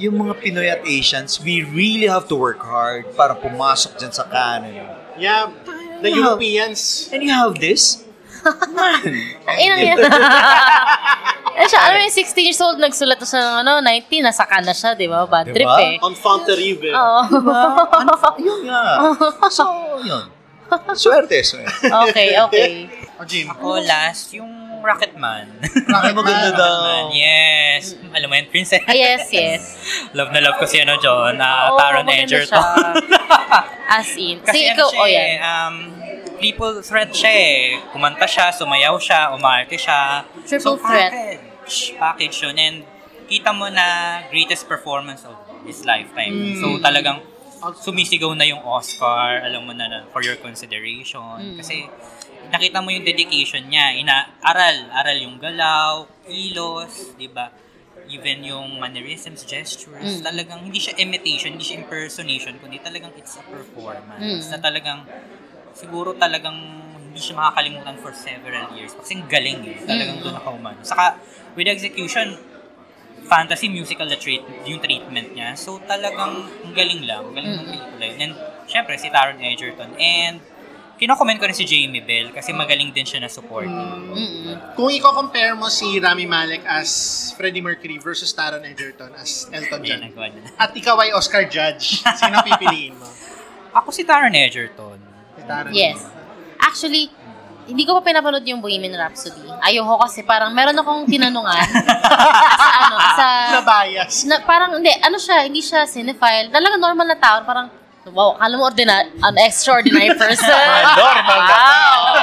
[0.00, 4.26] Yung mga Pinoy at Asians, we really have to work hard para pumasok dyan sa
[4.26, 4.74] canon.
[5.20, 5.52] Yeah.
[6.02, 6.10] The.
[6.10, 7.10] Europeans.
[7.14, 8.02] And you have this?
[8.74, 9.06] Man!
[9.46, 9.98] Yan.
[11.56, 14.74] eh siya, ano yung 16 years old, nagsulat na siya ng ano, 19, nasa na
[14.74, 15.24] siya, di ba?
[15.28, 15.56] Bad Diba?
[15.56, 15.94] trip eh.
[16.00, 16.88] On Fonterive.
[16.92, 17.20] Oo.
[17.92, 18.82] ano, yun nga.
[19.52, 19.64] So,
[20.08, 20.24] yun.
[20.96, 21.92] Swerte, swerte.
[22.08, 22.70] okay, okay.
[23.20, 23.44] O, Jim.
[23.52, 24.48] Ako last, yung
[24.82, 25.46] Rocketman.
[25.94, 26.74] Ay, maganda daw.
[26.82, 27.94] Rocketman, yes.
[28.10, 28.82] Alam mo yun, Princess?
[28.90, 29.62] Yes, yes.
[30.18, 31.38] love na love ko si ano, John.
[31.38, 32.98] Uh, Oo, Taron Egerton.
[33.86, 34.42] As in.
[34.42, 35.38] Kasi Sige, ano ikaw, siya oh eh, yan.
[35.38, 35.74] um,
[36.42, 37.78] triple threat siya eh.
[37.94, 40.26] Kumanta siya, sumayaw siya, umarte siya.
[40.42, 41.14] Triple so, threat.
[41.14, 42.56] Package, package yun.
[42.58, 42.76] And
[43.30, 46.34] kita mo na greatest performance of his lifetime.
[46.34, 46.58] Mm.
[46.58, 47.22] So talagang
[47.62, 51.22] sumisigaw na yung Oscar, alam mo na, na for your consideration.
[51.22, 51.56] Mm.
[51.62, 51.86] Kasi
[52.50, 53.94] nakita mo yung dedication niya.
[54.02, 57.54] Ina-aral, aral yung galaw, kilos, di ba?
[58.10, 60.26] Even yung mannerisms, gestures, Mm.
[60.26, 64.50] talagang hindi siya imitation, hindi siya impersonation, kundi talagang it's a performance.
[64.50, 64.50] Mm.
[64.50, 65.00] Na talagang,
[65.72, 66.56] siguro talagang
[67.02, 68.96] hindi siya makakalimutan for several years.
[68.96, 69.76] Kasi ang galing eh.
[69.84, 70.24] Talagang Mm.
[70.24, 70.80] doon ako umano.
[70.80, 71.20] Saka,
[71.52, 72.40] with execution,
[73.22, 75.52] fantasy musical na treat, yung treatment niya.
[75.54, 77.28] So, talagang ang galing lang.
[77.28, 77.68] Ang galing ng Mm.
[77.68, 78.18] pelikula yun.
[78.18, 78.32] And,
[78.64, 79.92] syempre, si Taron Egerton.
[79.94, 80.40] And,
[80.96, 83.74] kino-comment ko rin si Jamie Bell kasi magaling din siya na supporting.
[83.74, 84.78] Mm-mm.
[84.78, 86.88] Kung i-compare mo si Rami Malek as
[87.34, 90.00] Freddie Mercury versus Taron Egerton as Elton John.
[90.54, 92.06] At ikaw ay Oscar Judge.
[92.06, 93.10] Sino pipiliin mo?
[93.82, 95.01] Ako si Taron Egerton.
[95.44, 95.70] Taron.
[95.72, 95.98] Yes.
[96.58, 97.10] Actually,
[97.62, 99.46] hindi ko pa pinapanood yung Bohemian Rhapsody.
[99.62, 101.62] Ayoko kasi parang meron akong tinanungan
[102.58, 103.26] sa ano, sa...
[103.58, 104.26] Na-bias.
[104.26, 106.50] Na, parang, hindi, ano siya, hindi siya cinephile.
[106.50, 107.70] Talaga normal na tao, parang,
[108.10, 110.66] wow, akala mo ordina- an extraordinary person.
[110.98, 112.14] Normal na wow.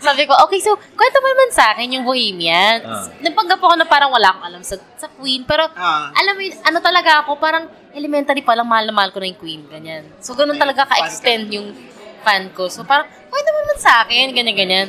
[0.00, 2.80] Sabi ko, okay, so, kwento mo naman sa akin yung Bohemian.
[2.82, 3.04] Ah.
[3.20, 6.08] Napanggap ako na parang wala akong alam sa, sa Queen, pero, Ah.
[6.16, 9.28] alam mo yun, ano talaga ako, parang elementary pa lang, mahal na mahal ko na
[9.28, 10.08] yung Queen, ganyan.
[10.24, 11.76] So, ganun talaga ka-extend yung
[12.24, 12.72] fan ko.
[12.72, 14.88] So, parang, kwento mo naman sa akin, ganyan-ganyan.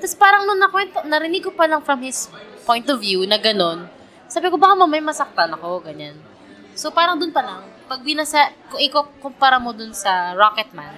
[0.00, 2.32] Tapos parang nung nakwento, narinig ko pa lang from his
[2.64, 3.84] point of view na ganun,
[4.30, 6.14] Sabi ko, baka mamaya masaktan ako, ganyan.
[6.78, 10.94] So, parang dun pa lang, pag binasa, kung ikukumpara mo dun sa Rocketman,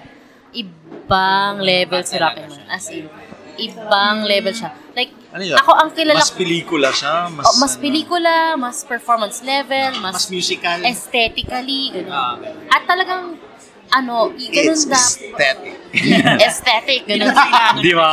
[0.53, 2.61] ibang level si Rocketman.
[2.69, 3.09] As in,
[3.57, 4.71] ibang level siya.
[4.91, 5.57] Like, Ano yun?
[5.57, 7.27] ako ang kilala Mas pelikula siya.
[7.27, 10.79] Mas, Oh, mas ano, pelikula, mas performance level, Mas mas, musical.
[10.83, 12.13] aesthetically, ganun.
[12.13, 12.37] Ah,
[12.69, 13.41] At talagang,
[13.89, 15.73] ano, ganun It's na, aesthetic.
[16.43, 17.33] aesthetic, ganun.
[17.81, 18.09] Di ba?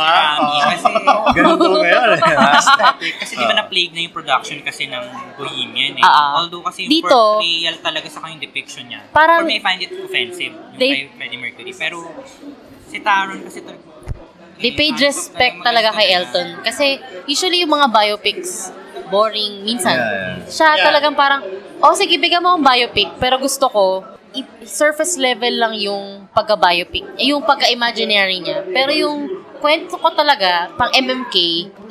[0.67, 0.89] Kasi,
[1.37, 2.09] Ganun to ngayon.
[2.17, 3.13] eh.
[3.15, 5.05] kasi di ba na-plague na yung production kasi ng
[5.37, 6.03] Bohemian eh.
[6.03, 6.29] Ah, ah.
[6.37, 9.01] Although kasi yung Dito- portrayal talaga sa kanyang depiction niya.
[9.11, 10.53] Parang- for me, I find it offensive.
[10.53, 11.71] Yung They- kay Freddie Mercury.
[11.71, 11.97] Pero
[12.83, 13.90] si Taron kasi talaga
[14.61, 16.61] They paid respect talaga kay Elton.
[16.61, 18.69] Kasi, usually yung mga biopics,
[19.09, 19.97] boring, minsan.
[19.97, 20.47] Yeah, yeah.
[20.47, 20.85] Siya Yeah.
[20.87, 21.41] talagang parang,
[21.81, 23.85] oh sige, bigyan mo akong biopic, pero gusto ko,
[24.63, 28.63] surface level lang yung pagka-biopic, eh, yung pagka-imaginary niya.
[28.63, 29.27] Pero yung
[29.59, 31.35] kwento ko talaga, pang MMK,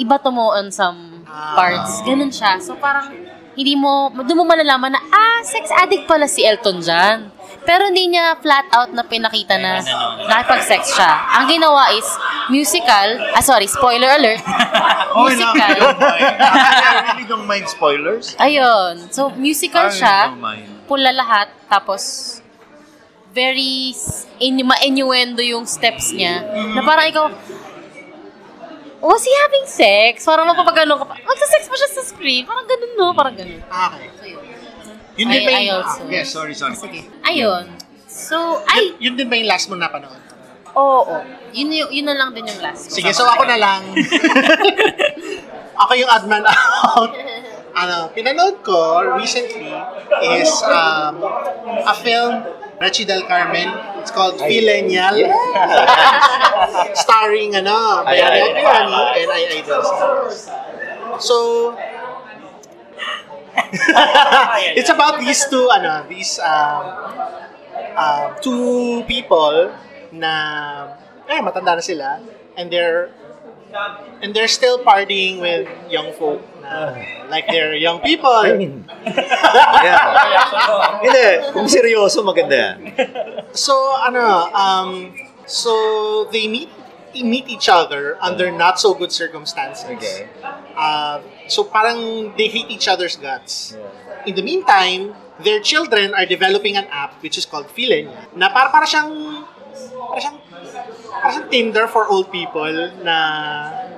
[0.00, 2.00] iba to mo on some parts.
[2.00, 2.56] Ganun siya.
[2.56, 3.12] So parang,
[3.52, 7.28] hindi mo, doon mo malalaman na, ah, sex addict pala si Elton John.
[7.60, 9.84] Pero hindi niya flat out na pinakita na
[10.24, 11.12] nakipag-sex siya.
[11.36, 12.08] Ang ginawa is
[12.50, 14.66] musical, ah sorry, spoiler alert, lang.
[15.16, 15.76] musical.
[15.80, 18.34] I really don't mind spoilers.
[18.36, 19.08] Ayun.
[19.08, 20.16] So, musical I siya.
[20.84, 21.48] Pula lahat.
[21.64, 22.36] Tapos,
[23.30, 23.94] very
[24.38, 26.42] in, ma-innuendo yung steps niya.
[26.74, 27.26] Na parang ikaw,
[29.00, 30.22] was he having sex?
[30.22, 31.14] Parang mapapagano ka pa.
[31.16, 32.42] Magsa-sex pa siya sa screen.
[32.44, 33.06] Parang ganun, no?
[33.12, 33.58] Parang ganun.
[33.58, 34.06] Okay.
[34.12, 34.44] So, yun.
[35.16, 35.82] Yun din I- ba I yung.
[35.82, 36.74] Ah, yes, sorry, sorry.
[36.74, 37.00] Sige.
[37.24, 37.64] Ayun.
[38.04, 38.36] So,
[38.66, 40.19] ay, Yun, yun din ba yung last mo napanood?
[40.76, 41.02] Oo.
[41.06, 41.20] Oh,
[41.50, 43.02] Yun, yun, yun na lang din yung last ko.
[43.02, 43.82] Sige, so ako na lang.
[45.82, 47.10] ako yung odd man out.
[47.74, 49.70] Ano, pinanood ko recently
[50.38, 51.22] is um,
[51.86, 52.46] a film,
[52.78, 53.66] Rechi del Carmen.
[53.98, 55.16] It's called Filenial.
[57.02, 58.62] Starring, ano, Ay, ay, Bayani ay.
[58.62, 59.82] Bayani and I Idol.
[61.18, 61.36] So,
[64.78, 66.84] it's about these two, ano, these um,
[67.98, 69.70] uh, two people
[70.12, 70.32] na,
[71.28, 72.20] eh, matanda na sila,
[72.56, 73.10] and they're
[74.22, 76.98] and they're still partying with young folk na
[77.30, 78.30] like they're young people.
[78.30, 81.00] I mean, yeah.
[81.04, 82.78] Hindi, kung seryoso, maganda yan.
[83.54, 85.14] So ano, um,
[85.46, 86.70] so they meet
[87.14, 89.86] meet each other under not so good circumstances.
[89.86, 90.28] Okay.
[90.76, 93.74] Uh, so parang they hate each other's guts.
[94.26, 98.68] In the meantime, their children are developing an app which is called Feeling na para
[98.68, 99.42] para siyang
[100.10, 100.38] para siyang
[101.20, 102.72] para siyang Tinder for old people
[103.02, 103.16] na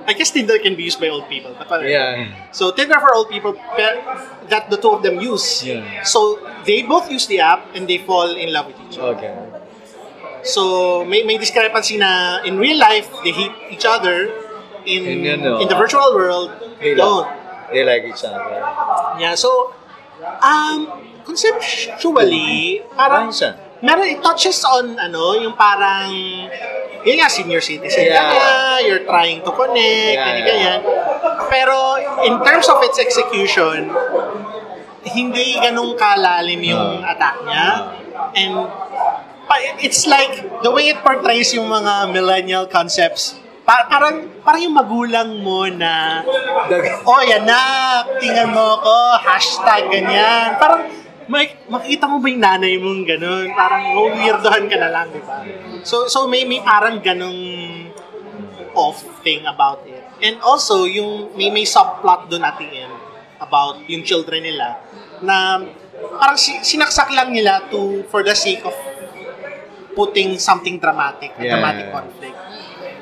[0.03, 1.55] I guess Tinder can be used by old people.
[1.55, 1.87] But whatever.
[1.87, 2.51] Yeah.
[2.51, 3.99] So Tinder for old people pe-
[4.51, 5.63] that the two of them use.
[5.63, 6.03] Yeah.
[6.03, 9.15] So they both use the app and they fall in love with each other.
[9.15, 9.31] Okay.
[10.43, 14.27] So may may discrepancy na in real life they hate each other
[14.83, 16.51] in In, ano, in the virtual world
[16.83, 17.23] they don't.
[17.71, 18.43] They like each other.
[19.23, 19.71] Yeah, so
[20.43, 20.91] um
[21.23, 23.51] conceptually parang Parang siya.
[23.83, 26.07] Meron it touches on ano yung parang
[27.03, 28.31] yun nga senior citizen ka Yeah.
[28.31, 28.43] na,
[28.79, 30.47] you're trying to connect, Yeah, ganyan, yeah.
[30.47, 30.79] ganyan.
[31.51, 31.77] Pero
[32.23, 33.91] in terms of its execution,
[35.03, 37.11] hindi ganun kalalim yung Uh.
[37.11, 37.67] attack niya.
[38.33, 38.55] And
[39.77, 40.31] it's like
[40.63, 43.35] the way it portrays yung mga millennial concepts.
[43.63, 46.23] Pa- parang parang yung magulang mo na
[47.03, 47.59] oh yan na,
[48.15, 50.55] tingnan mo ko, hashtag ganyan.
[50.55, 50.87] Parang
[51.27, 53.47] may, makita mo ba yung nanay mong ganun?
[53.53, 55.43] Parang weirdohan ka na lang, di ba?
[55.83, 57.37] So, so may, may parang ganung
[58.73, 60.01] off thing about it.
[60.23, 62.95] And also, yung may, may subplot doon at the end
[63.39, 64.79] about yung children nila
[65.19, 65.61] na
[66.17, 68.73] parang si, sinaksak lang nila to for the sake of
[69.93, 71.53] putting something dramatic, a Yeah.
[71.57, 72.37] dramatic conflict.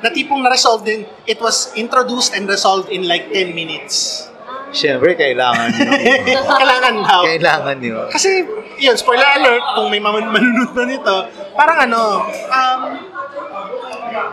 [0.02, 4.28] Na tipong na-resolve din, it was introduced and resolved in like 10 minutes.
[4.72, 5.90] Siyempre, kailangan nyo.
[6.60, 7.20] Kailangan daw.
[7.28, 7.96] kailangan nyo.
[8.08, 8.40] Kasi,
[8.80, 11.16] yun, spoiler alert, kung may man- manunod na nito,
[11.52, 12.80] parang ano, um,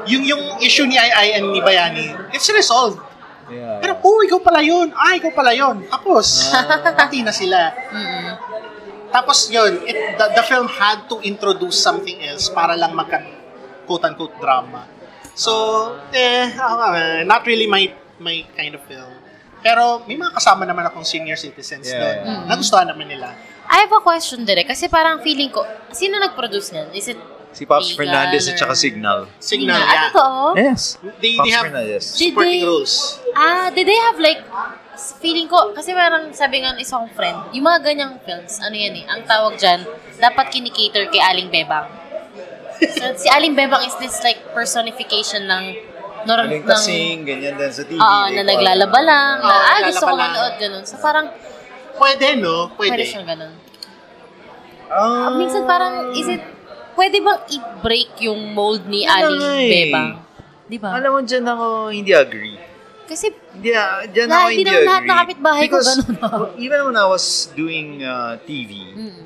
[0.07, 3.03] yung yung issue ni Ai and ni Bayani, it's resolved.
[3.51, 3.83] Yeah.
[3.83, 4.95] Pero, oh, ikaw pala yun.
[4.95, 5.83] Ah, ikaw pala yun.
[5.91, 6.55] Tapos,
[6.95, 7.75] pati na sila.
[9.09, 13.25] Tapos yun, it, the, the film had to introduce something else para lang magka
[13.89, 14.85] quote-unquote drama.
[15.33, 15.51] So,
[16.13, 17.89] eh, ako nga, eh, not really my
[18.21, 19.09] my kind of film.
[19.60, 22.15] Pero may mga kasama naman akong senior citizens Yeah, doon.
[22.23, 22.41] yeah.
[22.48, 23.36] Nagustuhan naman nila.
[23.65, 26.90] I have a question dire kasi parang feeling ko, sino nag-produce niyan?
[26.91, 27.19] Is it
[27.49, 29.26] Si Pops Legal Fernandez at or- saka Signal.
[29.41, 30.03] Signal, Ah, yeah.
[30.07, 30.41] totoo?
[30.53, 31.02] Yes.
[31.18, 32.03] They, Pops they have Fernandez.
[32.14, 32.94] Did supporting they- roles.
[33.34, 34.41] Ah, did they have like,
[35.18, 38.94] feeling ko, kasi parang sabi nga ng isang friend, yung mga ganyang films, ano yan
[38.95, 39.81] eh, ang tawag dyan,
[40.15, 41.90] dapat kinikater kay Aling Bebang.
[42.80, 45.64] So, si Aling Bebang is this like personification ng
[46.23, 47.95] nor- Aling ng kasing, ganyan din sa TV.
[47.95, 50.83] Oo, they na naglalaba lang, na, Oo, ah, gusto ko manood, ganun.
[50.83, 51.27] So, parang,
[51.95, 52.71] pwede, no?
[52.73, 53.03] Pwede Pwede.
[53.05, 53.53] siyang ganun.
[54.87, 56.41] Ah, Minsan parang, is it,
[56.93, 59.69] pwede bang i-break yung mold ni Yun na Aling nga eh.
[59.85, 60.09] Bebang?
[60.65, 60.89] Di ba?
[60.91, 62.57] Alam mo, dyan ako hindi agree.
[63.05, 64.87] Kasi, Hindi, ah, dyan Lahat- ako hindi hindi naman agree.
[64.87, 66.49] lahat ng kapitbahay ko Because ganun, ah.
[66.65, 69.21] even when I was doing uh, TV, mm,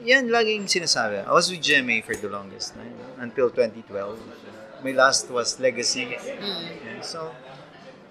[0.00, 1.22] yan laging sinasabi.
[1.22, 4.14] I was with GMA for the longest time until 2012.
[4.78, 6.06] My last was Legacy.
[6.06, 6.38] mm,
[6.78, 7.34] Yeah, So,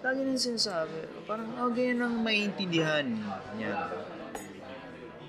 [0.04, 3.08] lagi nang sinasabi, parang, oh, ganyan ang maintindihan
[3.56, 3.92] niya.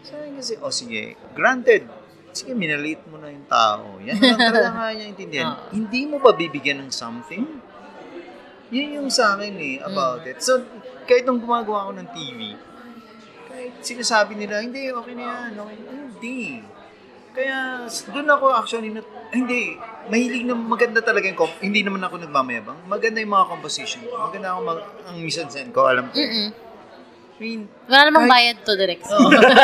[0.02, 1.86] Sa akin kasi, oh sige, granted,
[2.30, 3.98] sige, minaliit mo na yung tao.
[4.02, 5.46] Yan lang talaga niya intindihan.
[5.58, 5.70] Ah.
[5.70, 7.44] Hindi mo ba bibigyan ng something?
[8.68, 10.38] Yun yung sa akin eh, about it.
[10.44, 10.60] So,
[11.08, 12.52] kahit nung gumagawa ko ng TV,
[13.48, 16.40] kahit sinasabi nila, hindi, okay na yan, okay Hindi.
[17.32, 19.00] Kaya, doon ako actually, na,
[19.30, 19.76] hindi,
[20.08, 22.78] mahilig na maganda talaga yung, comp- hindi naman ako nagmamayabang.
[22.88, 24.00] Maganda yung mga composition.
[24.08, 26.16] Maganda ako, mag, ang mise-en-scène ko, alam ko.
[26.16, 26.68] mm
[27.38, 29.06] I mean, Wala namang Kahit- bayad to, direct.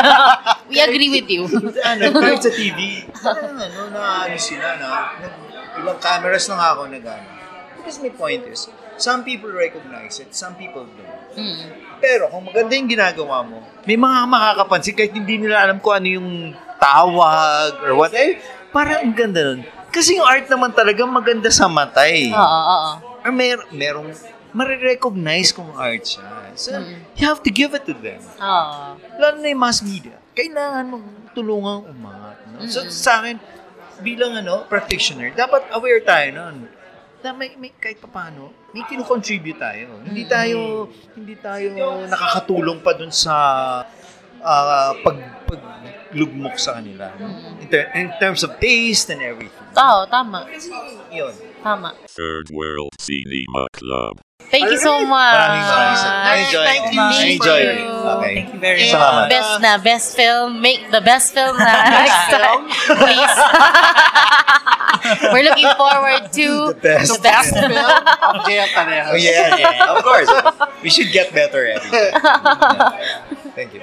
[0.71, 1.43] We agree with you.
[1.91, 4.87] ano, kahit sa TV, talagang ano, na ano sila, na,
[5.19, 5.27] na
[5.83, 7.27] ilang cameras lang ako nag ano.
[7.75, 11.35] Because my point is, some people recognize it, some people don't.
[11.35, 11.67] Mm.
[11.99, 16.07] Pero kung maganda yung ginagawa mo, may mga makakapansin kahit hindi nila alam kung ano
[16.07, 16.29] yung
[16.77, 18.11] tawag or what.
[18.11, 18.39] Eh,
[18.69, 19.61] parang ang ganda nun.
[19.89, 22.27] Kasi yung art naman talaga maganda sa mata eh.
[22.29, 22.91] Oo, oo.
[23.23, 24.11] Or mer merong
[24.51, 26.23] marirecognize kung art siya.
[26.55, 26.95] So, Mm.
[27.15, 28.95] you have to give it to them Oo.
[29.19, 32.39] lalo na yung mass media, kailangan mong tulungang umangat.
[32.47, 32.63] No?
[32.63, 33.35] So, sa akin,
[33.99, 36.71] bilang ano, practitioner, dapat aware tayo nun.
[37.19, 39.99] Na may, may, kahit pa paano, may kinocontribute tayo.
[39.99, 41.67] Hindi tayo, hindi tayo
[42.07, 43.35] nakakatulong pa dun sa
[44.45, 45.17] ah, pag,
[45.49, 47.09] paglugmok sa kanila.
[47.59, 49.51] In, ter- in terms of taste and everything.
[49.75, 50.45] Oo, tama.
[51.11, 51.33] Yun.
[51.65, 51.97] Tama.
[52.07, 54.21] Third World Cinema Club.
[54.45, 55.33] Thank you so much.
[55.33, 56.29] Maraming maraming salamat.
[56.29, 57.79] I-enjoy Thank you, I-enjoy for- it.
[57.81, 58.33] Okay.
[58.37, 58.93] Thank you very much.
[58.93, 59.25] Salamat.
[59.33, 60.49] Best na, best film.
[60.61, 61.73] Make the best film na
[62.05, 62.61] next time.
[62.93, 63.35] Please.
[65.33, 67.09] We're looking forward to The best.
[67.17, 69.09] the best Film of JF Parejas.
[69.11, 69.91] Oh, yeah, yeah.
[69.97, 70.29] Of course.
[70.85, 72.13] We should get better at it.
[73.57, 73.81] Thank you.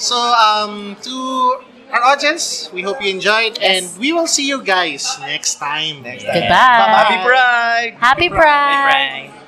[0.00, 1.60] So, um, to
[1.92, 6.02] our audience, we hope you enjoyed, and we will see you guys next time.
[6.02, 6.34] Next time.
[6.40, 6.88] Goodbye.
[6.96, 7.92] Happy Pride!
[7.98, 8.40] Happy Pride.
[8.40, 9.39] Bye, Frank.